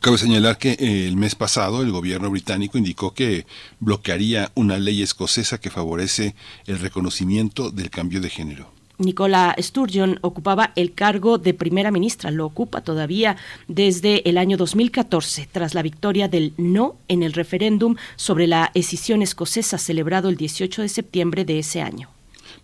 [0.00, 3.46] Cabe señalar que eh, el mes pasado el gobierno británico indicó que
[3.78, 6.34] bloquearía una ley escocesa que favorece
[6.66, 8.75] el reconocimiento del cambio de género.
[8.98, 13.36] Nicola Sturgeon ocupaba el cargo de primera ministra, lo ocupa todavía
[13.68, 19.22] desde el año 2014, tras la victoria del no en el referéndum sobre la escisión
[19.22, 22.08] escocesa celebrado el 18 de septiembre de ese año.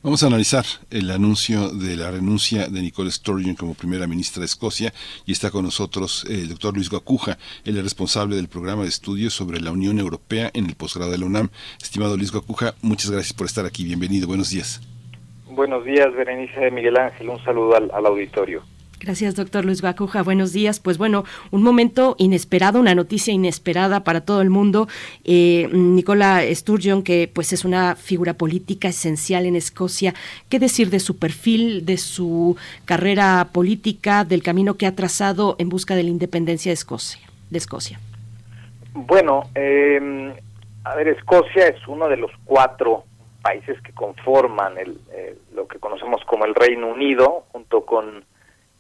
[0.03, 4.47] Vamos a analizar el anuncio de la renuncia de Nicole Sturgeon como primera ministra de
[4.47, 4.93] Escocia
[5.27, 9.61] y está con nosotros el doctor Luis Guacuja, el responsable del programa de estudios sobre
[9.61, 11.51] la Unión Europea en el posgrado de la UNAM.
[11.81, 13.85] Estimado Luis Guacuja, muchas gracias por estar aquí.
[13.85, 14.27] Bienvenido.
[14.27, 14.81] Buenos días.
[15.55, 17.29] Buenos días, Berenice de Miguel Ángel.
[17.29, 18.63] Un saludo al, al auditorio.
[18.99, 20.23] Gracias, doctor Luis Guacuja.
[20.23, 20.81] Buenos días.
[20.81, 24.87] Pues bueno, un momento inesperado, una noticia inesperada para todo el mundo.
[25.25, 30.15] Eh, Nicola Sturgeon, que pues es una figura política esencial en Escocia.
[30.49, 35.69] ¿Qué decir de su perfil, de su carrera política, del camino que ha trazado en
[35.69, 37.21] busca de la independencia de Escocia?
[37.51, 38.01] De Escocia?
[38.95, 40.33] Bueno, eh,
[40.85, 43.05] a ver, Escocia es uno de los cuatro
[43.43, 48.25] países que conforman el, eh, lo que conocemos como el Reino Unido, junto con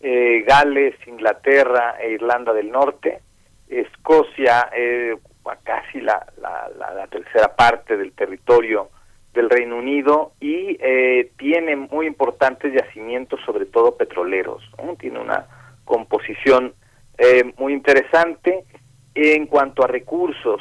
[0.00, 3.20] eh, Gales, Inglaterra e Irlanda del Norte.
[3.68, 8.90] Escocia eh, ocupa casi la, la, la, tercera parte del territorio
[9.32, 14.62] del Reino Unido y eh, tiene muy importantes yacimientos, sobre todo petroleros.
[14.98, 15.46] Tiene una
[15.84, 16.74] composición
[17.16, 18.64] eh, muy interesante
[19.14, 20.60] en cuanto a recursos.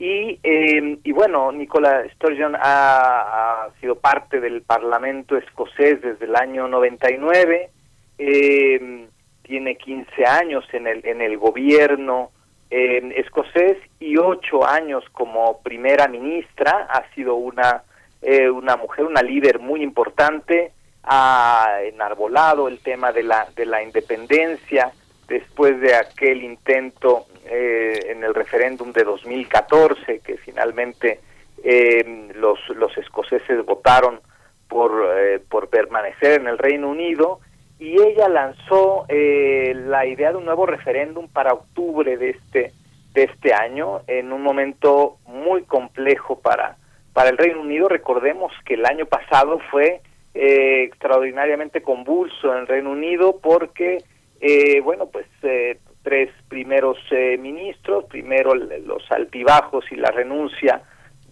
[0.00, 7.68] Y, eh, bueno, Nicola Sturgeon ha, sido parte del Parlamento escocés desde el año 99,
[8.16, 9.06] eh,
[9.42, 12.30] tiene 15 años en el, en el gobierno
[12.70, 17.82] eh, escocés y 8 años como primera ministra, ha sido una,
[18.22, 20.72] eh, una mujer, una líder muy importante,
[21.02, 24.92] ha enarbolado el tema de la, de la independencia
[25.28, 31.20] después de aquel intento eh, en el referéndum de 2014, que finalmente
[31.62, 34.20] eh, los, los escoceses votaron
[34.68, 37.40] por, eh, por permanecer en el Reino Unido,
[37.78, 42.72] y ella lanzó eh, la idea de un nuevo referéndum para octubre de este
[43.14, 46.76] de este año, en un momento muy complejo para,
[47.12, 47.88] para el Reino Unido.
[47.88, 50.00] Recordemos que el año pasado fue
[50.34, 54.04] eh, extraordinariamente convulso en el Reino Unido porque,
[54.40, 56.98] eh, bueno, pues eh, tres primeros
[57.38, 60.82] ministros, primero los altibajos y la renuncia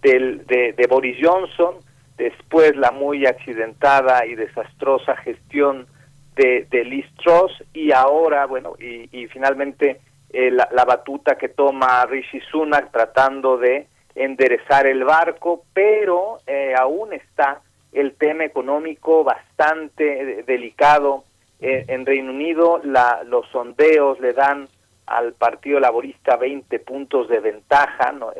[0.01, 1.75] del, de, Boris Johnson,
[2.17, 5.87] después la muy accidentada y desastrosa gestión
[6.35, 9.99] de, de Liz Truss y ahora, bueno, y, y finalmente
[10.31, 16.73] eh, la, la, batuta que toma Rishi Sunak tratando de enderezar el barco, pero eh,
[16.77, 21.23] aún está el tema económico bastante delicado
[21.59, 22.81] eh, en Reino Unido.
[22.83, 24.67] La, los sondeos le dan
[25.05, 28.31] al Partido Laborista 20 puntos de ventaja, no,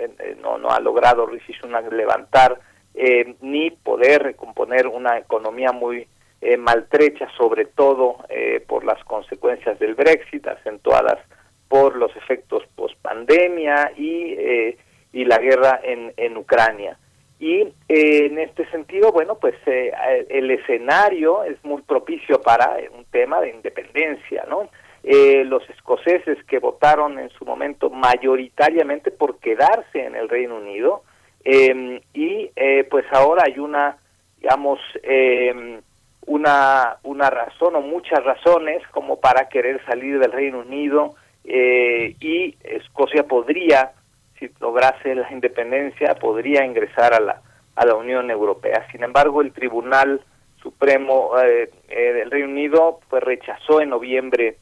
[0.41, 2.59] no, no ha logrado Rishi Sunak levantar
[3.41, 6.07] ni poder recomponer una economía muy
[6.59, 8.17] maltrecha, sobre todo
[8.67, 11.17] por las consecuencias del Brexit, acentuadas
[11.69, 14.77] por los efectos post pandemia y, eh,
[15.13, 16.97] y la guerra en, en Ucrania.
[17.39, 19.91] Y eh, en este sentido, bueno, pues eh,
[20.29, 24.69] el escenario es muy propicio para un tema de independencia, ¿no?
[25.01, 31.03] los escoceses que votaron en su momento mayoritariamente por quedarse en el Reino Unido
[31.45, 32.51] em, y
[32.91, 33.97] pues ahora hay una,
[34.41, 35.79] digamos, em,
[36.29, 42.55] una, una razón o muchas razones como para querer salir del Reino Unido eh, y
[42.63, 43.93] Escocia podría,
[44.39, 47.41] si lograse la independencia, podría ingresar a la,
[47.75, 48.87] a la Unión Europea.
[48.91, 50.21] Sin embargo, el Tribunal
[50.61, 54.57] Supremo eh, eh, del Reino Unido pues rechazó en noviembre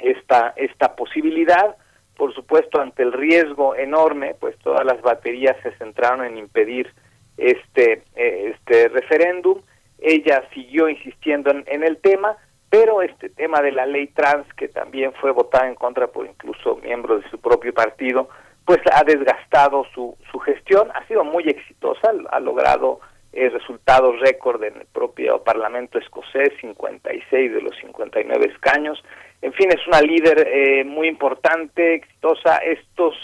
[0.00, 1.76] esta esta posibilidad
[2.16, 6.90] por supuesto ante el riesgo enorme pues todas las baterías se centraron en impedir
[7.36, 9.60] este este referéndum
[9.98, 12.36] ella siguió insistiendo en, el tema
[12.70, 16.76] pero este tema de la ley trans, que también fue votada en contra por incluso
[16.76, 18.28] miembros de su propio partido,
[18.68, 23.00] pues ha desgastado su, su gestión, ha sido muy exitosa, ha logrado
[23.32, 29.02] eh, resultados récord en el propio Parlamento escocés, 56 de los 59 escaños.
[29.40, 32.58] En fin, es una líder eh, muy importante, exitosa.
[32.58, 33.14] Estos,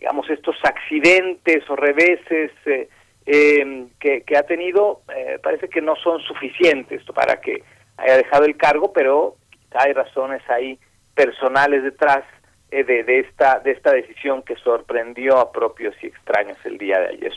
[0.00, 2.88] digamos, estos accidentes o reveses eh,
[3.24, 5.02] em, que, que, ha tenido,
[5.44, 7.62] parece que no son suficientes para que
[7.98, 9.36] haya dejado el cargo, pero
[9.74, 10.76] hay razones ahí
[11.14, 12.37] personales detrás eh,
[12.70, 17.08] de, de, esta de esta decisión que sorprendió a propios y extraños el día de
[17.08, 17.32] ayer.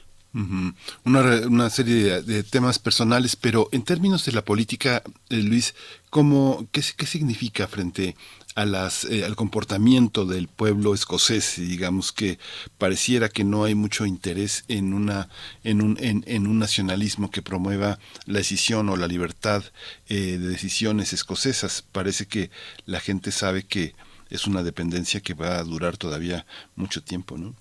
[1.05, 5.75] una, una, serie de, temas personales, pero en términos de la política, eh, Luis,
[6.09, 8.15] ¿cómo, qué, ¿qué significa frente
[8.55, 12.37] a las, eh, al comportamiento del pueblo escocés, digamos que
[12.77, 15.29] pareciera que no hay mucho interés en, una,
[15.63, 19.63] en, un, en, un nacionalismo que promueva la decisión o la libertad
[20.09, 21.81] eh, de decisiones escocesas.
[21.81, 22.51] Parece que
[22.85, 23.93] la gente sabe que
[24.31, 26.45] es una dependencia que va a durar todavía
[26.75, 27.53] mucho tiempo, ¿no?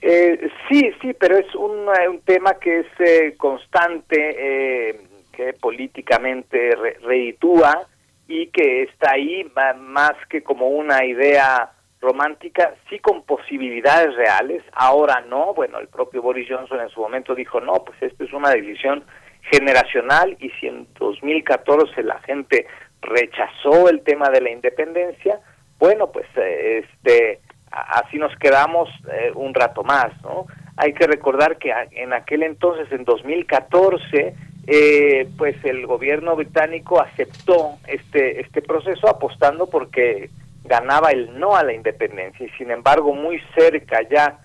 [0.00, 4.98] Eh, sí, sí, pero es un, un tema que es constante,
[5.32, 7.86] que políticamente re reitúa
[8.26, 9.46] y que está ahí
[9.78, 11.70] más que como una idea
[12.00, 17.34] romántica, sí con posibilidades reales, ahora no, bueno, el propio Boris Johnson en su momento
[17.34, 19.04] dijo, no, pues esto es una decisión
[19.50, 22.66] generacional y si en 2014 la gente
[23.00, 25.40] rechazó el tema de la independencia,
[25.78, 27.40] bueno, pues eh, este
[27.70, 30.46] así nos quedamos eh, un rato más, ¿no?
[30.76, 34.34] Hay que recordar que en aquel entonces, en 2014,
[34.66, 40.30] eh, pues el gobierno británico aceptó este este proceso apostando porque
[40.64, 44.38] ganaba el no a la independencia y sin embargo muy cerca ya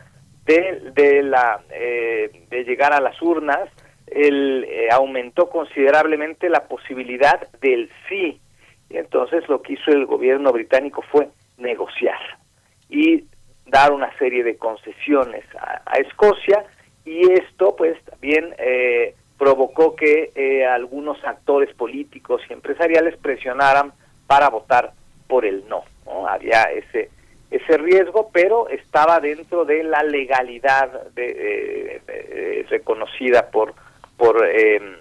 [0.46, 3.70] de, de la eh, de llegar a las urnas
[4.08, 8.42] eh, aumentó considerablemente la posibilidad del sí
[8.90, 12.20] y entonces lo que hizo el gobierno británico fue negociar
[12.90, 13.26] y
[13.68, 16.66] dar una serie de concesiones a, Escocia
[17.06, 23.94] y esto pues también eh, provocó que eh, algunos actores políticos y empresariales presionaran
[24.28, 24.94] para votar
[25.28, 25.84] por el no.
[26.28, 27.10] Había ese
[27.52, 33.74] ese riesgo, pero estaba dentro de la legalidad de, reconocida por
[34.18, 34.98] por em,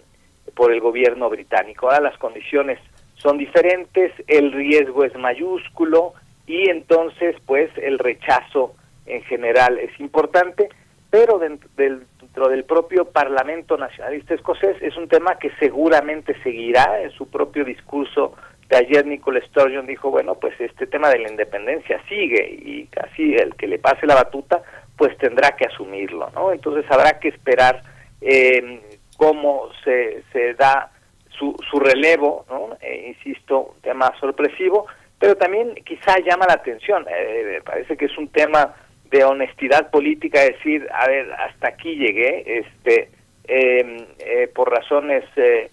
[0.55, 1.86] por el gobierno británico.
[1.86, 2.78] Ahora las condiciones
[3.19, 6.15] son diferentes, el riesgo es mayúsculo
[6.47, 8.74] y entonces pues el rechazo
[9.07, 10.69] en general es importante,
[11.11, 12.07] pero dentro del
[12.47, 18.35] del propio Parlamento Nacionalista Escocés es un tema que seguramente seguirá en su propio discurso
[18.69, 23.35] de ayer Nicola Sturgeon dijo, bueno, pues este tema de la independencia sigue y casi
[23.35, 24.62] el que le pase la batuta
[24.97, 26.53] pues tendrá que asumirlo, ¿no?
[26.53, 27.82] Entonces habrá que esperar
[28.20, 28.81] eh,
[29.16, 30.93] cómo se, se da
[31.39, 32.77] su, su relevo, ¿no?
[32.81, 34.86] Eh, insisto, un tema sorpresivo,
[35.19, 38.74] pero también quizá llama la atención, eh, parece que es un tema
[39.10, 43.10] de honestidad política, decir, a ver, hasta aquí llegué, este,
[43.44, 45.70] em, eh, por razones eh,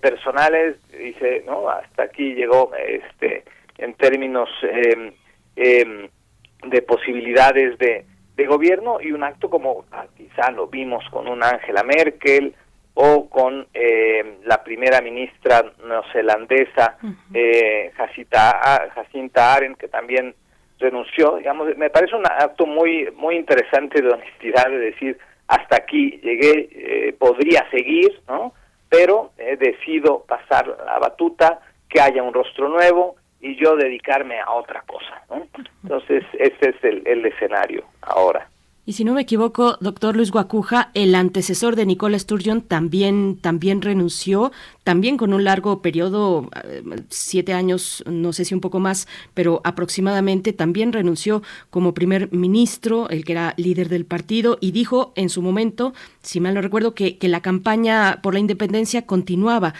[0.00, 3.44] personales, dice, no, hasta aquí llegó, este,
[3.78, 5.12] en términos em,
[5.56, 6.08] em,
[6.66, 8.04] de posibilidades de,
[8.36, 12.54] de gobierno y un acto como ah, quizá lo vimos con una Angela Merkel
[12.98, 16.96] o con eh, la primera ministra neozelandesa
[17.34, 20.34] eh, Jacinta, Jacinta Aren que también
[20.78, 26.18] renunció digamos me parece un acto muy muy interesante de honestidad de decir hasta aquí
[26.22, 28.54] llegué eh, podría seguir no
[28.88, 34.52] pero eh, decido pasar la batuta que haya un rostro nuevo y yo dedicarme a
[34.52, 35.22] otra cosa.
[35.28, 35.46] ¿no?
[35.82, 38.48] Entonces, ese es el, el escenario ahora.
[38.88, 43.82] Y si no me equivoco, doctor Luis Guacuja, el antecesor de Nicole Sturgeon también, también
[43.82, 44.52] renunció,
[44.84, 49.60] también con un largo periodo, eh, siete años, no sé si un poco más, pero
[49.64, 55.30] aproximadamente también renunció como primer ministro, el que era líder del partido, y dijo en
[55.30, 55.92] su momento,
[56.22, 59.74] si mal no recuerdo, que, que la campaña por la independencia continuaba.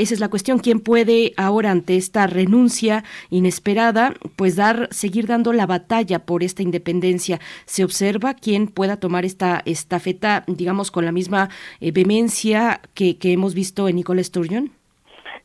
[0.00, 0.60] Esa es la cuestión.
[0.60, 6.62] ¿Quién puede ahora, ante esta renuncia inesperada, pues dar, seguir dando la batalla por esta
[6.62, 7.38] independencia?
[7.66, 11.50] ¿Se observa quién pueda tomar esta estafeta, digamos, con la misma
[11.82, 14.70] eh, vehemencia que, que, hemos visto en Nicole Sturgeon?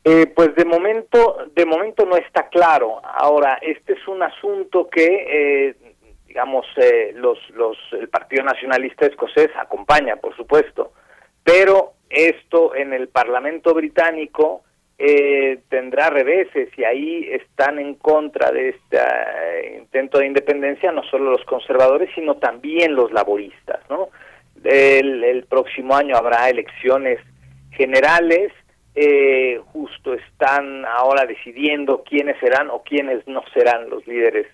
[0.06, 3.02] Eh, pues de momento, de momento no está claro.
[3.03, 5.76] Ahora, este es un asunto que, eh,
[6.30, 10.94] digamos, eh, los, los, el Partido Nacionalista Escocés acompaña, por supuesto,
[11.44, 14.64] pero esto en el Parlamento británico
[14.98, 21.04] eh, tendrá reveses y ahí están en contra de este uh, intento de independencia no
[21.04, 24.08] solo los conservadores sino también los laboristas no
[24.64, 27.20] el, el próximo año habrá elecciones
[27.72, 28.54] generales
[28.96, 34.48] eh, justo están ahora decidiendo quiénes serán o quiénes no serán los líderes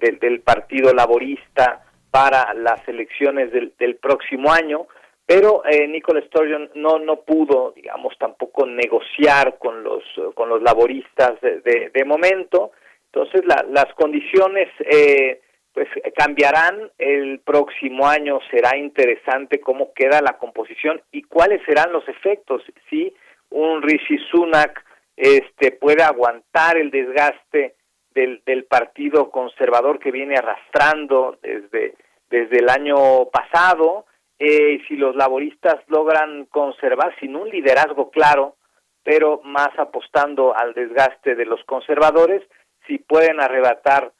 [0.00, 4.88] del, del partido laborista para las elecciones del, del próximo año
[5.26, 10.02] pero eh, Nicola Sturgeon no no pudo digamos tampoco negociar con los
[10.34, 12.72] con los laboristas de, de, momento.
[13.06, 15.40] Entonces la, las condiciones eh,
[15.72, 16.90] pues cambiarán.
[16.98, 22.62] El próximo año será interesante cómo queda la composición y cuáles serán los efectos.
[22.90, 23.14] Si
[23.50, 24.84] un Rishi Sunak
[25.16, 27.76] este puede aguantar el desgaste
[28.14, 31.94] del, del partido conservador que viene arrastrando desde
[32.30, 34.06] desde el año pasado
[34.38, 38.56] eh, si los laboristas logran conservar sin un liderazgo claro,
[39.02, 42.42] pero más apostando al desgaste de los conservadores,
[42.86, 44.12] si pueden arrebatarle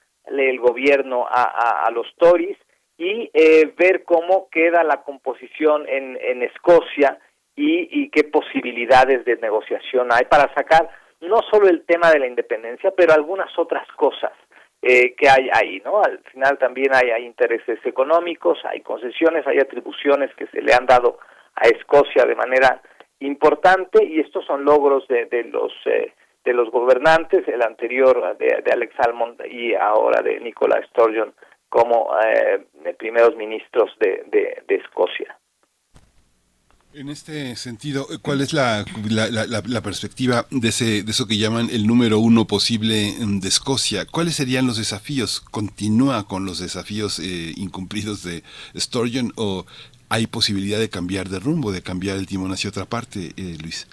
[0.51, 2.59] el gobierno a, a, los Tories
[2.97, 7.19] y eh, ver cómo queda la composición en, en Escocia
[7.57, 10.89] y, y qué posibilidades de negociación hay para sacar
[11.21, 14.33] no solo el tema de la independencia, pero algunas otras cosas
[14.87, 16.03] eh, que hay ahí, ¿no?
[16.03, 20.85] Al final también hay, hay, intereses económicos, hay concesiones, hay atribuciones que se le han
[20.85, 21.19] dado
[21.55, 22.83] a Escocia de manera
[23.21, 26.13] importante y estos son logros de, de los eh,
[26.45, 31.33] de los gobernantes, el anterior de, Alex Salmond y ahora de Nicola Sturgeon
[31.71, 32.67] como eh,
[32.99, 35.39] primeros ministros de, de Escocia.
[36.97, 41.69] En este sentido, ¿cuál es la, la, la, perspectiva de, ese, de eso que llaman
[41.73, 44.07] el número uno posible de Escocia?
[44.07, 45.41] ¿Cuáles serían los desafíos?
[45.41, 48.45] ¿Continúa con los desafíos eh, incumplidos de
[48.77, 49.67] Sturgeon o
[50.09, 53.89] hay posibilidad de cambiar de rumbo, de cambiar el timón hacia otra parte, eh, Luis?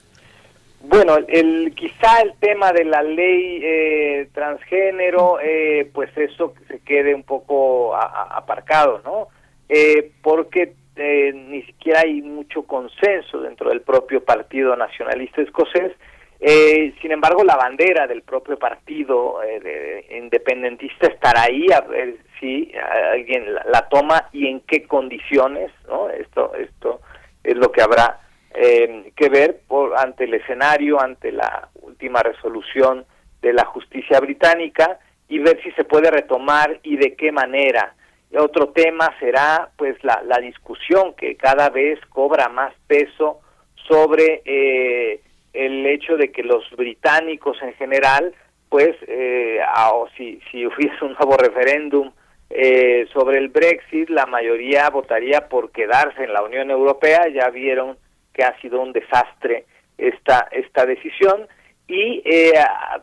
[0.83, 7.15] Bueno, el, quizá el tema de la ley eh, transgénero, eh, pues eso se quede
[7.15, 9.27] un poco aparcado, ¿no?
[9.69, 15.93] Eh, porque eh, ni siquiera hay mucho consenso dentro del propio Partido Nacionalista Escocés.
[16.39, 22.17] Eh, sin embargo, la bandera del propio partido eh, de, independentista estará ahí a ver
[22.39, 22.71] si
[23.11, 25.71] alguien la, toma y en qué condiciones.
[25.87, 26.09] ¿no?
[26.09, 27.01] Esto, esto
[27.43, 28.19] es lo que habrá
[28.53, 33.05] eh, que ver por, ante el escenario, ante la última resolución
[33.41, 34.99] de la justicia británica
[35.29, 37.95] y ver si se puede retomar y de qué manera
[38.37, 43.41] otro tema será pues la, la discusión que cada vez cobra más peso
[43.87, 45.21] sobre eh,
[45.53, 48.33] el hecho de que los británicos en general
[48.69, 49.59] pues eh,
[49.93, 52.11] o si, si hubiese un nuevo referéndum
[52.49, 57.27] eh, sobre el Brexit la mayoría votaría por quedarse en la Unión Europea.
[57.33, 57.97] Ya vieron
[58.33, 59.65] que ha sido un desastre
[59.97, 61.47] esta esta decisión
[61.91, 62.53] y eh,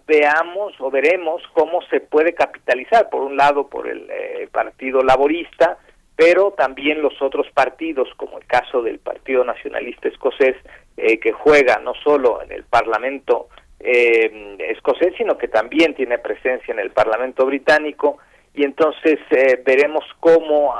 [0.06, 5.76] veamos o veremos cómo se puede capitalizar, por un lado por el eh, Partido Laborista,
[6.16, 10.56] pero también los otros partidos, como el caso del Partido Nacionalista Escocés,
[10.96, 13.48] eh, que juega no solo en el Parlamento
[13.78, 18.16] eh, escocés, sino que también tiene presencia en el Parlamento británico,
[18.54, 19.20] y entonces
[19.64, 20.74] veremos cómo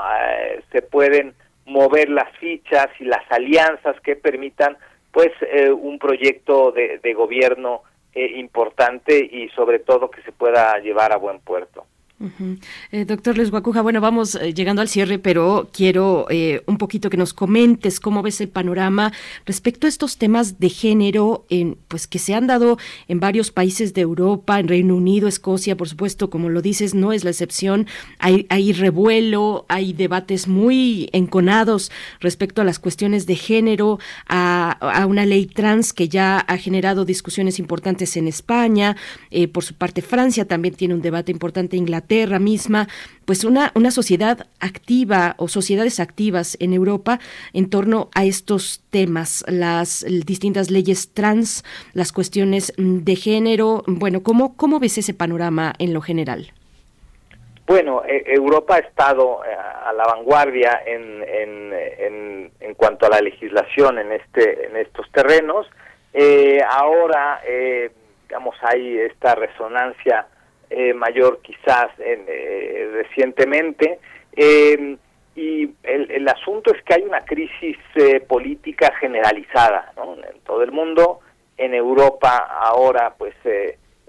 [0.69, 1.33] se pueden
[1.65, 4.75] mover las fichas y las alianzas que permitan
[5.11, 5.31] pues
[5.71, 7.83] un proyecto de gobierno
[8.13, 11.85] importante y sobre todo que se pueda llevar a buen puerto.
[12.91, 17.09] Eh, doctor Les Guacuja, bueno, vamos eh, llegando al cierre, pero quiero eh, un poquito
[17.09, 19.13] que nos comentes cómo ves el panorama
[19.45, 22.77] respecto a estos temas de género, en, pues que se han dado
[23.07, 27.13] en varios países de Europa, en Reino Unido, Escocia, por supuesto, como lo dices, no
[27.13, 27.87] es la excepción.
[28.17, 31.89] Hay, hay revuelo, hay debates muy enconados
[32.19, 37.05] respecto a las cuestiones de género, a, a una ley trans que ya ha generado
[37.05, 38.97] discusiones importantes en España.
[39.53, 42.87] por su parte, Francia también tiene un debate importante Inglaterra Inglaterra misma,
[43.25, 47.19] pues una, una sociedad activa o sociedades activas en Europa
[47.53, 51.63] en torno a estos temas, las distintas leyes trans,
[51.93, 53.83] las cuestiones de género.
[53.85, 56.51] Bueno, ¿cómo, cómo ves ese panorama en lo general?
[57.67, 63.21] Bueno, e, Europa ha estado eh, a la vanguardia en, en, en, cuanto a la
[63.21, 65.67] legislación en este en estos terrenos.
[66.13, 67.91] Eh, ahora, eh,
[68.27, 70.25] digamos, hay esta resonancia
[70.71, 73.99] eh, mayor quizás eh, recientemente.
[74.33, 74.97] Em,
[75.35, 81.21] y el, asunto es que hay una crisis eh, política generalizada en todo el mundo.
[81.57, 83.33] En Europa ahora pues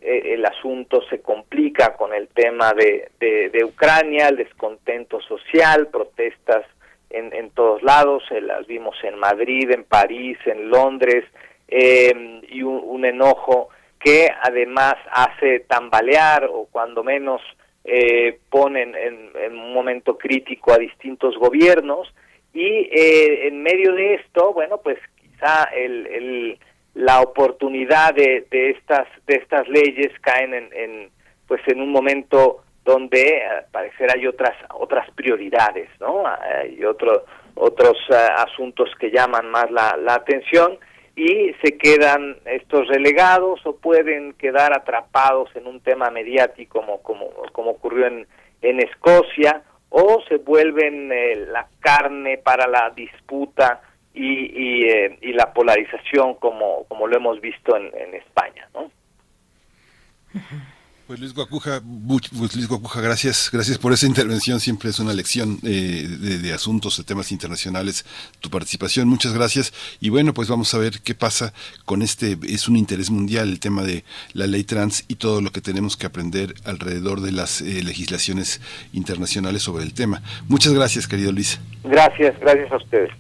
[0.02, 6.64] el asunto se complica con el tema de, de, Ucrania, el descontento social, protestas
[7.10, 11.24] en, en todos lados, las vimos en Madrid, en París, en Londres,
[11.68, 13.68] em, y un enojo
[14.00, 17.42] que además hace tambalear o cuando menos
[17.84, 22.12] eh, ponen en, un momento crítico a distintos gobiernos
[22.52, 26.58] y eh, en medio de esto, bueno, pues quizá el,
[26.94, 31.10] la oportunidad de, de, estas de estas leyes caen en,
[31.46, 36.24] pues en un momento donde al parecer hay otras otras prioridades, ¿no?
[36.26, 37.24] Hay otro,
[37.54, 40.78] otros eh, asuntos que llaman más la, la atención
[41.20, 47.70] y se quedan estos relegados o pueden quedar atrapados en un tema mediático como, como,
[47.70, 48.26] ocurrió en,
[48.62, 53.82] en Escocia o se vuelven eh, la carne para la disputa
[54.14, 58.70] y, y, eh, y, la polarización como, como lo hemos visto en, en España.
[58.72, 58.90] ¿no?
[61.10, 61.80] Pues Luis Guacuja,
[62.38, 64.60] pues Luis Guacuja, gracias, gracias por esa intervención.
[64.60, 68.04] Siempre es una lección eh, de, asuntos, de temas internacionales,
[68.38, 69.08] tu participación.
[69.08, 69.72] Muchas gracias.
[70.00, 71.52] Y bueno, pues vamos a ver qué pasa
[71.84, 74.04] con este, es un interés mundial el tema de
[74.34, 78.60] la ley trans y todo lo que tenemos que aprender alrededor de las eh, legislaciones
[78.92, 80.22] internacionales sobre el tema.
[80.46, 81.60] Muchas gracias, querido Luis.
[81.82, 83.10] Gracias, gracias a ustedes.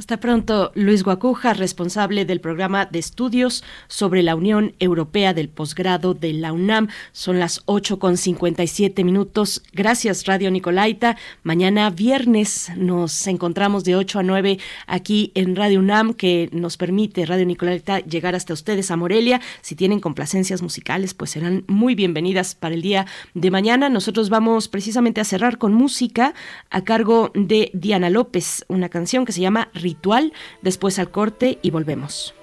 [0.00, 6.14] Hasta pronto, Luis Guacuja, responsable del programa de estudios sobre la Unión Europea del posgrado
[6.14, 6.88] de la UNAM.
[7.12, 9.62] Son las 8 con 57 minutos.
[9.74, 11.18] Gracias, Radio Nicolaita.
[11.42, 17.26] Mañana viernes nos encontramos de 8 a 9 aquí en Radio UNAM, que nos permite,
[17.26, 19.42] Radio Nicolaita, llegar hasta ustedes a Morelia.
[19.60, 23.90] Si tienen complacencias musicales, pues serán muy bienvenidas para el día de mañana.
[23.90, 26.32] Nosotros vamos precisamente a cerrar con música
[26.70, 31.70] a cargo de Diana López, una canción que se llama ritual, después al corte y
[31.70, 32.34] volvemos.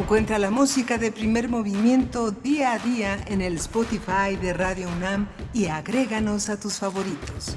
[0.00, 5.28] Encuentra la música de primer movimiento día a día en el Spotify de Radio UNAM
[5.52, 7.54] y agréganos a tus favoritos.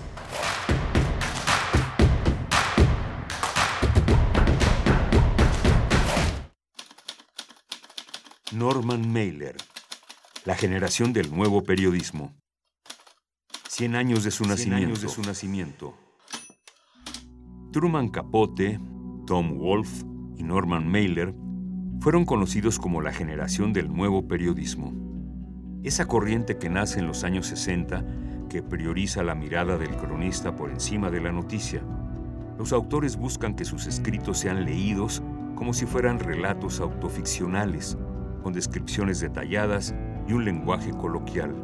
[8.52, 9.56] Norman Mailer,
[10.44, 12.36] la generación del nuevo periodismo.
[13.70, 15.00] Cien años de su, nacimiento.
[15.00, 15.98] de su nacimiento.
[17.72, 18.82] Truman Capote,
[19.26, 20.04] Tom Wolfe
[20.36, 21.34] y Norman Mailer
[22.04, 24.92] fueron conocidos como la generación del nuevo periodismo.
[25.84, 28.04] Esa corriente que nace en los años 60
[28.50, 31.82] que prioriza la mirada del cronista por encima de la noticia.
[32.60, 35.24] Los autores buscan que sus escritos sean leídos
[35.56, 37.98] como si fueran relatos autoficcionales,
[38.44, 39.96] con descripciones detalladas
[40.28, 41.56] y un lenguaje coloquial.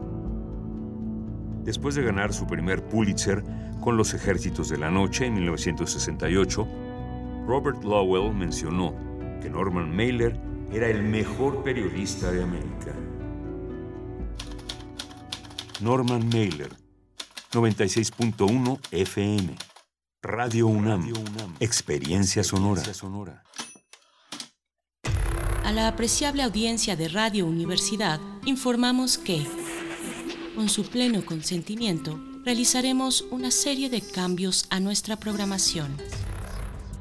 [1.66, 3.44] Después de ganar su primer Pulitzer
[3.82, 6.66] con Los Ejércitos de la Noche en 1968,
[7.46, 9.09] Robert Lowell mencionó
[9.42, 10.40] que Norman Mailer
[10.72, 12.94] era el mejor periodista de América.
[15.82, 16.76] Norman Mailer,
[17.54, 19.56] 96.1 FM,
[20.22, 21.12] Radio UNAM,
[21.60, 23.44] Experiencia Sonora.
[25.64, 29.46] A la apreciable audiencia de Radio Universidad informamos que,
[30.56, 35.96] con su pleno consentimiento, realizaremos una serie de cambios a nuestra programación.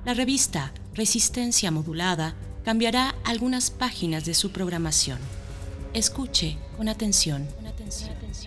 [0.04, 2.34] La revista Resistencia Modulada
[2.64, 5.20] cambiará algunas páginas de su programación.
[5.94, 7.46] Escuche con atención.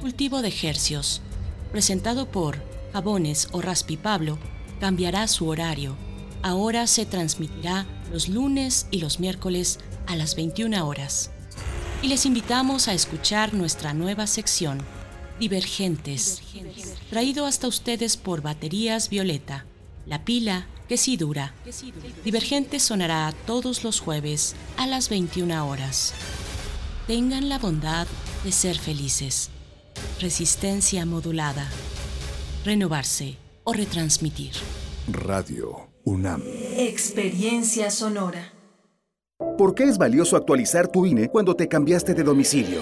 [0.01, 1.21] Cultivo de Ejercios,
[1.71, 2.61] presentado por
[2.91, 4.37] Jabones o Raspi Pablo,
[4.81, 5.95] cambiará su horario.
[6.41, 11.31] Ahora se transmitirá los lunes y los miércoles a las 21 horas.
[12.01, 14.79] Y les invitamos a escuchar nuestra nueva sección,
[15.39, 16.41] Divergentes,
[17.09, 19.65] traído hasta ustedes por Baterías Violeta,
[20.05, 21.53] la pila que sí dura.
[22.25, 26.13] Divergentes sonará todos los jueves a las 21 horas.
[27.07, 28.07] Tengan la bondad
[28.43, 29.49] de ser felices.
[30.19, 31.69] Resistencia modulada.
[32.65, 34.51] Renovarse o retransmitir.
[35.07, 36.43] Radio UNAM.
[36.75, 38.51] Experiencia sonora.
[39.57, 42.81] ¿Por qué es valioso actualizar tu INE cuando te cambiaste de domicilio?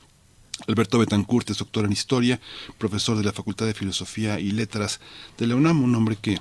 [0.67, 2.41] Alberto Betancourt es doctor en Historia,
[2.79, 5.01] profesor de la Facultad de Filosofía y Letras
[5.39, 6.39] de la UNAM, un hombre que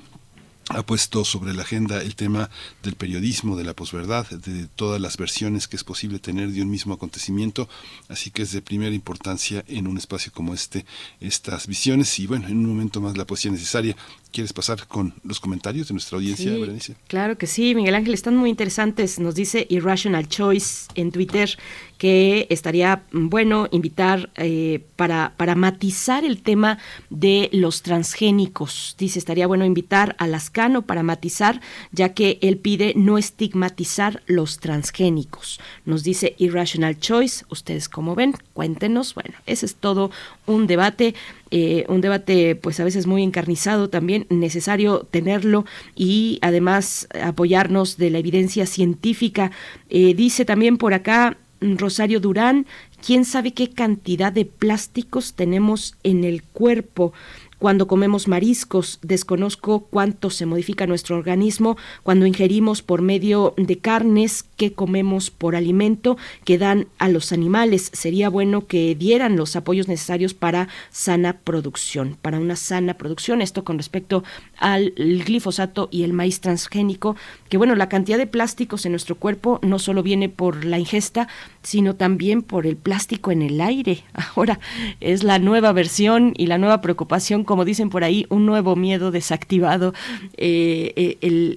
[0.70, 2.50] ha puesto sobre la agenda el tema
[2.82, 6.70] del periodismo, de la posverdad, de todas las versiones que es posible tener de un
[6.70, 7.68] mismo acontecimiento,
[8.08, 10.84] así que es de primera importancia en un espacio como este
[11.20, 13.96] estas visiones y bueno, en un momento más la poesía necesaria.
[14.30, 16.96] ¿Quieres pasar con los comentarios de nuestra audiencia, Sí, Berenice?
[17.06, 19.18] Claro que sí, Miguel Ángel, están muy interesantes.
[19.18, 21.58] Nos dice Irrational Choice en Twitter
[21.98, 26.78] que estaría mm, bueno invitar eh, para, para matizar el tema
[27.10, 28.94] de los transgénicos.
[28.98, 31.60] Dice, estaría bueno invitar a Lascano para matizar,
[31.92, 35.60] ya que él pide no estigmatizar los transgénicos.
[35.84, 39.14] Nos dice Irrational Choice, ustedes como ven, cuéntenos.
[39.14, 40.10] Bueno, ese es todo
[40.46, 41.14] un debate
[41.50, 45.64] eh, un debate pues a veces muy encarnizado también, necesario tenerlo
[45.96, 49.50] y además apoyarnos de la evidencia científica.
[49.88, 52.66] Eh, dice también por acá Rosario Durán,
[53.04, 57.12] ¿quién sabe qué cantidad de plásticos tenemos en el cuerpo?
[57.58, 64.44] Cuando comemos mariscos, desconozco cuánto se modifica nuestro organismo cuando ingerimos por medio de carnes
[64.56, 67.90] que comemos por alimento que dan a los animales.
[67.92, 73.42] Sería bueno que dieran los apoyos necesarios para sana producción, para una sana producción.
[73.42, 74.22] Esto con respecto
[74.58, 77.16] al glifosato y el maíz transgénico,
[77.48, 81.28] que bueno, la cantidad de plásticos en nuestro cuerpo no solo viene por la ingesta,
[81.62, 84.04] sino también por el plástico en el aire.
[84.36, 84.60] Ahora
[85.00, 89.10] es la nueva versión y la nueva preocupación, como dicen por ahí, un nuevo miedo
[89.10, 89.94] desactivado,
[90.36, 91.56] eh, eh,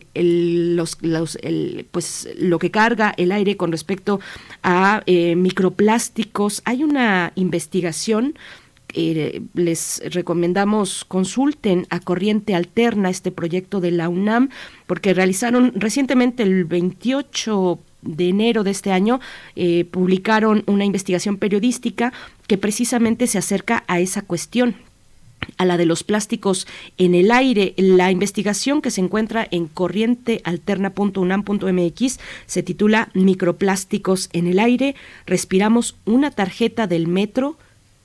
[1.91, 4.21] pues lo que carga el aire con respecto
[4.63, 6.61] a eh, microplásticos.
[6.63, 8.35] Hay una investigación
[8.93, 14.49] eh, les recomendamos consulten a Corriente Alterna este proyecto de la UNAM
[14.85, 19.19] porque realizaron recientemente el 28 de enero de este año
[19.55, 22.11] eh, publicaron una investigación periodística
[22.47, 24.75] que precisamente se acerca a esa cuestión
[25.57, 27.73] a la de los plásticos en el aire.
[27.77, 34.95] La investigación que se encuentra en corrientealterna.unam.mx se titula Microplásticos en el aire.
[35.25, 37.57] Respiramos una tarjeta del metro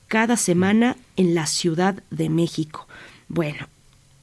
[0.07, 2.87] cada semana en la Ciudad de México.
[3.27, 3.67] Bueno,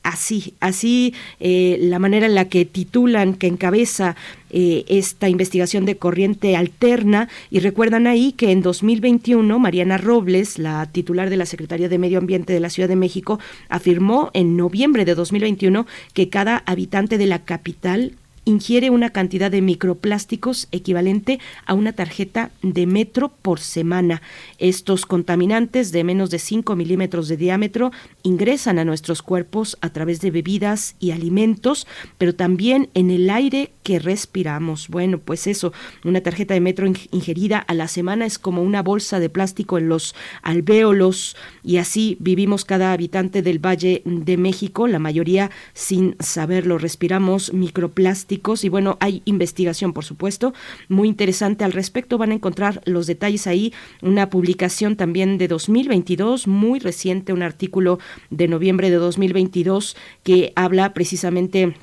[0.05, 4.14] así, así eh, la manera en la que titulan, que encabeza
[4.51, 7.28] eh, esta investigación de corriente alterna.
[7.51, 12.18] Y recuerdan ahí que en 2021 Mariana Robles, la titular de la Secretaría de Medio
[12.18, 17.26] Ambiente de la Ciudad de México, afirmó en noviembre de 2021 que cada habitante de
[17.26, 18.12] la capital
[18.45, 24.23] ingiere una cantidad de microplásticos equivalente a una tarjeta de metro por semana.
[24.59, 27.93] Estos contaminantes de menos de 5 milímetros de diámetro
[28.23, 31.87] ingresan a nuestros cuerpos a través de bebidas y alimentos,
[32.19, 34.89] pero también en el aire que respiramos.
[34.89, 35.73] Bueno, pues eso,
[36.05, 39.89] una tarjeta de metro ingerida a la semana es como una bolsa de plástico en
[39.89, 46.79] los alvéolos y así vivimos cada habitante del Valle de México, la mayoría sin saberlo,
[46.79, 48.34] respiramos microplásticos
[48.65, 50.55] y bueno, hay investigación, por supuesto,
[50.89, 52.19] muy interesante al respecto.
[52.19, 57.98] Van a encontrar los detalles ahí, una publicación también de 2022, muy reciente, un artículo
[58.31, 61.74] de noviembre de 2022 que habla precisamente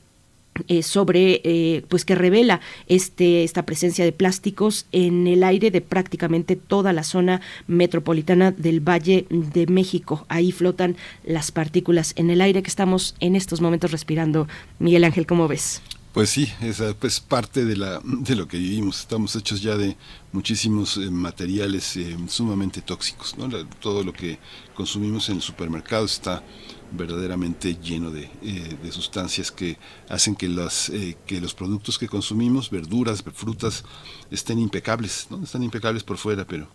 [0.68, 5.80] eh, sobre eh, pues que revela este esta presencia de plásticos en el aire de
[5.80, 10.26] prácticamente toda la zona metropolitana del Valle de México.
[10.28, 14.48] Ahí flotan las partículas en el aire que estamos en estos momentos respirando.
[14.78, 15.82] Miguel Ángel cómo ves
[16.14, 19.00] pues sí, es pues parte de la de lo que vivimos.
[19.00, 19.96] Estamos hechos ya de
[20.32, 21.98] muchísimos eh, materiales
[22.28, 23.38] sumamente tóxicos.
[23.38, 23.50] ¿no?
[23.80, 24.40] todo lo que
[24.76, 26.44] consumimos en el supermercado está
[26.92, 29.78] verdaderamente lleno de, eh, de sustancias que
[30.10, 30.48] hacen que
[30.92, 33.84] eh, que los productos que consumimos, verduras, frutas,
[34.30, 35.42] estén impecables, ¿no?
[35.44, 36.68] Están impecables por fuera, pero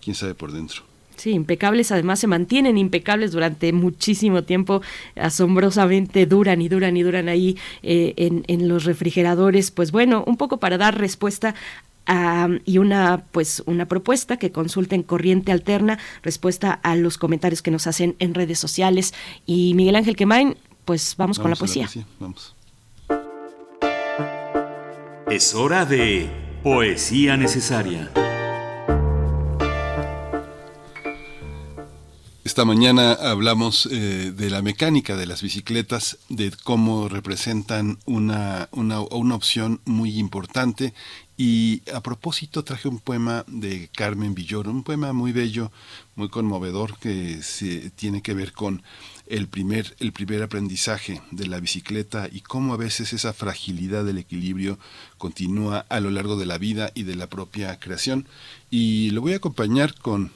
[0.00, 0.93] quién sabe por dentro.
[1.16, 4.82] Sí, impecables, además se mantienen impecables durante muchísimo tiempo,
[5.16, 9.70] asombrosamente duran y duran y duran ahí eh, en, en, los refrigeradores.
[9.70, 11.54] Pues bueno, un poco para dar respuesta
[12.66, 17.86] y una pues una propuesta que consulten corriente alterna respuesta a los comentarios que nos
[17.86, 19.14] hacen en redes sociales
[19.46, 20.54] y Miguel Ángel Quemain
[20.84, 21.88] pues vamos, con la poesía.
[22.18, 22.54] Vamos.
[25.30, 26.28] Es hora de
[26.62, 28.10] poesía necesaria.
[32.44, 39.00] Esta mañana hablamos eh, de la mecánica de las bicicletas, de cómo representan una, una,
[39.00, 40.92] una opción muy importante
[41.38, 45.72] y a propósito traje un poema de Carmen Villoro, un poema muy bello,
[46.16, 48.82] muy conmovedor que se tiene que ver con
[49.26, 54.18] el primer, el primer aprendizaje de la bicicleta y cómo a veces esa fragilidad del
[54.18, 54.78] equilibrio
[55.16, 58.28] continúa a lo largo de la vida y de la propia creación.
[58.70, 60.30] Y lo voy a acompañar con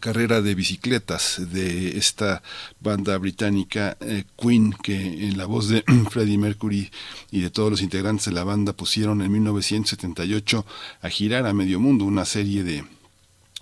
[0.00, 2.42] carrera de bicicletas de esta
[2.80, 4.94] banda británica eh, Queen que
[5.28, 6.90] en la voz de Freddie Mercury
[7.30, 10.66] y de todos los integrantes de la banda pusieron en 1978
[11.02, 12.84] a girar a medio mundo una serie de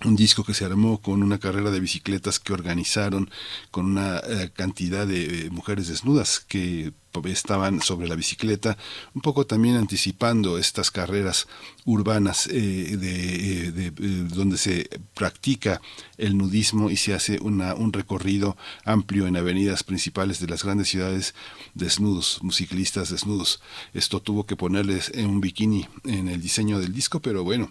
[0.05, 3.29] un disco que se armó con una carrera de bicicletas que organizaron
[3.71, 6.93] con una eh, cantidad de eh, mujeres desnudas que
[7.25, 8.75] estaban sobre la bicicleta,
[9.13, 11.47] un poco también anticipando estas carreras
[11.85, 13.91] urbanas eh, de,
[14.29, 15.79] donde se practica
[16.17, 20.89] el nudismo y se hace una, un recorrido amplio en avenidas principales de las grandes
[20.89, 21.35] ciudades
[21.75, 23.61] desnudos, ciclistas desnudos.
[23.93, 27.69] Esto tuvo que ponerles en un bikini en el diseño del disco, pero bueno,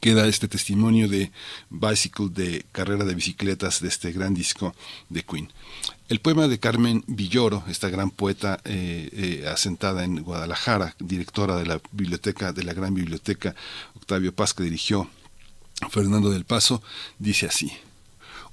[0.00, 1.32] queda este testimonio de
[1.70, 4.74] Bicycle de carrera de bicicletas de este gran disco
[5.08, 5.52] de Queen.
[6.08, 11.66] El poema de Carmen Villoro, esta gran poeta eh, eh, asentada en Guadalajara, directora de
[11.66, 13.54] la biblioteca, de la gran biblioteca
[13.94, 15.08] Octavio Paz que dirigió
[15.90, 16.82] Fernando del Paso,
[17.18, 17.72] dice así: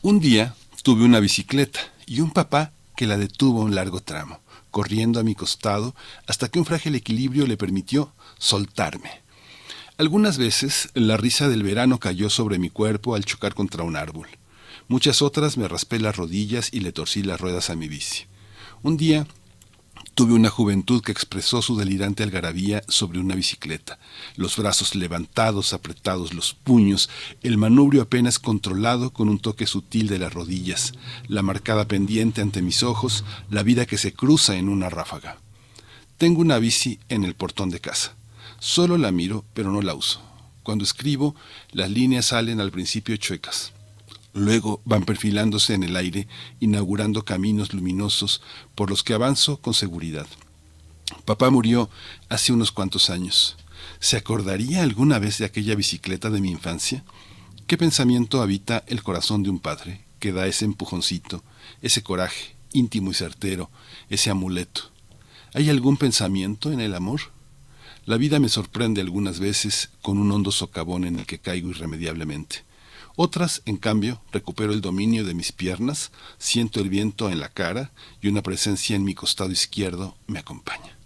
[0.02, 4.40] Un día tuve una bicicleta y un papá que la detuvo un largo tramo,
[4.72, 5.96] corriendo a mi costado
[6.28, 9.22] hasta que un frágil equilibrio le permitió soltarme.
[10.00, 14.30] Algunas veces la risa del verano cayó sobre mi cuerpo al chocar contra un árbol.
[14.88, 18.24] Muchas otras me raspé las rodillas y le torcí las ruedas a mi bici.
[18.82, 19.28] Un día
[20.16, 24.00] tuve una juventud que expresó su delirante algarabía sobre una bicicleta,
[24.38, 27.10] los brazos levantados, apretados los puños,
[27.44, 30.94] el manubrio apenas controlado con un toque sutil de las rodillas,
[31.28, 35.40] la marcada pendiente ante mis ojos, la vida que se cruza en una ráfaga.
[36.18, 38.16] Tengo una bici en el portón de casa.
[38.60, 40.22] Solo la miro, pero no la uso.
[40.64, 41.36] Cuando escribo,
[41.72, 43.72] las líneas salen al principio chuecas.
[44.34, 46.28] Luego van perfilándose en el aire,
[46.60, 48.42] inaugurando caminos luminosos
[48.76, 50.28] por los que avanzo con seguridad.
[51.26, 51.90] Papá murió
[52.28, 53.58] hace unos cuantos años.
[54.00, 57.04] ¿Se acordaría alguna vez de aquella bicicleta de mi infancia?
[57.66, 61.44] ¿Qué pensamiento habita el corazón de un padre que da ese empujoncito,
[61.82, 63.72] ese coraje íntimo y certero,
[64.10, 64.92] ese amuleto?
[65.54, 67.22] ¿Hay algún pensamiento en el amor?
[68.10, 72.66] La vida me sorprende algunas veces con un hondo socavón en el que caigo irremediablemente.
[73.16, 77.92] Otras, en cambio, recupero el dominio de mis piernas, siento el viento en la cara
[78.20, 80.98] y una presencia en mi costado izquierdo me acompaña.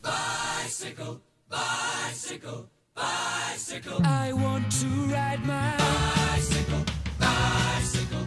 [0.00, 1.18] Bicycle,
[1.50, 3.98] bicycle, bicycle.
[4.04, 6.84] I want to ride my bicycle,
[7.18, 8.24] bicycle,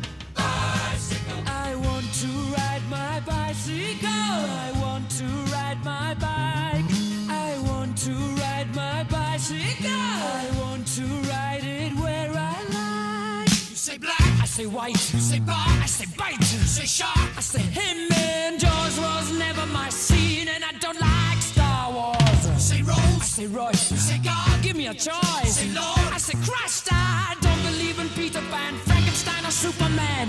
[14.52, 19.32] say white, say bar, I say bite, say shark, I say him and Jaws was
[19.40, 22.62] never my scene, and I don't like Star Wars.
[22.62, 25.56] Say Rose, I say Royce, say God, give me a choice.
[25.56, 30.28] Say Lord, I say Christ, I don't believe in Peter Pan, Frankenstein or Superman.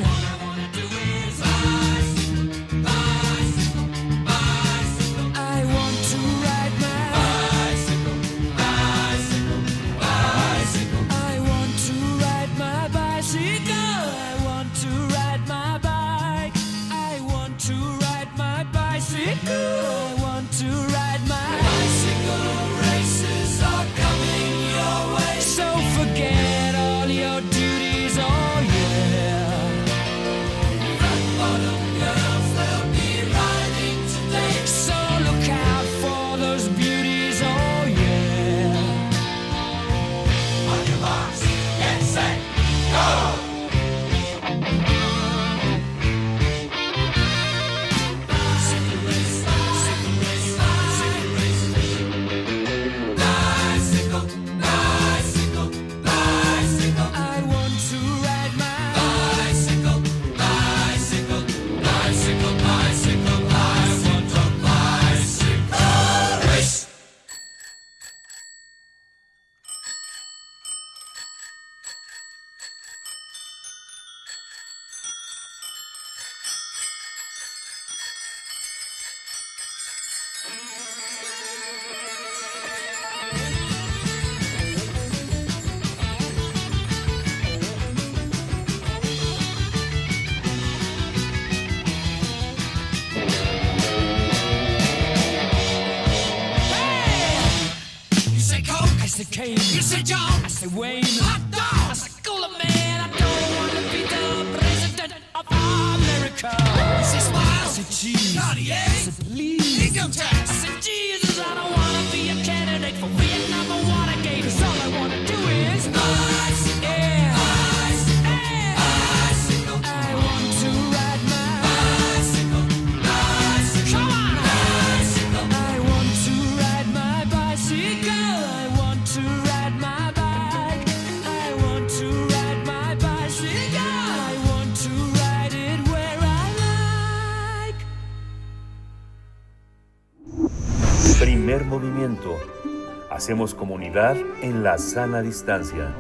[143.23, 145.95] Hacemos comunidad en la sana distancia.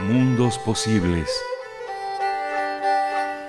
[0.00, 1.30] Mundos posibles.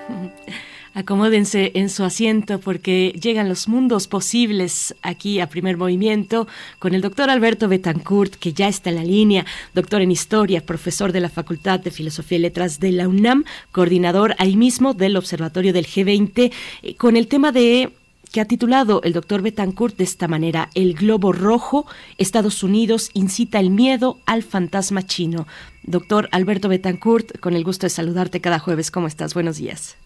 [0.94, 6.46] Acomódense en su asiento porque llegan los mundos posibles aquí a primer movimiento
[6.78, 9.44] con el doctor Alberto Betancourt, que ya está en la línea,
[9.74, 14.36] doctor en historia, profesor de la Facultad de Filosofía y Letras de la UNAM, coordinador
[14.38, 16.52] ahí mismo del Observatorio del G20,
[16.82, 17.90] eh, con el tema de
[18.32, 21.86] que ha titulado el doctor Betancourt de esta manera, El globo rojo,
[22.18, 25.46] Estados Unidos incita el miedo al fantasma chino.
[25.82, 29.34] Doctor Alberto Betancourt, con el gusto de saludarte cada jueves, ¿cómo estás?
[29.34, 29.96] Buenos días.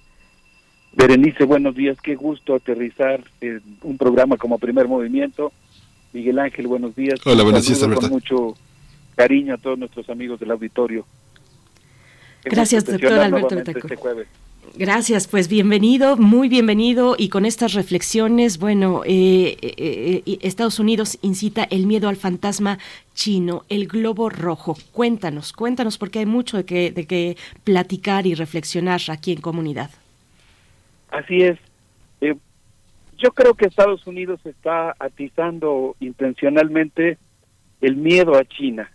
[0.96, 1.98] Berenice, buenos días.
[2.00, 5.52] Qué gusto aterrizar en un programa como Primer Movimiento.
[6.12, 7.20] Miguel Ángel, buenos días.
[7.26, 8.02] Hola, buenos días, Alberto.
[8.02, 8.54] Con mucho
[9.16, 11.04] cariño a todos nuestros amigos del auditorio.
[12.44, 13.84] Gracias, doctor Alberto Betancourt.
[13.84, 14.28] este jueves.
[14.76, 21.16] Gracias, pues bienvenido, muy bienvenido y con estas reflexiones, bueno, eh, eh, eh, Estados Unidos
[21.22, 22.78] incita el miedo al fantasma
[23.14, 24.76] chino, el globo rojo.
[24.90, 29.90] Cuéntanos, cuéntanos porque hay mucho de que, de que platicar y reflexionar aquí en comunidad.
[31.10, 31.56] Así es.
[32.20, 32.34] Eh,
[33.18, 37.16] yo creo que Estados Unidos está atizando intencionalmente
[37.80, 38.90] el miedo a China.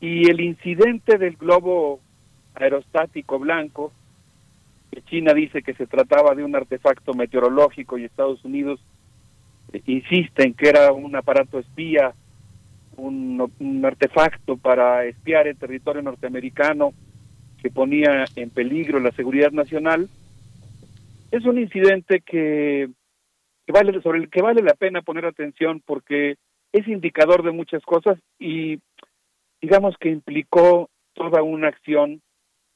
[0.00, 2.00] Y el incidente del globo
[2.56, 3.92] aerostático blanco,
[5.02, 8.80] China dice que se trataba de un artefacto meteorológico y Estados Unidos
[9.72, 12.14] eh, insiste en que era un aparato espía,
[12.96, 16.92] un, artefacto para espiar el territorio norteamericano
[17.60, 20.08] que ponía en peligro la seguridad nacional,
[21.30, 22.88] es un incidente que
[23.66, 26.36] vale sobre el que vale la pena poner atención porque
[26.72, 28.78] es indicador de muchas cosas y
[29.60, 32.20] digamos que implicó toda una acción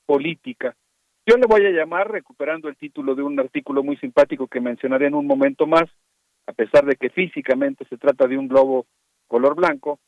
[0.07, 0.74] política.
[1.29, 5.09] Yo le voy a llamar, recuperando el título de un artículo muy simpático que mencionaré
[5.09, 5.85] en un momento más,
[6.47, 8.87] a pesar de que físicamente se trata de un globo
[9.27, 9.99] color blanco,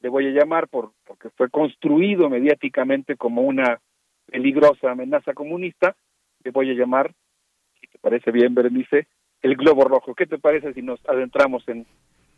[0.00, 3.78] le voy a llamar por porque fue construido mediáticamente como una
[4.24, 5.94] peligrosa amenaza comunista,
[6.42, 7.12] le voy a llamar
[7.78, 9.06] si te parece bien, Berenice,
[9.42, 10.14] el globo rojo.
[10.14, 11.84] ¿Qué te parece si nos adentramos en,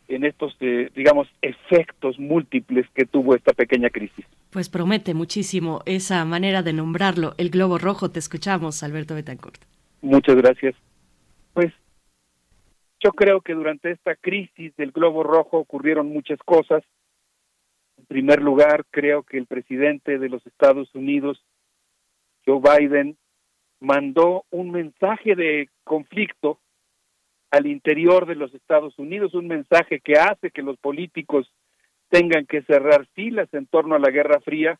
[0.07, 4.25] en estos, eh, digamos, efectos múltiples que tuvo esta pequeña crisis.
[4.49, 8.11] Pues promete muchísimo esa manera de nombrarlo, el globo rojo.
[8.11, 9.61] Te escuchamos, Alberto Betancourt.
[10.01, 10.75] Muchas gracias.
[11.53, 11.73] Pues
[13.03, 16.83] yo creo que durante esta crisis del globo rojo ocurrieron muchas cosas.
[17.97, 21.43] En primer lugar, creo que el presidente de los Estados Unidos,
[22.45, 23.17] Joe Biden,
[23.79, 26.59] mandó un mensaje de conflicto
[27.53, 31.53] al interior de los Estados Unidos, un mensaje que hace que los políticos
[32.09, 34.79] tengan que cerrar filas en torno a la Guerra Fría,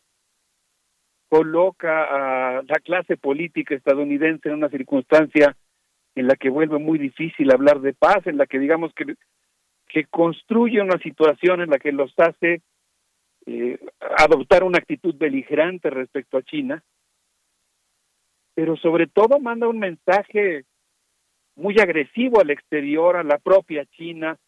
[1.28, 5.56] coloca a la clase política estadounidense en una circunstancia
[6.16, 9.14] en la que vuelve muy difícil hablar de paz, en la que digamos que,
[9.86, 12.60] que construye una situación en la que los hace
[13.46, 13.78] eh,
[14.18, 16.82] adoptar una actitud beligerante respecto a China,
[18.52, 20.64] pero sobre todo manda un mensaje
[21.56, 24.38] muy agresivo al exterior, a la propia China,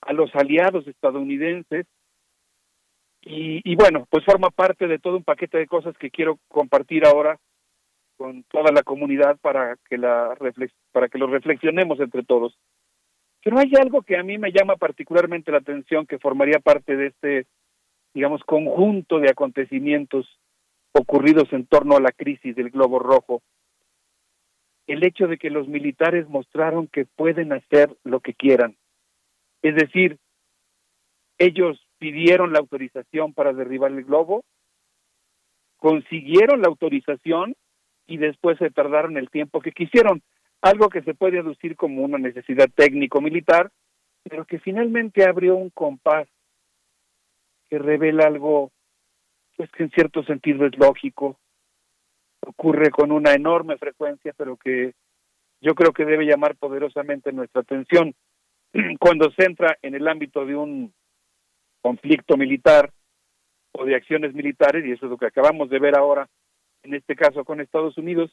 [0.00, 1.86] a los aliados estadounidenses,
[3.28, 7.40] y, bueno, pues forma parte de todo un paquete de cosas que quiero compartir ahora
[8.16, 10.36] con toda la comunidad para que la
[10.92, 12.56] para que lo reflexionemos entre todos.
[13.42, 17.08] Pero hay algo que a mí me llama particularmente la atención que formaría parte de
[17.08, 17.46] este
[18.14, 20.38] digamos conjunto de acontecimientos
[20.92, 23.42] ocurridos en torno a la crisis del globo rojo.
[24.86, 28.76] El hecho de que los militares mostraron que pueden hacer lo que quieran.
[29.62, 30.18] Es decir,
[31.38, 34.44] ellos pidieron la autorización para derribar el globo,
[35.76, 37.54] consiguieron la autorización
[38.06, 40.22] y después se tardaron el tiempo que quisieron,
[40.62, 43.70] algo que se puede aducir como una necesidad técnico-militar,
[44.22, 46.28] pero que finalmente abrió un compás
[47.68, 48.70] que revela algo
[49.56, 51.38] pues que en cierto sentido es lógico,
[52.46, 54.94] ocurre con una enorme frecuencia, pero que
[55.60, 58.14] yo creo que debe llamar poderosamente nuestra atención.
[59.00, 60.92] Cuando se entra en el ámbito de un
[61.82, 62.92] conflicto militar
[63.72, 66.28] o de acciones militares, y eso es lo que acabamos de ver ahora,
[66.82, 68.30] en este caso con Estados Unidos,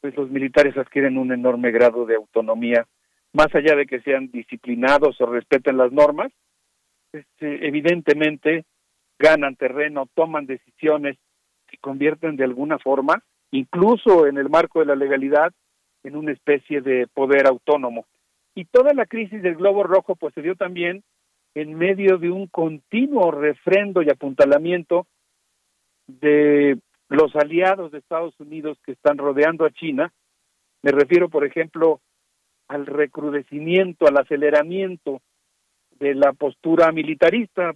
[0.00, 2.86] pues los militares adquieren un enorme grado de autonomía,
[3.32, 6.32] más allá de que sean disciplinados o respeten las normas,
[7.12, 8.64] este, evidentemente
[9.18, 11.16] ganan terreno, toman decisiones,
[11.76, 15.52] se convierten de alguna forma, incluso en el marco de la legalidad,
[16.02, 18.06] en una especie de poder autónomo.
[18.54, 21.02] Y toda la crisis del globo rojo pues se dio también
[21.54, 25.06] en medio de un continuo refrendo y apuntalamiento
[26.06, 30.12] de los aliados de Estados Unidos que están rodeando a China.
[30.82, 32.00] Me refiero, por ejemplo,
[32.68, 35.20] al recrudecimiento, al aceleramiento
[35.98, 37.72] de la postura militarista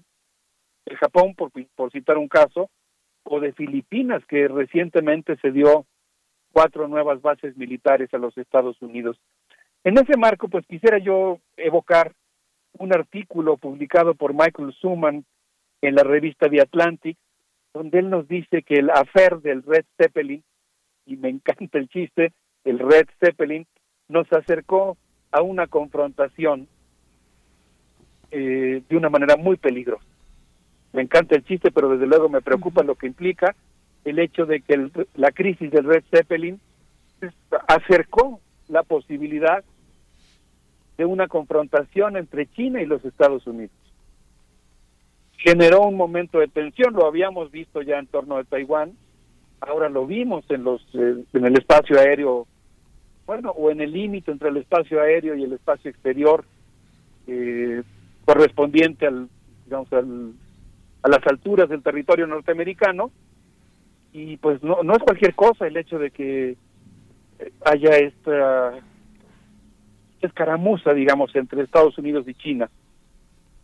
[0.87, 2.71] de Japón, por, por citar un caso,
[3.33, 5.87] o de Filipinas, que recientemente se dio
[6.51, 9.21] cuatro nuevas bases militares a los Estados Unidos.
[9.85, 12.13] En ese marco, pues quisiera yo evocar
[12.73, 15.25] un artículo publicado por Michael Suman
[15.81, 17.17] en la revista The Atlantic,
[17.73, 20.43] donde él nos dice que el afer del Red Zeppelin,
[21.07, 22.33] y me encanta el chiste,
[22.65, 23.65] el Red Zeppelin,
[24.09, 24.99] nos acercó
[25.31, 26.67] a una confrontación
[28.33, 30.10] eh, de una manera muy peligrosa.
[30.93, 33.55] Me encanta el chiste, pero desde luego me preocupa lo que implica
[34.05, 36.61] el hecho de que la crisis del Red Zeppelin
[37.69, 39.63] acercó la posibilidad
[40.97, 43.75] de una confrontación entre China y los Estados Unidos.
[45.39, 48.93] Generó un momento de tensión, lo habíamos visto ya en torno a Taiwán,
[49.61, 52.47] ahora lo vimos en los eh, en el espacio aéreo,
[53.27, 56.45] bueno, o en el límite entre el espacio aéreo y el espacio exterior
[57.27, 57.83] eh,
[58.25, 59.29] correspondiente al
[59.65, 60.35] digamos al,
[61.03, 63.11] a las alturas del territorio norteamericano
[64.13, 66.57] y pues no no es cualquier cosa el hecho de que
[67.65, 68.75] haya esta
[70.21, 72.71] escaramuza, digamos, entre Estados Unidos y China.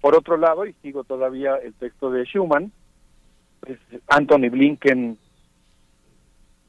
[0.01, 2.73] Por otro lado, y sigo todavía el texto de Schuman,
[3.61, 5.19] pues, Anthony Blinken,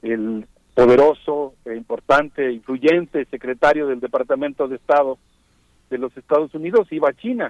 [0.01, 5.17] el poderoso, e importante, influyente secretario del Departamento de Estado
[5.89, 7.49] de los Estados Unidos, iba a China.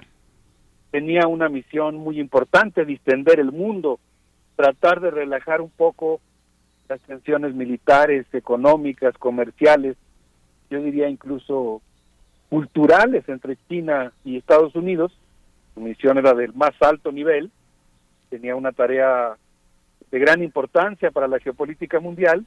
[0.90, 4.00] Tenía una misión muy importante, distender el mundo,
[4.56, 6.20] tratar de relajar un poco
[6.88, 9.96] las tensiones militares, económicas, comerciales,
[10.70, 11.82] yo diría incluso
[12.48, 15.12] culturales entre China y Estados Unidos.
[15.74, 17.50] Su misión era del más alto nivel,
[18.30, 19.36] tenía una tarea
[20.10, 22.46] de gran importancia para la geopolítica mundial,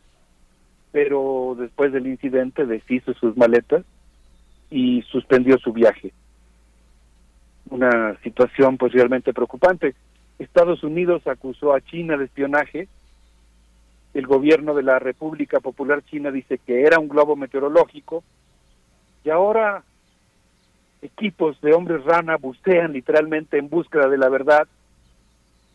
[0.91, 3.85] pero después del incidente deshizo sus maletas
[4.69, 6.11] y suspendió su viaje.
[7.71, 9.95] Una situación pues realmente preocupante.
[10.37, 12.87] Estados Unidos acusó a China de espionaje.
[14.13, 18.23] El gobierno de la República Popular China dice que era un globo meteorológico.
[19.23, 19.83] Y ahora
[21.01, 24.67] equipos de hombres rana bucean literalmente en búsqueda de la verdad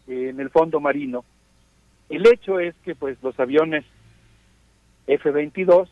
[0.07, 1.25] en el fondo marino.
[2.09, 3.85] El hecho es que pues los aviones
[5.07, 5.89] F-22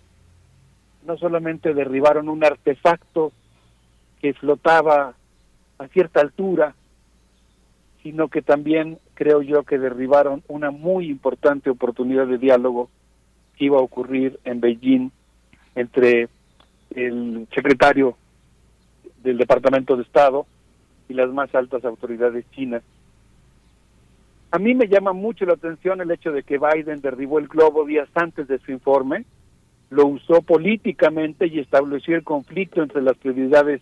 [1.06, 3.32] no solamente derribaron un artefacto
[4.20, 5.14] que flotaba
[5.78, 6.74] a cierta altura,
[8.02, 12.90] sino que también creo yo que derribaron una muy importante oportunidad de diálogo
[13.56, 15.10] que iba a ocurrir en Beijing
[15.74, 16.28] entre
[16.94, 18.16] el secretario
[19.22, 20.46] del Departamento de Estado
[21.08, 22.82] y las más altas autoridades chinas.
[24.50, 27.84] A mí me llama mucho la atención el hecho de que Biden derribó el globo
[27.84, 29.24] días antes de su informe,
[29.90, 33.80] lo usó políticamente y estableció el conflicto entre las prioridades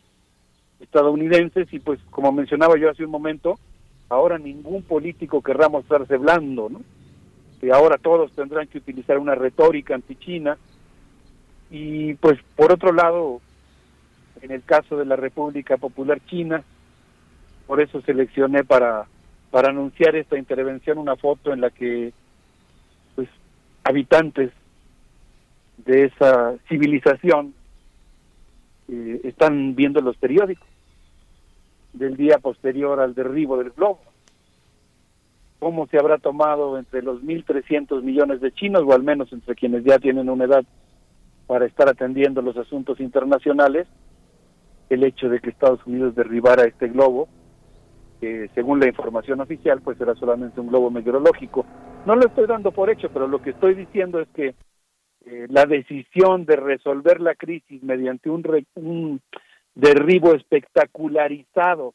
[0.82, 3.58] estadounidenses y pues como mencionaba yo hace un momento,
[4.08, 6.82] ahora ningún político querrá mostrarse blando, ¿no?
[7.60, 10.58] Que ahora todos tendrán que utilizar una retórica anti-China
[11.70, 13.40] y pues por otro lado,
[14.42, 16.62] en el caso de la República Popular China,
[17.66, 19.06] por eso seleccioné para
[19.50, 22.12] para anunciar esta intervención una foto en la que
[23.14, 23.28] pues
[23.84, 24.50] habitantes
[25.76, 27.54] de esa civilización
[28.88, 30.66] eh, están viendo los periódicos
[31.92, 34.00] del día posterior al derribo del globo.
[35.58, 39.84] ¿Cómo se habrá tomado entre los 1.300 millones de chinos, o al menos entre quienes
[39.84, 40.64] ya tienen una edad
[41.46, 43.86] para estar atendiendo los asuntos internacionales,
[44.88, 47.28] el hecho de que Estados Unidos derribara este globo,
[48.20, 51.64] que según la información oficial, pues era solamente un globo meteorológico.
[52.06, 54.54] No lo estoy dando por hecho, pero lo que estoy diciendo es que
[55.25, 58.44] eh, la decisión de resolver la crisis mediante un,
[58.75, 59.20] un
[59.75, 61.94] derribo espectacularizado,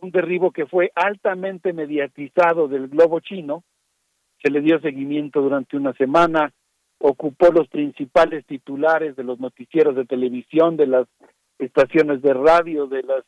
[0.00, 3.64] un derribo que fue altamente mediatizado del globo chino,
[4.42, 6.52] se le dio seguimiento durante una semana,
[6.98, 11.08] ocupó los principales titulares de los noticieros de televisión, de las
[11.58, 13.24] estaciones de radio, de las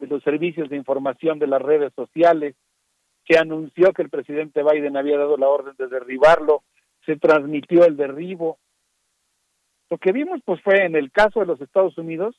[0.00, 2.56] de los servicios de información de las redes sociales,
[3.28, 6.62] se anunció que el presidente Biden había dado la orden de derribarlo,
[7.06, 8.58] se transmitió el derribo,
[9.90, 12.36] lo que vimos pues fue en el caso de los Estados Unidos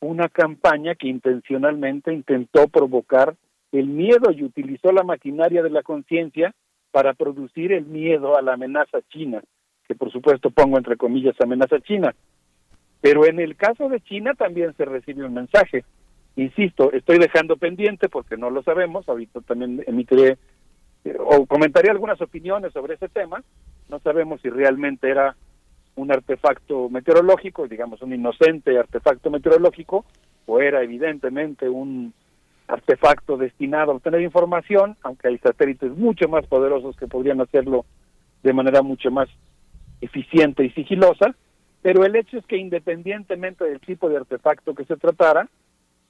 [0.00, 3.36] una campaña que intencionalmente intentó provocar
[3.72, 6.54] el miedo y utilizó la maquinaria de la conciencia
[6.90, 9.42] para producir el miedo a la amenaza china,
[9.86, 12.14] que por supuesto pongo entre comillas amenaza china.
[13.00, 15.84] Pero en el caso de China también se recibe un mensaje.
[16.34, 20.38] Insisto, estoy dejando pendiente porque no lo sabemos, ahorita también emitiré
[21.04, 23.42] eh, o comentaré algunas opiniones sobre ese tema,
[23.88, 25.36] no sabemos si realmente era
[25.96, 30.04] un artefacto meteorológico, digamos un inocente artefacto meteorológico,
[30.46, 32.14] o era evidentemente un
[32.68, 37.84] artefacto destinado a obtener información, aunque hay satélites mucho más poderosos que podrían hacerlo
[38.42, 39.28] de manera mucho más
[40.00, 41.34] eficiente y sigilosa,
[41.82, 45.48] pero el hecho es que independientemente del tipo de artefacto que se tratara,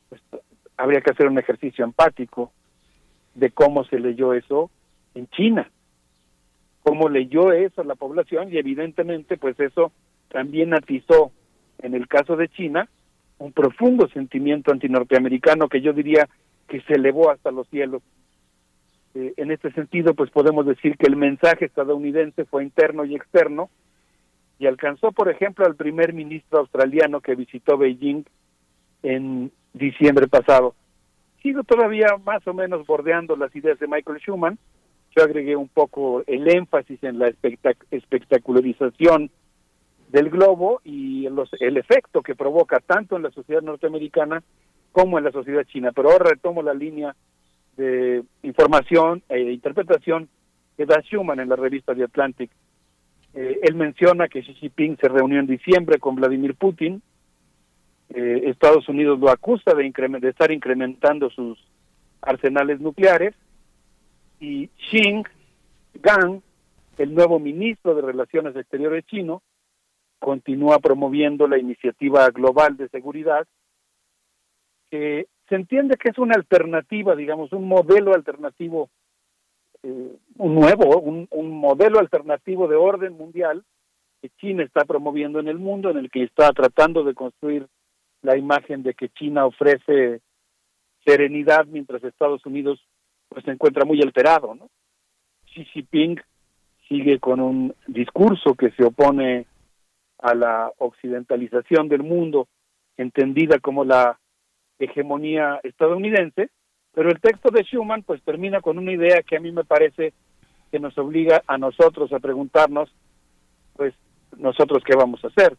[0.08, 0.20] pues,
[0.76, 2.52] habría que hacer un ejercicio empático
[3.34, 4.70] de cómo se leyó eso
[5.14, 5.70] en China
[6.82, 9.92] cómo leyó eso la población y evidentemente pues eso
[10.28, 11.32] también atizó
[11.78, 12.88] en el caso de China
[13.38, 16.28] un profundo sentimiento antinorteamericano que yo diría
[16.68, 18.02] que se elevó hasta los cielos.
[19.14, 23.70] Eh, en este sentido, pues podemos decir que el mensaje estadounidense fue interno y externo
[24.58, 28.24] y alcanzó, por ejemplo, al primer ministro australiano que visitó Beijing
[29.02, 30.74] en diciembre pasado.
[31.42, 34.58] Sigo todavía más o menos bordeando las ideas de Michael Schuman,
[35.18, 37.32] yo agregué un poco el énfasis en la
[37.90, 39.30] espectacularización
[40.10, 44.44] del globo y los, el efecto que provoca tanto en la sociedad norteamericana
[44.92, 45.90] como en la sociedad china.
[45.92, 47.16] Pero ahora retomo la línea
[47.76, 50.28] de información e interpretación
[50.76, 52.50] que da Schuman en la revista The Atlantic.
[53.34, 57.02] Eh, él menciona que Xi Jinping se reunió en diciembre con Vladimir Putin.
[58.10, 61.58] Eh, Estados Unidos lo acusa de, de estar incrementando sus
[62.22, 63.34] arsenales nucleares
[64.40, 65.24] y Xing
[65.94, 66.40] Gang,
[66.96, 69.42] el nuevo ministro de Relaciones Exteriores chino,
[70.18, 73.46] continúa promoviendo la iniciativa global de seguridad,
[74.90, 78.90] que se entiende que es una alternativa, digamos, un modelo alternativo,
[79.82, 83.64] eh, un nuevo, un, un modelo alternativo de orden mundial
[84.20, 87.66] que China está promoviendo en el mundo, en el que está tratando de construir
[88.22, 90.20] la imagen de que China ofrece
[91.04, 92.84] serenidad mientras Estados Unidos
[93.28, 94.68] pues se encuentra muy alterado, ¿no?
[95.46, 96.20] Xi Jinping
[96.88, 99.46] sigue con un discurso que se opone
[100.18, 102.48] a la occidentalización del mundo,
[102.96, 104.18] entendida como la
[104.78, 106.50] hegemonía estadounidense,
[106.92, 110.12] pero el texto de Schuman pues termina con una idea que a mí me parece
[110.70, 112.92] que nos obliga a nosotros a preguntarnos,
[113.76, 113.94] pues
[114.36, 115.56] nosotros qué vamos a hacer.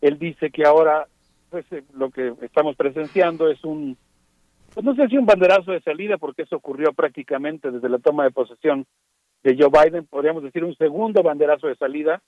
[0.00, 1.06] Él dice que ahora
[1.50, 3.96] pues eh, lo que estamos presenciando es un,
[4.74, 8.24] pues no sé si un banderazo de salida, porque eso ocurrió prácticamente desde la toma
[8.24, 8.86] de posesión
[9.42, 12.22] de Joe Biden, podríamos decir un segundo banderazo de salida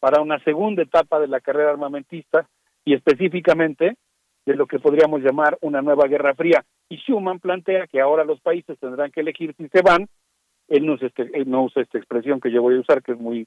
[0.00, 2.48] para una segunda etapa de la carrera armamentista
[2.84, 3.96] y específicamente
[4.46, 6.64] de lo que podríamos llamar una nueva guerra fría.
[6.88, 10.08] Y Schuman plantea que ahora los países tendrán que elegir si se van,
[10.68, 13.12] él no usa, este, él no usa esta expresión que yo voy a usar, que
[13.12, 13.46] es muy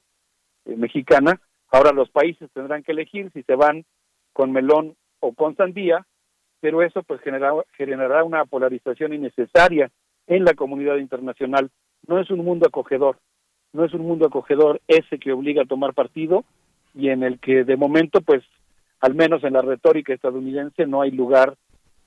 [0.64, 3.84] eh, mexicana, ahora los países tendrán que elegir si se van
[4.32, 6.06] con melón o con sandía,
[6.60, 9.90] pero eso pues generará, generará una polarización innecesaria
[10.26, 11.70] en la comunidad internacional.
[12.06, 13.18] No es un mundo acogedor,
[13.72, 16.44] no es un mundo acogedor ese que obliga a tomar partido
[16.94, 18.42] y en el que de momento pues
[19.00, 21.54] al menos en la retórica estadounidense no hay lugar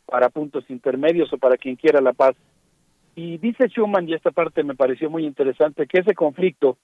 [0.05, 2.35] para puntos intermedios o para quien quiera la paz.
[3.15, 6.77] Y dice Schuman, y esta parte me pareció muy interesante, que ese conflicto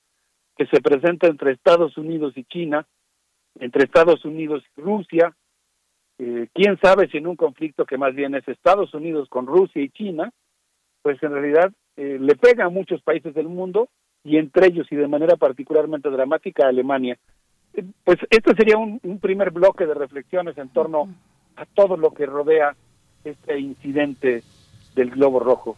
[0.57, 2.85] que se presenta entre Estados Unidos y China,
[3.59, 5.35] entre Estados Unidos y Rusia,
[6.19, 9.81] eh, quién sabe si en un conflicto que más bien es Estados Unidos con Rusia
[9.81, 10.31] y China,
[11.01, 13.89] pues en realidad eh, le pega a muchos países del mundo
[14.23, 17.17] y entre ellos y de manera particularmente dramática a Alemania.
[17.73, 21.07] Eh, pues esto sería un, un primer bloque de reflexiones en torno
[21.55, 22.75] a todo lo que rodea
[23.23, 24.43] este incidente
[24.95, 25.77] del globo rojo.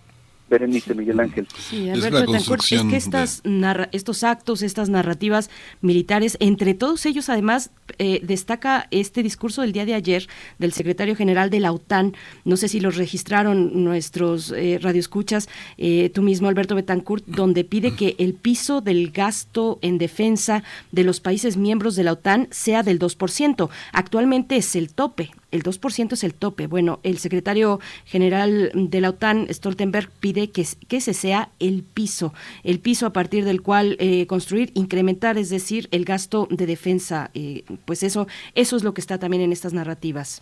[0.50, 1.48] Berenice Miguel Ángel.
[1.58, 5.50] Sí, Alberto Betancourt, es que estas narra estos actos, estas narrativas
[5.82, 11.16] militares, entre todos ellos además eh, destaca este discurso del día de ayer del secretario
[11.16, 16.48] general de la OTAN, no sé si los registraron nuestros eh, radioescuchas, eh, tú mismo
[16.48, 21.96] Alberto Betancourt, donde pide que el piso del gasto en defensa de los países miembros
[21.96, 23.70] de la OTAN sea del 2%.
[23.94, 26.68] Actualmente es el tope, el 2% es el tope.
[26.68, 32.34] Bueno, el secretario general de la OTAN, Stoltenberg, pide que, que ese sea el piso,
[32.64, 37.32] el piso a partir del cual eh, construir, incrementar, es decir, el gasto de defensa.
[37.34, 40.42] Eh, pues eso, eso es lo que está también en estas narrativas.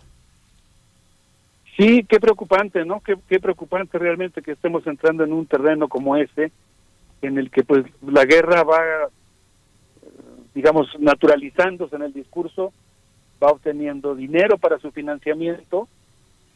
[1.76, 3.00] Sí, qué preocupante, ¿no?
[3.00, 6.50] Qué, qué preocupante realmente que estemos entrando en un terreno como ese,
[7.22, 8.80] en el que pues la guerra va,
[10.54, 12.72] digamos, naturalizándose en el discurso,
[13.42, 15.88] va obteniendo dinero para su financiamiento,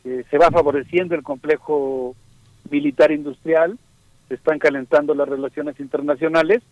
[0.04, 2.14] eh, se va favoreciendo el complejo
[2.70, 3.78] militar industrial,
[4.28, 6.62] se están calentando las relaciones internacionales,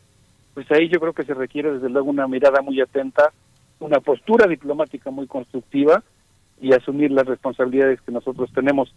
[0.55, 3.33] pues ahí yo creo que se requiere desde luego una mirada muy atenta,
[3.79, 6.03] una postura diplomática muy constructiva
[6.61, 8.93] y asumir las responsabilidades que nosotros tenemos.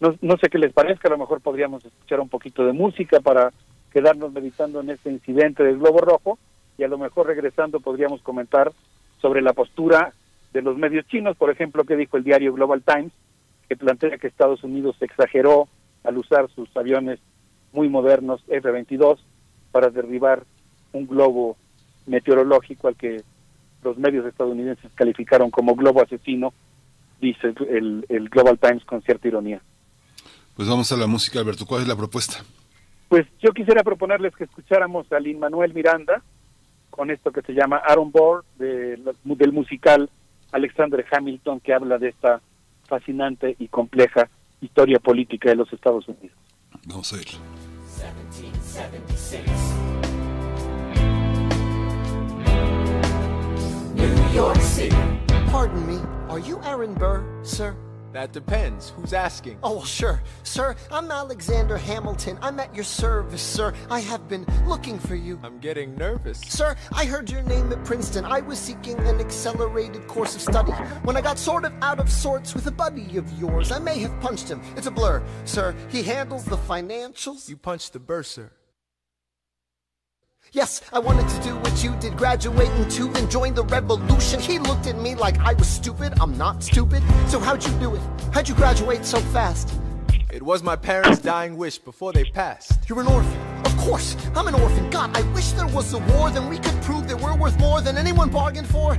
[0.00, 3.20] No, no sé qué les parezca, a lo mejor podríamos escuchar un poquito de música
[3.20, 3.52] para
[3.92, 6.38] quedarnos meditando en este incidente del Globo Rojo
[6.78, 8.72] y a lo mejor regresando podríamos comentar
[9.20, 10.12] sobre la postura
[10.54, 13.12] de los medios chinos, por ejemplo, que dijo el diario Global Times,
[13.68, 15.68] que plantea que Estados Unidos exageró
[16.04, 17.18] al usar sus aviones
[17.72, 19.18] muy modernos F-22
[19.72, 20.44] para derribar
[20.92, 21.56] un globo
[22.06, 23.22] meteorológico al que
[23.82, 26.54] los medios estadounidenses calificaron como globo asesino,
[27.20, 29.60] dice el, el Global Times con cierta ironía.
[30.54, 31.66] Pues vamos a la música, Alberto.
[31.66, 32.44] ¿Cuál es la propuesta?
[33.08, 36.22] Pues yo quisiera proponerles que escucháramos a Lin Manuel Miranda
[36.90, 40.08] con esto que se llama Aaron Board de, del musical
[40.54, 42.40] Alexander Hamilton, que habla de esta
[42.86, 46.38] fascinante y compleja historia política de los Estados Unidos.
[46.86, 47.26] Vamos a ir.
[47.26, 49.42] 1776.
[53.96, 54.94] New York City.
[55.50, 57.74] Pardon me, are you Aaron Burr, sir?
[58.14, 58.90] That depends.
[58.90, 59.58] Who's asking?
[59.64, 60.22] Oh, well, sure.
[60.44, 62.38] Sir, I'm Alexander Hamilton.
[62.40, 63.74] I'm at your service, sir.
[63.90, 65.36] I have been looking for you.
[65.42, 66.40] I'm getting nervous.
[66.42, 68.24] Sir, I heard your name at Princeton.
[68.24, 70.70] I was seeking an accelerated course of study.
[71.02, 73.98] When I got sort of out of sorts with a buddy of yours, I may
[73.98, 74.62] have punched him.
[74.76, 75.20] It's a blur.
[75.44, 77.48] Sir, he handles the financials.
[77.48, 78.52] You punched the bursar.
[80.54, 84.38] Yes, I wanted to do what you did, graduate into and join the revolution.
[84.38, 86.12] He looked at me like I was stupid.
[86.20, 87.02] I'm not stupid.
[87.26, 88.00] So how'd you do it?
[88.32, 89.74] How'd you graduate so fast?
[90.32, 92.88] It was my parents' dying wish before they passed.
[92.88, 93.36] You're an orphan.
[93.64, 94.88] Of course, I'm an orphan.
[94.90, 97.80] God, I wish there was a war, then we could prove that we're worth more
[97.80, 98.96] than anyone bargained for.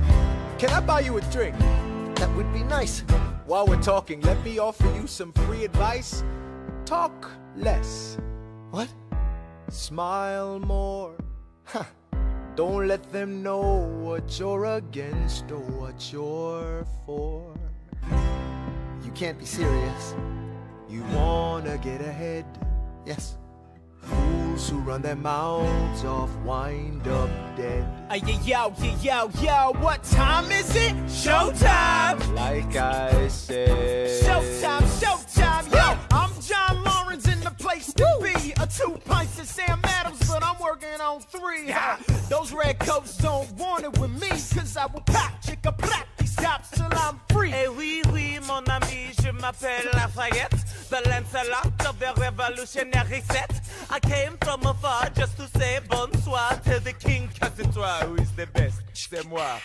[0.58, 1.58] Can I buy you a drink?
[2.16, 3.00] That would be nice.
[3.46, 6.22] While we're talking, let me offer you some free advice.
[6.84, 8.18] Talk less.
[8.72, 8.92] What?
[9.70, 11.16] Smile more.
[11.66, 11.82] Huh.
[12.54, 13.60] Don't let them know
[14.00, 17.54] what you're against or what you're for.
[19.04, 20.14] You can't be serious.
[20.88, 22.44] You wanna get ahead.
[23.04, 23.36] Yes.
[24.00, 27.84] Fools who run their mouths off wind up dead.
[28.10, 30.94] Hey, yo, yo, yo, yo, what time is it?
[31.06, 32.34] Showtime!
[32.34, 34.22] Like I said.
[34.22, 35.85] Showtime, showtime, yo!
[37.96, 38.52] To be.
[38.60, 41.70] A two pints of Sam Adams, but I'm working on three.
[41.70, 41.98] Ha.
[42.28, 46.62] Those red coats don't want it with me, cause I will pop chicka practice stop
[46.70, 47.52] till I'm free.
[47.52, 53.60] Eh oui, oui, mon ami, je m'appelle Lafayette, the Lancelot of the revolutionary set.
[53.90, 58.32] I came from afar just to say bonsoir to the king, cause it's who is
[58.32, 59.60] the best, c'est moi.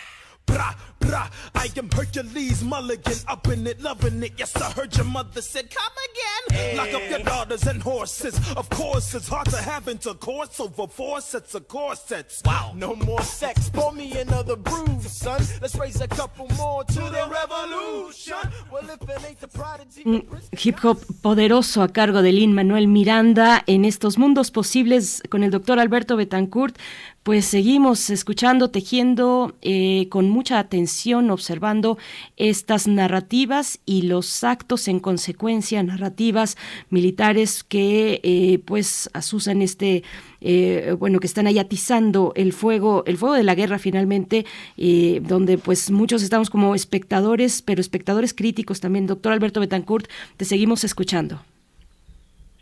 [0.46, 0.74] Bra,
[1.06, 4.32] bra, I am Hercules Mulligan, up in it, loving it.
[4.36, 6.76] Yes, I heard your mother said, Come again.
[6.76, 8.34] Lock up your daughters and horses.
[8.56, 12.42] Of course, it's hard to have intercourse over four sets of corsets.
[12.44, 12.72] Wow.
[12.74, 15.40] No more sex, pour me another brew, son.
[15.60, 18.36] Let's raise a couple more to the revolution.
[18.70, 20.02] Well, if it ain't the prodigy.
[20.04, 25.42] Un hip hop poderoso a cargo de Lin Manuel Miranda en estos mundos posibles con
[25.42, 26.76] el doctor Alberto Betancourt.
[27.22, 30.91] Pues seguimos escuchando, tejiendo eh, con mucha atención,
[31.30, 31.98] observando
[32.36, 36.56] estas narrativas y los actos en consecuencia, narrativas
[36.90, 40.02] militares que eh, pues asusan este,
[40.40, 44.44] eh, bueno, que están ahí atizando el fuego, el fuego de la guerra finalmente,
[44.76, 49.06] eh, donde pues muchos estamos como espectadores, pero espectadores críticos también.
[49.06, 50.06] Doctor Alberto Betancourt,
[50.36, 51.40] te seguimos escuchando.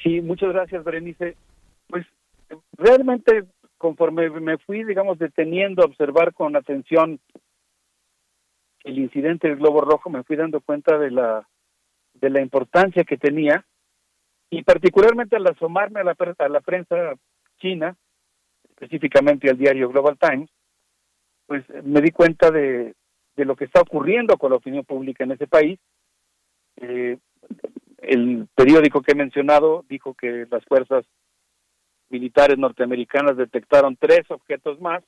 [0.02, 1.36] Sí, muchas gracias, Berenice.
[1.88, 2.06] Pues
[2.76, 3.44] realmente
[3.80, 7.18] conforme me fui, digamos, deteniendo a observar con atención
[8.84, 11.46] el incidente del globo rojo, me fui dando cuenta de la
[12.14, 13.64] de la importancia que tenía
[14.50, 17.14] y particularmente al asomarme a la, a la prensa
[17.58, 17.96] china,
[18.70, 20.50] específicamente al diario Global Times,
[21.46, 22.94] pues me di cuenta de,
[23.36, 25.78] de lo que está ocurriendo con la opinión pública en ese país.
[26.76, 27.18] Eh,
[27.98, 31.04] el periódico que he mencionado dijo que las fuerzas
[32.08, 35.04] militares norteamericanas detectaron tres objetos más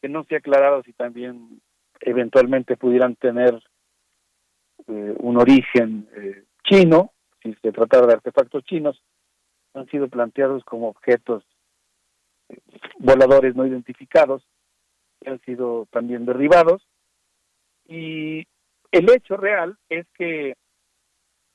[0.00, 1.60] que no se ha aclarado si también
[2.00, 3.62] eventualmente pudieran tener
[4.86, 9.02] eh, un origen eh, chino, si se tratara de artefactos chinos,
[9.74, 11.44] han sido planteados como objetos
[12.48, 12.58] eh,
[12.98, 14.42] voladores no identificados,
[15.20, 16.86] que han sido también derribados.
[17.86, 18.46] Y
[18.90, 20.54] el hecho real es que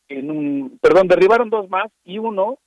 [0.08, 2.60] en un, perdón, derribaron dos más y uno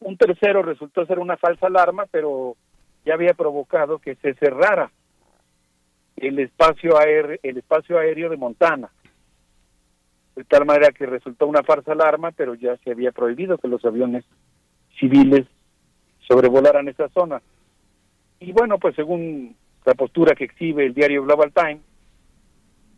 [0.00, 2.56] un tercero resultó ser una falsa alarma, pero
[3.04, 4.92] ya había provocado que se cerrara
[6.20, 8.90] el espacio aéreo, el espacio aéreo de Montana.
[10.36, 13.84] De tal manera que resultó una falsa alarma, pero ya se había prohibido que los
[13.84, 14.24] aviones
[14.98, 15.46] civiles
[16.28, 17.42] sobrevolaran esa zona.
[18.40, 21.82] Y bueno, pues según la postura que exhibe el diario Global Times,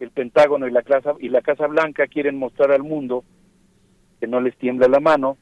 [0.01, 3.25] el Pentágono y la Casa y la Casa Blanca quieren mostrar al mundo
[4.19, 5.37] que no les tiembla la mano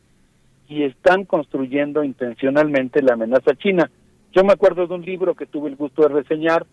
[0.68, 3.90] y están construyendo intencionalmente la amenaza china.
[4.32, 6.66] Yo me acuerdo de un libro que tuve el gusto de reseñar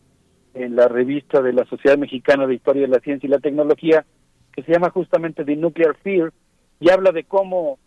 [0.56, 4.06] en la revista de la Sociedad Mexicana de Historia de la Ciencia y la Tecnología,
[4.54, 6.32] que se llama justamente The Nuclear Fear,
[6.80, 7.78] y habla de cómo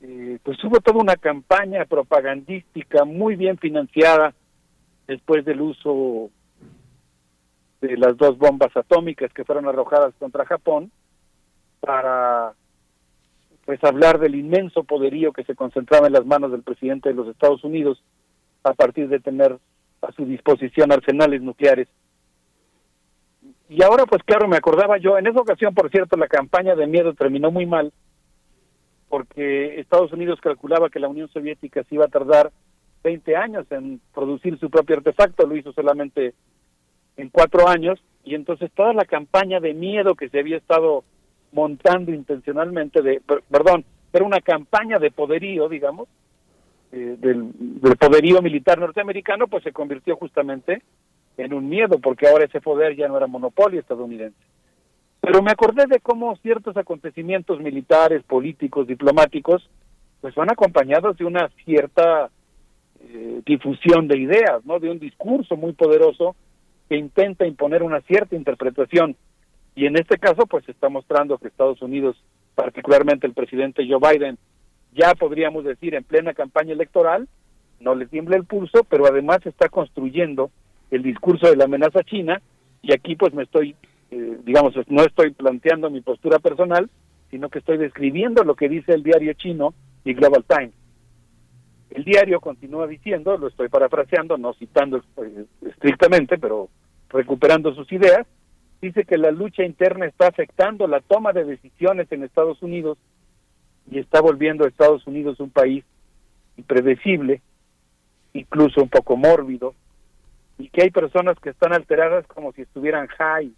[0.00, 4.34] eh, pues hubo toda una campaña propagandística muy bien financiada
[5.06, 6.30] después del uso
[7.80, 10.90] de las dos bombas atómicas que fueron arrojadas contra Japón
[11.80, 12.54] para
[13.64, 17.28] pues hablar del inmenso poderío que se concentraba en las manos del presidente de los
[17.28, 18.02] Estados Unidos
[18.62, 19.58] a partir de tener
[20.02, 21.88] a su disposición arsenales nucleares.
[23.74, 26.86] Y ahora, pues claro, me acordaba yo, en esa ocasión, por cierto, la campaña de
[26.86, 27.92] miedo terminó muy mal,
[29.08, 32.52] porque Estados Unidos calculaba que la Unión Soviética se iba a tardar
[33.02, 36.34] 20 años en producir su propio artefacto, lo hizo solamente
[37.16, 41.02] en cuatro años, y entonces toda la campaña de miedo que se había estado
[41.50, 46.06] montando intencionalmente de, perdón, era una campaña de poderío, digamos,
[46.92, 50.80] eh, del, del, poderío militar norteamericano, pues se convirtió justamente
[51.36, 54.38] en un miedo, porque ahora ese poder ya no era monopolio estadounidense.
[55.20, 59.68] Pero me acordé de cómo ciertos acontecimientos militares, políticos, diplomáticos,
[60.20, 62.30] pues van acompañados de una cierta
[63.00, 64.78] eh, difusión de ideas, ¿no?
[64.78, 66.36] De un discurso muy poderoso
[66.88, 69.16] que intenta imponer una cierta interpretación
[69.74, 72.16] y en este caso, pues está mostrando que Estados Unidos,
[72.54, 74.38] particularmente el presidente Joe Biden,
[74.92, 77.28] ya podríamos decir en plena campaña electoral,
[77.80, 80.50] no le tiembla el pulso, pero además está construyendo
[80.90, 82.40] el discurso de la amenaza china
[82.82, 83.74] y aquí pues me estoy,
[84.10, 86.90] eh, digamos, no estoy planteando mi postura personal,
[87.30, 90.74] sino que estoy describiendo lo que dice el diario chino y Global Times.
[91.90, 96.68] El diario continúa diciendo, lo estoy parafraseando, no citando eh, estrictamente, pero
[97.08, 98.26] recuperando sus ideas,
[98.82, 102.98] dice que la lucha interna está afectando la toma de decisiones en Estados Unidos
[103.90, 105.84] y está volviendo a Estados Unidos un país
[106.56, 107.40] impredecible,
[108.32, 109.74] incluso un poco mórbido,
[110.58, 113.52] y que hay personas que están alteradas como si estuvieran high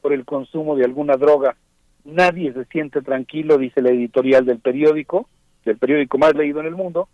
[0.00, 1.56] por el consumo de alguna droga.
[2.04, 5.28] Nadie se siente tranquilo, dice la editorial del periódico,
[5.64, 7.08] del periódico más leído en el mundo,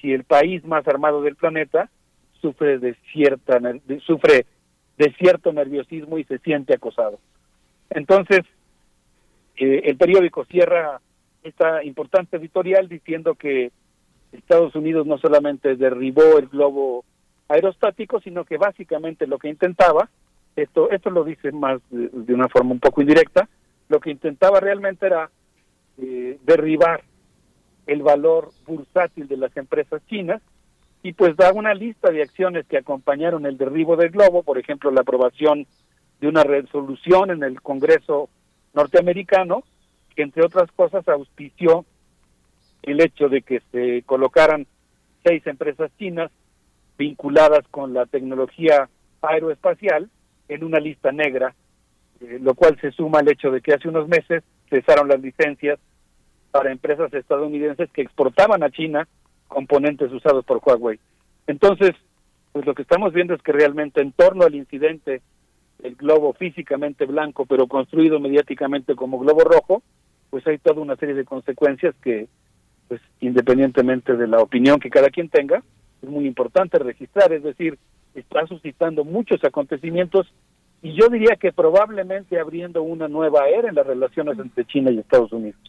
[0.00, 1.90] si el país más armado del planeta
[2.40, 3.58] sufre de cierta
[4.06, 4.46] sufre
[4.96, 7.18] de cierto nerviosismo y se siente acosado.
[7.90, 8.42] Entonces,
[9.56, 11.00] eh, el periódico cierra
[11.42, 13.70] esta importante editorial diciendo que
[14.32, 17.04] Estados Unidos no solamente derribó el globo
[17.48, 20.08] aerostático, sino que básicamente lo que intentaba,
[20.56, 23.48] esto, esto lo dice más de, una forma un poco indirecta,
[23.88, 25.30] lo que intentaba realmente era
[25.96, 27.02] eh, derribar
[27.86, 30.42] el valor bursátil de las empresas chinas
[31.02, 34.90] y pues da una lista de acciones que acompañaron el derribo del globo, por ejemplo,
[34.90, 35.66] la aprobación
[36.20, 38.28] de una resolución en el Congreso
[38.74, 39.62] norteamericano,
[40.14, 41.84] que entre otras cosas auspició
[42.82, 44.66] el hecho de que se colocaran
[45.24, 46.30] seis empresas chinas
[46.98, 48.88] vinculadas con la tecnología
[49.22, 50.10] aeroespacial
[50.48, 51.54] en una lista negra,
[52.20, 55.78] eh, lo cual se suma al hecho de que hace unos meses cesaron las licencias
[56.50, 59.06] para empresas estadounidenses que exportaban a China
[59.46, 60.98] componentes usados por Huawei.
[61.46, 61.92] Entonces,
[62.52, 65.22] pues lo que estamos viendo es que realmente en torno al incidente
[65.82, 69.82] el globo físicamente blanco, pero construido mediáticamente como globo rojo,
[70.30, 72.26] pues hay toda una serie de consecuencias que,
[72.88, 75.62] pues independientemente de la opinión que cada quien tenga,
[76.02, 77.78] es muy importante registrar, es decir,
[78.14, 80.26] está suscitando muchos acontecimientos
[80.82, 84.98] y yo diría que probablemente abriendo una nueva era en las relaciones entre China y
[84.98, 85.60] Estados Unidos.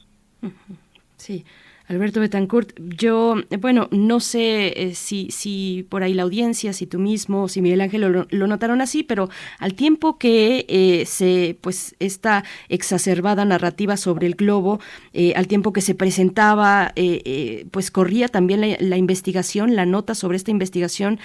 [1.15, 1.45] Sí.
[1.89, 6.99] Alberto Betancourt, yo, bueno, no sé eh, si, si por ahí la audiencia, si tú
[6.99, 9.27] mismo, si Miguel Ángel lo, notaron así, pero
[9.57, 14.79] al tiempo que eh, se, pues, esta exacerbada narrativa sobre el globo,
[15.13, 16.93] eh, al tiempo que se presentaba,
[17.71, 21.19] pues corría también la, la, investigación, la nota sobre esta investigación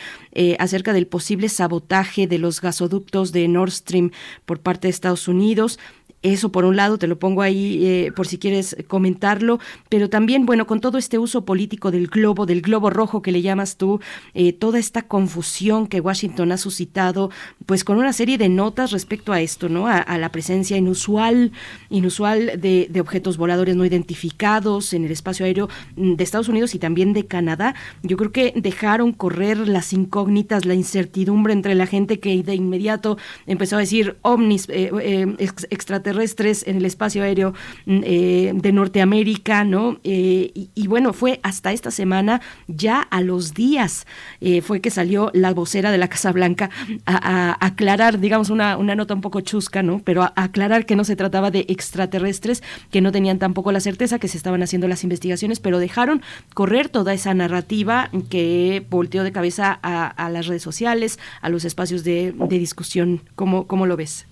[0.59, 4.13] acerca del posible sabotaje de los gasoductos de Nord Stream
[4.47, 5.79] por parte de Estados Unidos.
[6.25, 10.47] Eso por un lado, te lo pongo ahí eh, por si quieres comentarlo, pero también,
[10.47, 14.01] bueno, con todo este uso político del globo, del globo rojo que le llamas tú,
[14.33, 17.31] eh, toda esta confusión que Washington ha suscitado,
[17.67, 19.87] pues con una serie de notas respecto a esto, ¿no?
[19.87, 21.53] A, la presencia inusual,
[21.91, 26.79] inusual de, objetos voladores no identificados en el espacio aéreo mm, de Estados Unidos y
[26.79, 27.75] también de Canadá.
[28.03, 33.19] Yo creo que dejaron correr las incógnitas, la incertidumbre entre la gente que de inmediato
[33.47, 35.37] empezó a decir ovnis, eh,
[35.69, 37.55] extraterrestres, terrestres en el espacio aéreo
[37.87, 39.99] mm, eh, de Norteamérica, ¿no?
[40.05, 44.07] Eh, y, bueno, fue hasta esta semana, ya a los días,
[44.41, 46.71] eh, fue que salió la vocera de la Casa Blanca
[47.05, 50.01] a, aclarar, digamos, una, una, nota un poco chusca, ¿no?
[50.05, 54.19] Pero a, aclarar que no se trataba de extraterrestres, que no tenían tampoco la certeza
[54.19, 56.23] que se estaban haciendo las investigaciones, pero dejaron
[56.55, 62.05] correr toda esa narrativa que volteó de cabeza a, las redes sociales, a los espacios
[62.05, 63.23] de, de discusión.
[63.35, 64.27] ¿Cómo, ¿Cómo lo ves?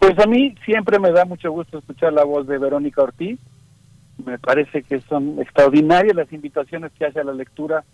[0.00, 3.38] Pues a mí siempre me da mucho gusto escuchar la voz de Verónica Ortiz.
[4.24, 7.84] Me parece que son extraordinarias las invitaciones que hace a la lectura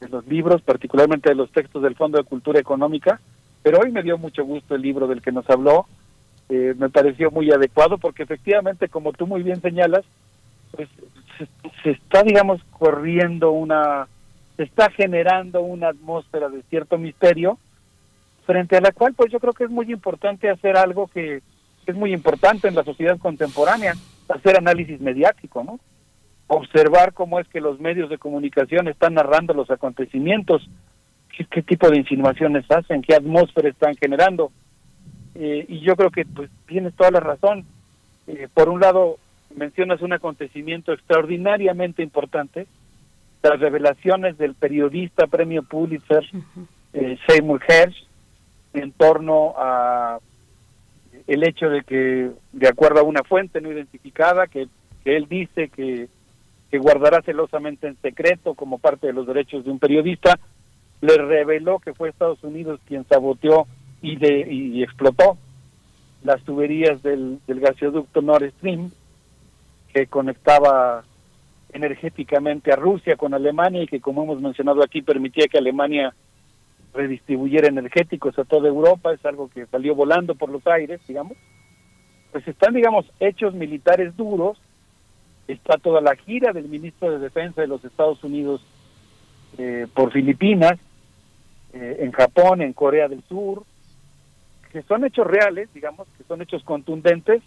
[0.00, 3.20] de los libros, particularmente de los textos del Fondo de Cultura Económica.
[3.64, 5.86] Pero hoy me dio mucho gusto el libro del que nos habló.
[6.48, 10.04] Eh, me pareció muy adecuado porque efectivamente, como tú muy bien señalas,
[10.70, 10.88] pues
[11.36, 11.48] se,
[11.82, 14.06] se está, digamos, corriendo una,
[14.56, 17.58] se está generando una atmósfera de cierto misterio
[18.44, 21.42] frente a la cual pues yo creo que es muy importante hacer algo que
[21.86, 23.94] es muy importante en la sociedad contemporánea,
[24.28, 25.78] hacer análisis mediático, ¿no?
[26.48, 30.68] Observar cómo es que los medios de comunicación están narrando los acontecimientos,
[31.50, 34.52] qué, tipo de insinuaciones hacen, qué atmósfera están generando.
[35.34, 37.64] Eh, y yo creo que pues tienes toda la razón.
[38.26, 39.18] Eh, por un lado,
[39.54, 42.66] mencionas un acontecimiento extraordinariamente importante,
[43.42, 46.24] las revelaciones del periodista premio Pulitzer,
[46.92, 48.06] eh, Seymour Hersh,
[48.72, 50.18] en torno a
[51.26, 54.68] el hecho de que, de acuerdo a una fuente no identificada, que,
[55.04, 56.08] él dice que,
[56.70, 60.36] que guardará celosamente en secreto como parte de los derechos de un periodista,
[61.00, 63.66] le reveló que fue Estados Unidos quien saboteó
[64.02, 65.38] y, de, y explotó
[66.24, 68.90] las tuberías del, del gasoducto Nord Stream
[69.92, 71.04] que conectaba
[71.72, 76.14] energéticamente a Rusia con Alemania y que como hemos mencionado aquí permitía que Alemania
[76.94, 81.36] redistribuyera energéticos a toda Europa, es algo que salió volando por los aires, digamos.
[82.32, 84.58] Pues están, digamos, hechos militares duros,
[85.48, 88.62] está toda la gira del ministro de Defensa de los Estados Unidos
[89.58, 90.78] eh, por Filipinas,
[91.72, 93.64] eh, en Japón, en Corea del Sur,
[94.72, 97.42] que son hechos reales, digamos, que son hechos contundentes,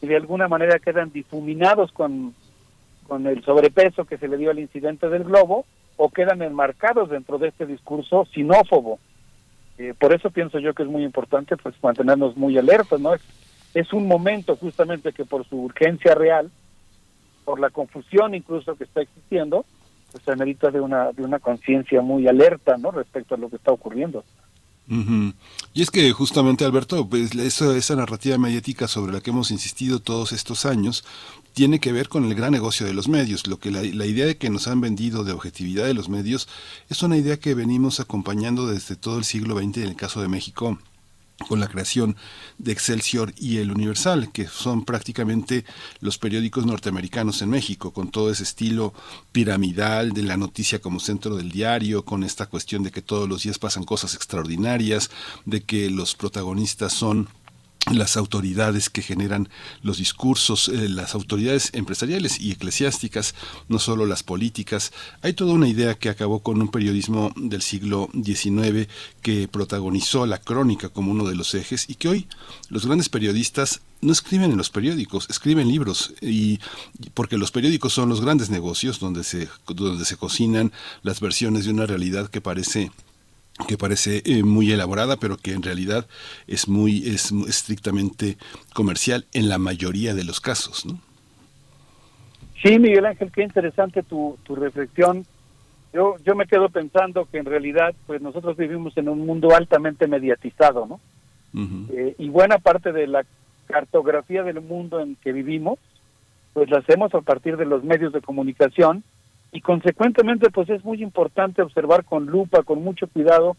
[0.00, 2.34] que de alguna manera quedan difuminados con,
[3.06, 7.38] con el sobrepeso que se le dio al incidente del globo, o quedan enmarcados dentro
[7.38, 8.98] de este discurso sinófobo.
[9.78, 13.14] Eh, por eso pienso yo que es muy importante pues mantenernos muy alertas, ¿no?
[13.14, 13.22] Es,
[13.74, 16.50] es un momento justamente que por su urgencia real,
[17.44, 19.64] por la confusión incluso que está existiendo,
[20.12, 22.92] pues se merita de una, de una conciencia muy alerta, ¿no?
[22.92, 24.24] Respecto a lo que está ocurriendo.
[24.88, 25.32] Ujú.
[25.72, 30.32] Y es que justamente, Alberto, pues, esa narrativa mediática sobre la que hemos insistido todos
[30.32, 31.04] estos años
[31.54, 33.46] tiene que ver con el gran negocio de los medios.
[33.46, 36.48] Lo que la, la idea de que nos han vendido de objetividad de los medios
[36.90, 40.28] es una idea que venimos acompañando desde todo el siglo XX en el caso de
[40.28, 40.78] México
[41.48, 42.16] con la creación
[42.58, 45.64] de Excelsior y El Universal, que son prácticamente
[46.00, 48.94] los periódicos norteamericanos en México, con todo ese estilo
[49.32, 53.42] piramidal de la noticia como centro del diario, con esta cuestión de que todos los
[53.42, 55.10] días pasan cosas extraordinarias,
[55.44, 57.28] de que los protagonistas son
[57.92, 59.48] las autoridades que generan
[59.82, 63.34] los discursos, eh, las autoridades empresariales y eclesiásticas,
[63.68, 64.92] no solo las políticas.
[65.22, 68.88] Hay toda una idea que acabó con un periodismo del siglo XIX
[69.22, 72.28] que protagonizó la crónica como uno de los ejes y que hoy
[72.68, 76.60] los grandes periodistas no escriben en los periódicos, escriben libros y
[77.14, 80.72] porque los periódicos son los grandes negocios donde se donde se cocinan
[81.02, 82.90] las versiones de una realidad que parece
[83.68, 86.06] que parece eh, muy elaborada, pero que en realidad
[86.46, 88.36] es muy es estrictamente
[88.74, 90.98] comercial en la mayoría de los casos, ¿no?
[92.62, 95.26] Sí, Miguel Ángel, qué interesante tu, tu reflexión.
[95.92, 100.08] Yo, yo me quedo pensando que en realidad, pues nosotros vivimos en un mundo altamente
[100.08, 101.00] mediatizado, ¿no?
[101.92, 103.24] Eh, y buena parte de la
[103.66, 105.78] cartografía del mundo en que vivimos,
[106.52, 109.04] pues la hacemos a partir de los medios de comunicación
[109.54, 113.56] y consecuentemente pues es muy importante observar con lupa, con mucho cuidado,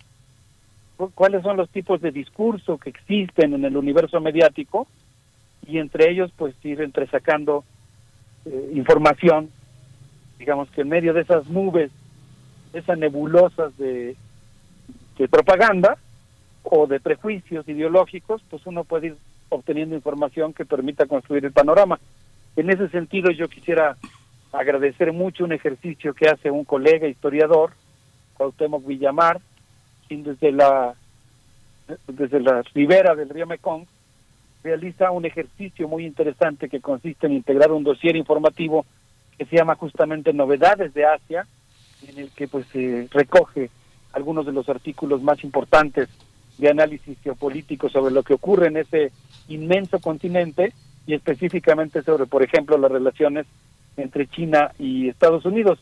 [0.97, 4.87] cu- cuáles son los tipos de discurso que existen en el universo mediático
[5.65, 7.63] y entre ellos pues ir entresacando
[8.45, 9.49] eh, información,
[10.37, 11.91] digamos que en medio de esas nubes,
[12.73, 14.17] esas nebulosas de,
[15.17, 15.97] de propaganda
[16.63, 19.15] o de prejuicios ideológicos, pues uno puede ir
[19.47, 21.99] obteniendo información que permita construir el panorama.
[22.57, 23.95] En ese sentido yo quisiera
[24.57, 27.71] agradecer mucho un ejercicio que hace un colega historiador,
[28.35, 29.39] Cuauhtémoc Villamar,
[30.09, 30.95] desde la
[32.07, 33.85] desde la ribera del río Mekong
[34.63, 38.85] realiza un ejercicio muy interesante que consiste en integrar un dossier informativo
[39.37, 41.45] que se llama justamente Novedades de Asia,
[42.07, 43.69] en el que pues se recoge
[44.13, 46.09] algunos de los artículos más importantes
[46.57, 49.11] de análisis geopolítico sobre lo que ocurre en ese
[49.49, 50.73] inmenso continente
[51.05, 53.45] y específicamente sobre, por ejemplo, las relaciones
[53.97, 55.79] entre China y Estados Unidos.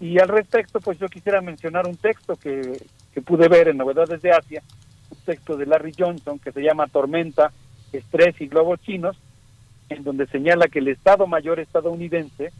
[0.00, 2.80] Y al respecto, pues yo quisiera mencionar un texto que,
[3.12, 4.62] que pude ver en Novedades de Asia,
[5.10, 7.52] un texto de Larry Johnson que se llama Tormenta,
[7.92, 9.16] Estrés y Globos Chinos,
[9.88, 12.52] en donde señala que el Estado Mayor estadounidense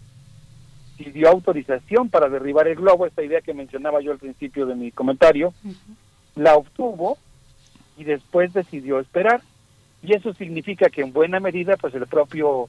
[0.99, 4.91] pidió autorización para derribar el globo, esta idea que mencionaba yo al principio de mi
[4.91, 5.55] comentario,
[6.34, 7.17] la obtuvo
[7.97, 9.41] y después decidió esperar.
[10.02, 12.68] Y eso significa que en buena medida, pues el propio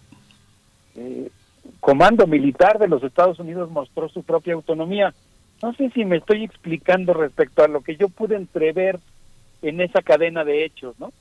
[0.96, 1.30] eh,
[1.80, 5.14] comando militar de los Estados Unidos mostró su propia autonomía.
[5.62, 9.00] No sé si me estoy explicando respecto a lo que yo pude entrever
[9.62, 11.12] en esa cadena de hechos, ¿no?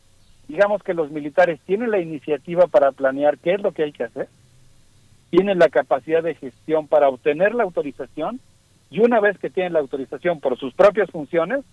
[0.49, 4.05] Digamos que los militares tienen la iniciativa para planear qué es lo que hay que
[4.05, 4.29] hacer,
[5.31, 8.41] tienen la capacidad de gestión para obtener la autorización
[8.91, 11.65] y una vez que tienen la autorización por sus propias funciones,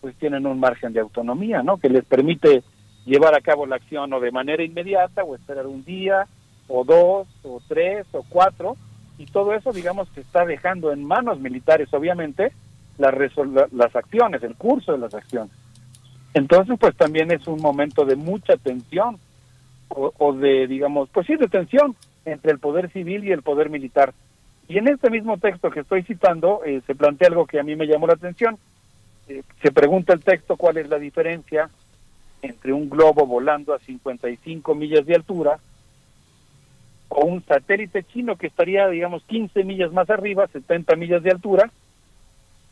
[0.00, 1.76] pues tienen un margen de autonomía, ¿no?
[1.76, 2.62] Que les permite
[3.04, 6.26] llevar a cabo la acción o de manera inmediata o esperar un día
[6.68, 8.76] o dos o tres o cuatro
[9.18, 12.52] y todo eso digamos que está dejando en manos militares obviamente
[12.98, 13.14] las,
[13.72, 15.52] las acciones, el curso de las acciones.
[16.34, 19.18] Entonces pues también es un momento de mucha tensión
[19.88, 23.70] o, o de digamos pues sí de tensión entre el poder civil y el poder
[23.70, 24.12] militar.
[24.68, 27.76] Y en este mismo texto que estoy citando eh, se plantea algo que a mí
[27.76, 28.56] me llamó la atención.
[29.28, 31.68] Eh, se pregunta el texto cuál es la diferencia
[32.40, 35.58] entre un globo volando a 55 millas de altura
[37.14, 41.70] o un satélite chino que estaría, digamos, 15 millas más arriba, 70 millas de altura,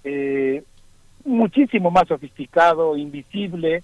[0.03, 0.63] eh,
[1.25, 3.83] muchísimo más sofisticado, invisible,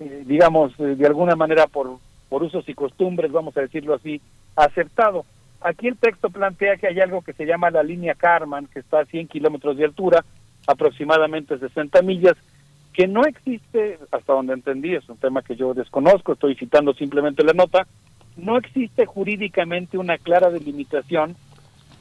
[0.00, 4.20] eh, digamos, eh, de alguna manera por, por usos y costumbres, vamos a decirlo así,
[4.56, 5.24] aceptado.
[5.60, 9.00] Aquí el texto plantea que hay algo que se llama la línea Karman, que está
[9.00, 10.24] a 100 kilómetros de altura,
[10.66, 12.34] aproximadamente 60 millas,
[12.92, 17.44] que no existe, hasta donde entendí, es un tema que yo desconozco, estoy citando simplemente
[17.44, 17.86] la nota,
[18.36, 21.36] no existe jurídicamente una clara delimitación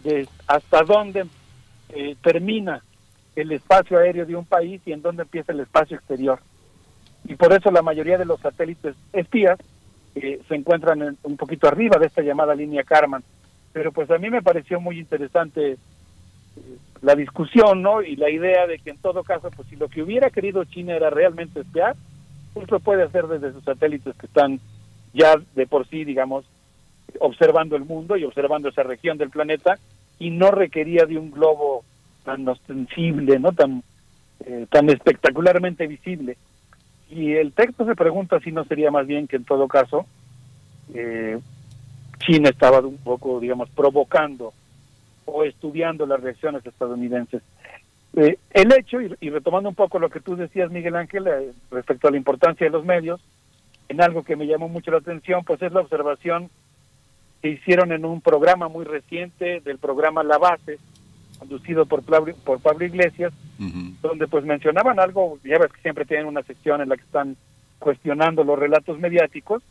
[0.03, 1.25] de hasta dónde
[1.89, 2.81] eh, termina
[3.35, 6.39] el espacio aéreo de un país y en dónde empieza el espacio exterior.
[7.25, 9.59] Y por eso la mayoría de los satélites espías
[10.15, 13.23] eh, se encuentran en- un poquito arriba de esta llamada línea Karman.
[13.73, 15.77] Pero pues a mí me pareció muy interesante eh,
[17.01, 18.01] la discusión, ¿no?
[18.01, 20.95] Y la idea de que en todo caso, pues si lo que hubiera querido China
[20.95, 21.95] era realmente espiar,
[22.53, 24.59] pues lo puede hacer desde sus satélites que están
[25.13, 26.45] ya de por sí, digamos,
[27.19, 29.77] observando el mundo y observando esa región del planeta
[30.19, 31.83] y no requería de un globo
[32.23, 33.51] tan ostensible, ¿no?
[33.53, 33.83] Tan,
[34.45, 36.37] eh, tan espectacularmente visible.
[37.09, 40.05] Y el texto se pregunta si no sería más bien que en todo caso
[40.93, 41.39] eh,
[42.19, 44.53] China estaba un poco, digamos, provocando
[45.25, 47.41] o estudiando las reacciones estadounidenses.
[48.15, 51.51] Eh, el hecho, y, y retomando un poco lo que tú decías, Miguel Ángel, eh,
[51.71, 53.21] respecto a la importancia de los medios,
[53.89, 56.49] en algo que me llamó mucho la atención, pues es la observación
[57.41, 60.77] que hicieron en un programa muy reciente del programa La Base,
[61.39, 63.33] conducido por Pablo, por Pablo Iglesias,
[64.01, 67.35] donde pues mencionaban algo, ya ves que siempre tienen una sección en la que están
[67.79, 69.63] cuestionando los relatos mediáticos,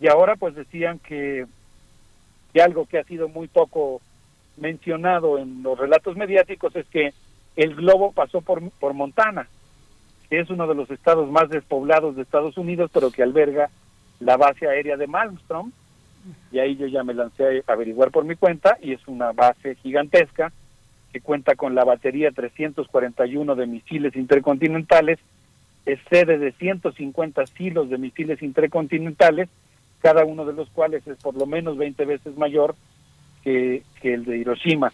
[0.00, 1.46] y ahora pues decían que,
[2.52, 4.00] que algo que ha sido muy poco
[4.56, 7.12] mencionado en los relatos mediáticos es que
[7.56, 9.48] el globo pasó por, por Montana,
[10.28, 13.70] que es uno de los estados más despoblados de Estados Unidos, pero que alberga
[14.20, 15.72] la base aérea de Malmstrom,
[16.52, 19.76] y ahí yo ya me lancé a averiguar por mi cuenta, y es una base
[19.76, 20.52] gigantesca
[21.12, 25.18] que cuenta con la batería 341 de misiles intercontinentales,
[25.86, 29.48] es sede de 150 silos de misiles intercontinentales,
[30.00, 32.74] cada uno de los cuales es por lo menos 20 veces mayor
[33.42, 34.92] que, que el de Hiroshima.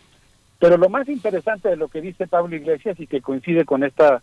[0.61, 4.23] Pero lo más interesante de lo que dice Pablo Iglesias y que coincide con esta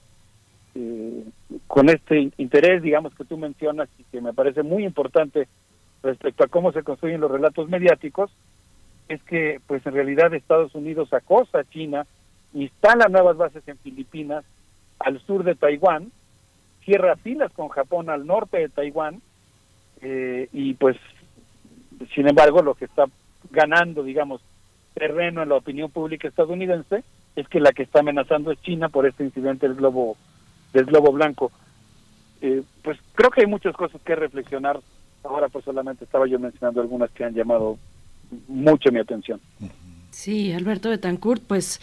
[0.75, 1.23] eh,
[1.67, 5.47] con este interés, digamos, que tú mencionas y que me parece muy importante
[6.03, 8.31] respecto a cómo se construyen los relatos mediáticos,
[9.07, 12.05] es que, pues en realidad Estados Unidos acosa a China,
[12.53, 14.45] instala nuevas bases en Filipinas,
[14.99, 16.11] al sur de Taiwán,
[16.85, 19.21] cierra filas con Japón al norte de Taiwán,
[20.01, 20.97] eh, y pues,
[22.15, 23.05] sin embargo, lo que está
[23.51, 24.41] ganando, digamos,
[24.93, 27.03] terreno en la opinión pública estadounidense
[27.35, 30.17] es que la que está amenazando es China por este incidente del globo
[30.73, 31.51] del globo blanco.
[32.41, 34.79] Eh, pues creo que hay muchas cosas que reflexionar.
[35.23, 37.77] Ahora pues solamente estaba yo mencionando algunas que han llamado
[38.47, 39.39] mucho mi atención.
[40.11, 41.79] Sí, Alberto Betancourt, pues,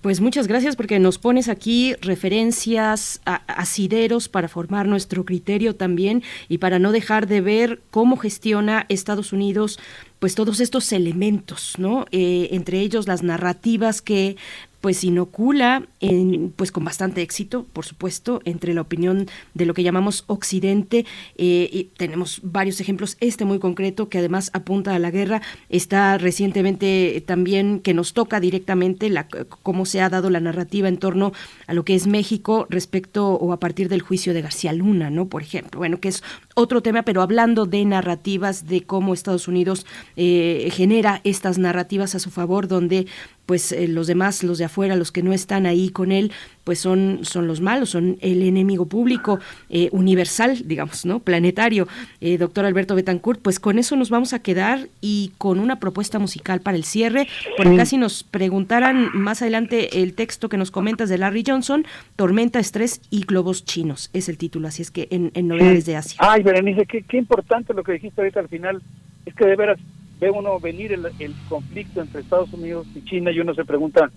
[0.00, 6.22] pues muchas gracias porque nos pones aquí referencias a, asideros para formar nuestro criterio también
[6.48, 9.78] y para no dejar de ver cómo gestiona Estados Unidos
[10.18, 12.06] pues todos estos elementos, ¿no?
[12.10, 14.38] Eh, entre ellos las narrativas que
[14.80, 19.82] pues inocula en, pues con bastante éxito, por supuesto, entre la opinión de lo que
[19.82, 21.06] llamamos Occidente.
[21.36, 25.42] Eh, y tenemos varios ejemplos, este muy concreto que además apunta a la guerra.
[25.68, 30.98] Está recientemente también que nos toca directamente la, cómo se ha dado la narrativa en
[30.98, 31.32] torno
[31.66, 35.28] a lo que es México respecto o a partir del juicio de García Luna, ¿no?
[35.28, 36.22] Por ejemplo, bueno, que es
[36.54, 42.18] otro tema, pero hablando de narrativas, de cómo Estados Unidos eh, genera estas narrativas a
[42.18, 43.06] su favor, donde
[43.46, 46.32] pues eh, los demás, los de afuera, los que no están ahí con él,
[46.64, 49.38] pues son, son los malos, son el enemigo público
[49.70, 51.20] eh, universal, digamos, ¿no?
[51.20, 51.86] Planetario.
[52.20, 56.18] Eh, doctor Alberto Betancourt, pues con eso nos vamos a quedar y con una propuesta
[56.18, 61.08] musical para el cierre, porque casi nos preguntaran más adelante el texto que nos comentas
[61.08, 65.30] de Larry Johnson, Tormenta, Estrés y Globos Chinos, es el título, así es que en,
[65.34, 66.18] en Novedades de Asia.
[66.20, 68.82] Ay, Berenice, qué, qué importante lo que dijiste ahorita al final,
[69.24, 69.78] es que de veras
[70.18, 74.10] ve uno venir el, el, conflicto entre Estados Unidos y China y uno se pregunta,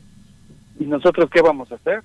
[0.79, 2.01] ¿y nosotros qué vamos a hacer?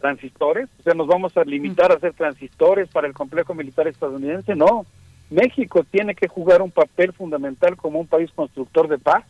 [0.00, 0.68] ¿Transistores?
[0.80, 4.54] O sea, ¿nos vamos a limitar a hacer transistores para el complejo militar estadounidense?
[4.54, 4.86] No.
[5.30, 9.24] México tiene que jugar un papel fundamental como un país constructor de paz,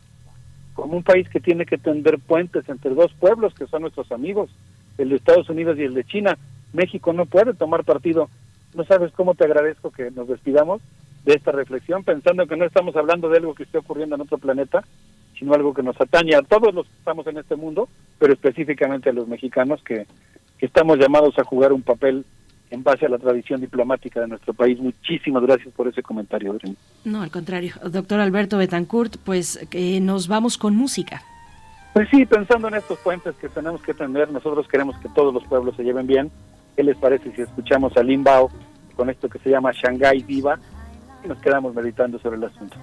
[0.73, 4.49] como un país que tiene que tender puentes entre dos pueblos que son nuestros amigos,
[4.97, 6.37] el de Estados Unidos y el de China.
[6.71, 8.29] México no puede tomar partido.
[8.75, 10.81] No sabes cómo te agradezco que nos despidamos
[11.25, 14.37] de esta reflexión, pensando que no estamos hablando de algo que esté ocurriendo en otro
[14.37, 14.83] planeta,
[15.37, 19.09] sino algo que nos atañe a todos los que estamos en este mundo, pero específicamente
[19.09, 20.05] a los mexicanos que,
[20.57, 22.25] que estamos llamados a jugar un papel
[22.71, 24.79] en base a la tradición diplomática de nuestro país.
[24.79, 26.57] Muchísimas gracias por ese comentario.
[27.03, 27.73] No, al contrario.
[27.89, 31.23] Doctor Alberto Betancourt, pues que nos vamos con música.
[31.93, 35.43] Pues sí, pensando en estos puentes que tenemos que tener, nosotros queremos que todos los
[35.45, 36.31] pueblos se lleven bien.
[36.75, 38.51] ¿Qué les parece si escuchamos a Limbao
[38.95, 40.59] con esto que se llama Shanghai Viva?
[41.23, 42.77] Y nos quedamos meditando sobre el asunto.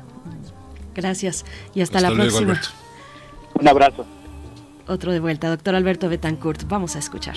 [0.95, 2.53] Gracias y hasta, hasta la luego, próxima.
[2.53, 2.69] Alberto.
[3.61, 4.07] Un abrazo.
[4.89, 6.67] Otro de vuelta, doctor Alberto Betancourt.
[6.69, 7.37] Vamos a escuchar.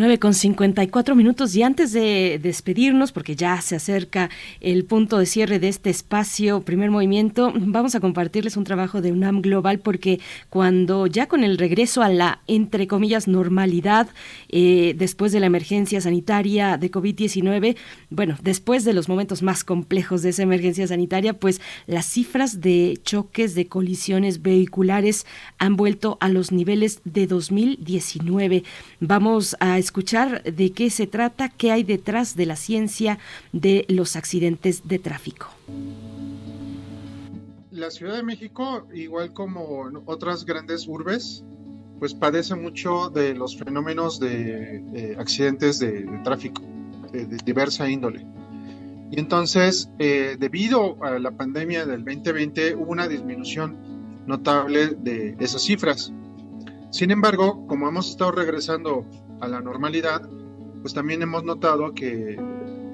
[0.00, 4.30] 9 con 54 minutos y antes de despedirnos, porque ya se acerca
[4.62, 9.12] el punto de cierre de este espacio, primer movimiento, vamos a compartirles un trabajo de
[9.12, 14.08] UNAM Global porque cuando ya con el regreso a la, entre comillas, normalidad,
[14.48, 17.76] eh, después de la emergencia sanitaria de COVID-19,
[18.08, 22.98] bueno, después de los momentos más complejos de esa emergencia sanitaria, pues las cifras de
[23.04, 25.26] choques, de colisiones vehiculares
[25.58, 28.64] han vuelto a los niveles de 2019.
[29.00, 33.18] Vamos a escuchar de qué se trata, qué hay detrás de la ciencia
[33.52, 35.48] de los accidentes de tráfico.
[37.70, 41.44] La Ciudad de México, igual como otras grandes urbes,
[41.98, 46.62] pues padece mucho de los fenómenos de accidentes de, tráfico
[47.12, 48.26] de, de diversa índole.
[49.10, 53.76] Y entonces, eh, debido a la pandemia del 2020, hubo una disminución
[54.26, 56.12] notable de esas cifras.
[56.90, 59.06] Sin embargo, como hemos estado regresando
[59.40, 60.22] a la normalidad,
[60.82, 62.38] pues también hemos notado que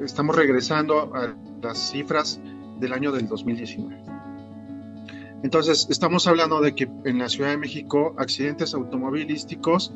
[0.03, 2.41] estamos regresando a las cifras
[2.79, 3.97] del año del 2019.
[5.43, 9.93] Entonces, estamos hablando de que en la Ciudad de México accidentes automovilísticos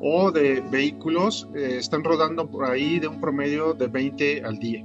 [0.00, 4.84] o de vehículos eh, están rodando por ahí de un promedio de 20 al día,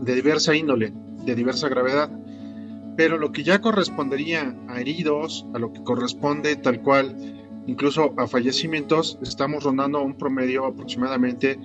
[0.00, 0.92] de diversa índole,
[1.24, 2.10] de diversa gravedad.
[2.98, 7.14] Pero lo que ya correspondería a heridos, a lo que corresponde tal cual
[7.68, 11.60] incluso a fallecimientos, estamos rondando un promedio aproximadamente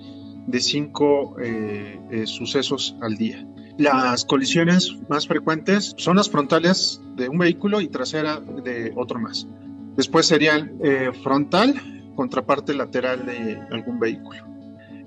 [0.46, 3.44] de 5 eh, eh, sucesos al día.
[3.78, 9.48] Las colisiones más frecuentes son las frontales de un vehículo y trasera de otro más.
[9.96, 11.74] Después serían eh, frontal
[12.14, 14.46] contra parte lateral de algún vehículo.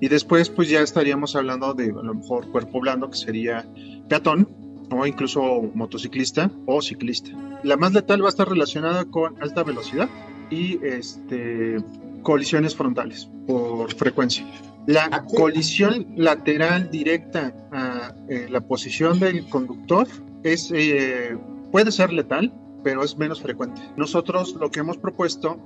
[0.02, 3.66] Y después pues ya estaríamos hablando de a lo mejor cuerpo blando que sería
[4.10, 7.32] peatón o incluso motociclista o ciclista.
[7.64, 10.10] La más letal va a estar relacionada con alta velocidad
[10.50, 11.78] y este,
[12.24, 14.46] colisiones frontales por frecuencia.
[14.86, 20.08] La colisión lateral directa a eh, la posición del conductor
[20.44, 21.38] es, eh,
[21.72, 23.82] puede ser letal, pero es menos frecuente.
[23.98, 25.60] Nosotros lo que hemos propuesto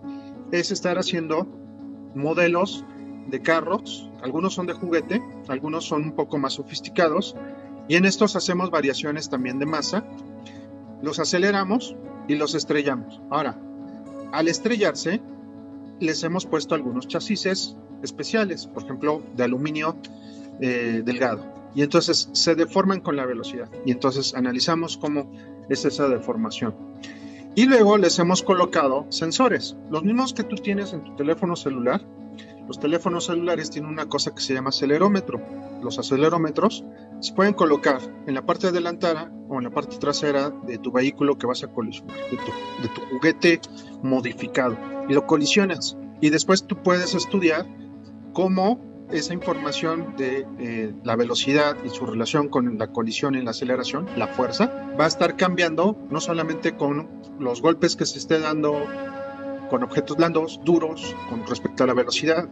[0.51, 1.47] es estar haciendo
[2.15, 2.83] modelos
[3.27, 7.35] de carros, algunos son de juguete, algunos son un poco más sofisticados,
[7.91, 10.05] y en estos hacemos variaciones también de masa,
[11.01, 11.93] los aceleramos
[12.25, 13.19] y los estrellamos.
[13.29, 13.57] Ahora,
[14.31, 15.19] al estrellarse,
[15.99, 19.97] les hemos puesto algunos chasis especiales, por ejemplo, de aluminio
[20.61, 21.43] eh, delgado.
[21.75, 23.67] Y entonces se deforman con la velocidad.
[23.85, 25.29] Y entonces analizamos cómo
[25.67, 26.73] es esa deformación.
[27.55, 32.01] Y luego les hemos colocado sensores, los mismos que tú tienes en tu teléfono celular.
[32.69, 35.41] Los teléfonos celulares tienen una cosa que se llama acelerómetro.
[35.83, 36.85] Los acelerómetros
[37.21, 41.37] se pueden colocar en la parte delantera o en la parte trasera de tu vehículo
[41.37, 43.61] que vas a colisionar, de tu, juguete
[44.01, 44.77] modificado.
[45.07, 45.97] Y lo colisionas.
[46.19, 47.65] Y después tú puedes estudiar
[48.33, 48.79] cómo
[49.11, 54.07] esa información de eh, la velocidad y su relación con la colisión y la aceleración,
[54.15, 57.09] la fuerza, va a estar cambiando no solamente con
[57.39, 58.85] los golpes que se esté dando
[59.69, 62.49] con objetos blandos, duros, con respecto a la velocidad,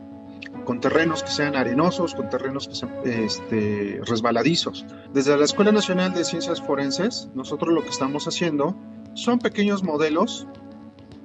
[0.65, 4.85] con terrenos que sean arenosos, con terrenos que sean este, resbaladizos.
[5.13, 8.75] Desde la Escuela Nacional de Ciencias Forenses, nosotros lo que estamos haciendo
[9.13, 10.47] son pequeños modelos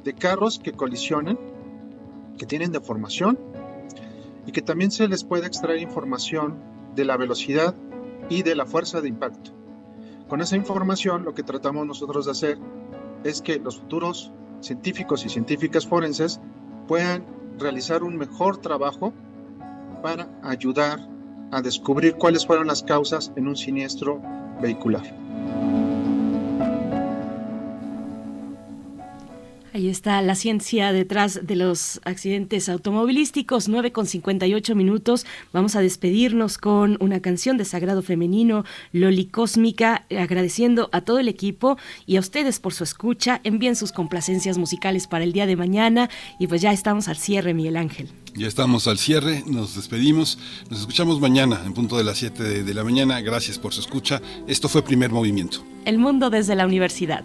[0.03, 1.39] de carros que colisionan,
[2.39, 3.39] que tienen deformación
[4.47, 6.59] y que también se les puede extraer información
[6.95, 7.75] de la velocidad
[8.29, 9.53] y de la fuerza de impacto.
[10.29, 12.59] Con esa información lo que tratamos nosotros de hacer
[13.25, 16.41] es que los futuros científicos y científicas forenses
[16.89, 17.25] puedan
[17.59, 19.13] realizar un mejor trabajo
[20.03, 21.01] para ayudar
[21.51, 24.21] a descubrir cuáles fueron las causas en un siniestro
[24.61, 25.05] vehicular.
[29.75, 35.27] Ahí está la ciencia detrás de los accidentes automovilísticos, 9 con 58 minutos.
[35.53, 41.27] Vamos a despedirnos con una canción de Sagrado Femenino, Loli Cósmica, agradeciendo a todo el
[41.27, 43.41] equipo y a ustedes por su escucha.
[43.43, 47.53] Envíen sus complacencias musicales para el día de mañana y pues ya estamos al cierre,
[47.53, 48.09] Miguel Ángel.
[48.37, 50.39] Ya estamos al cierre, nos despedimos,
[50.71, 53.21] nos escuchamos mañana en punto de las 7 de, de la mañana.
[53.23, 54.23] Gracias por su escucha.
[54.47, 55.65] Esto fue Primer Movimiento.
[55.85, 57.25] El mundo desde la universidad.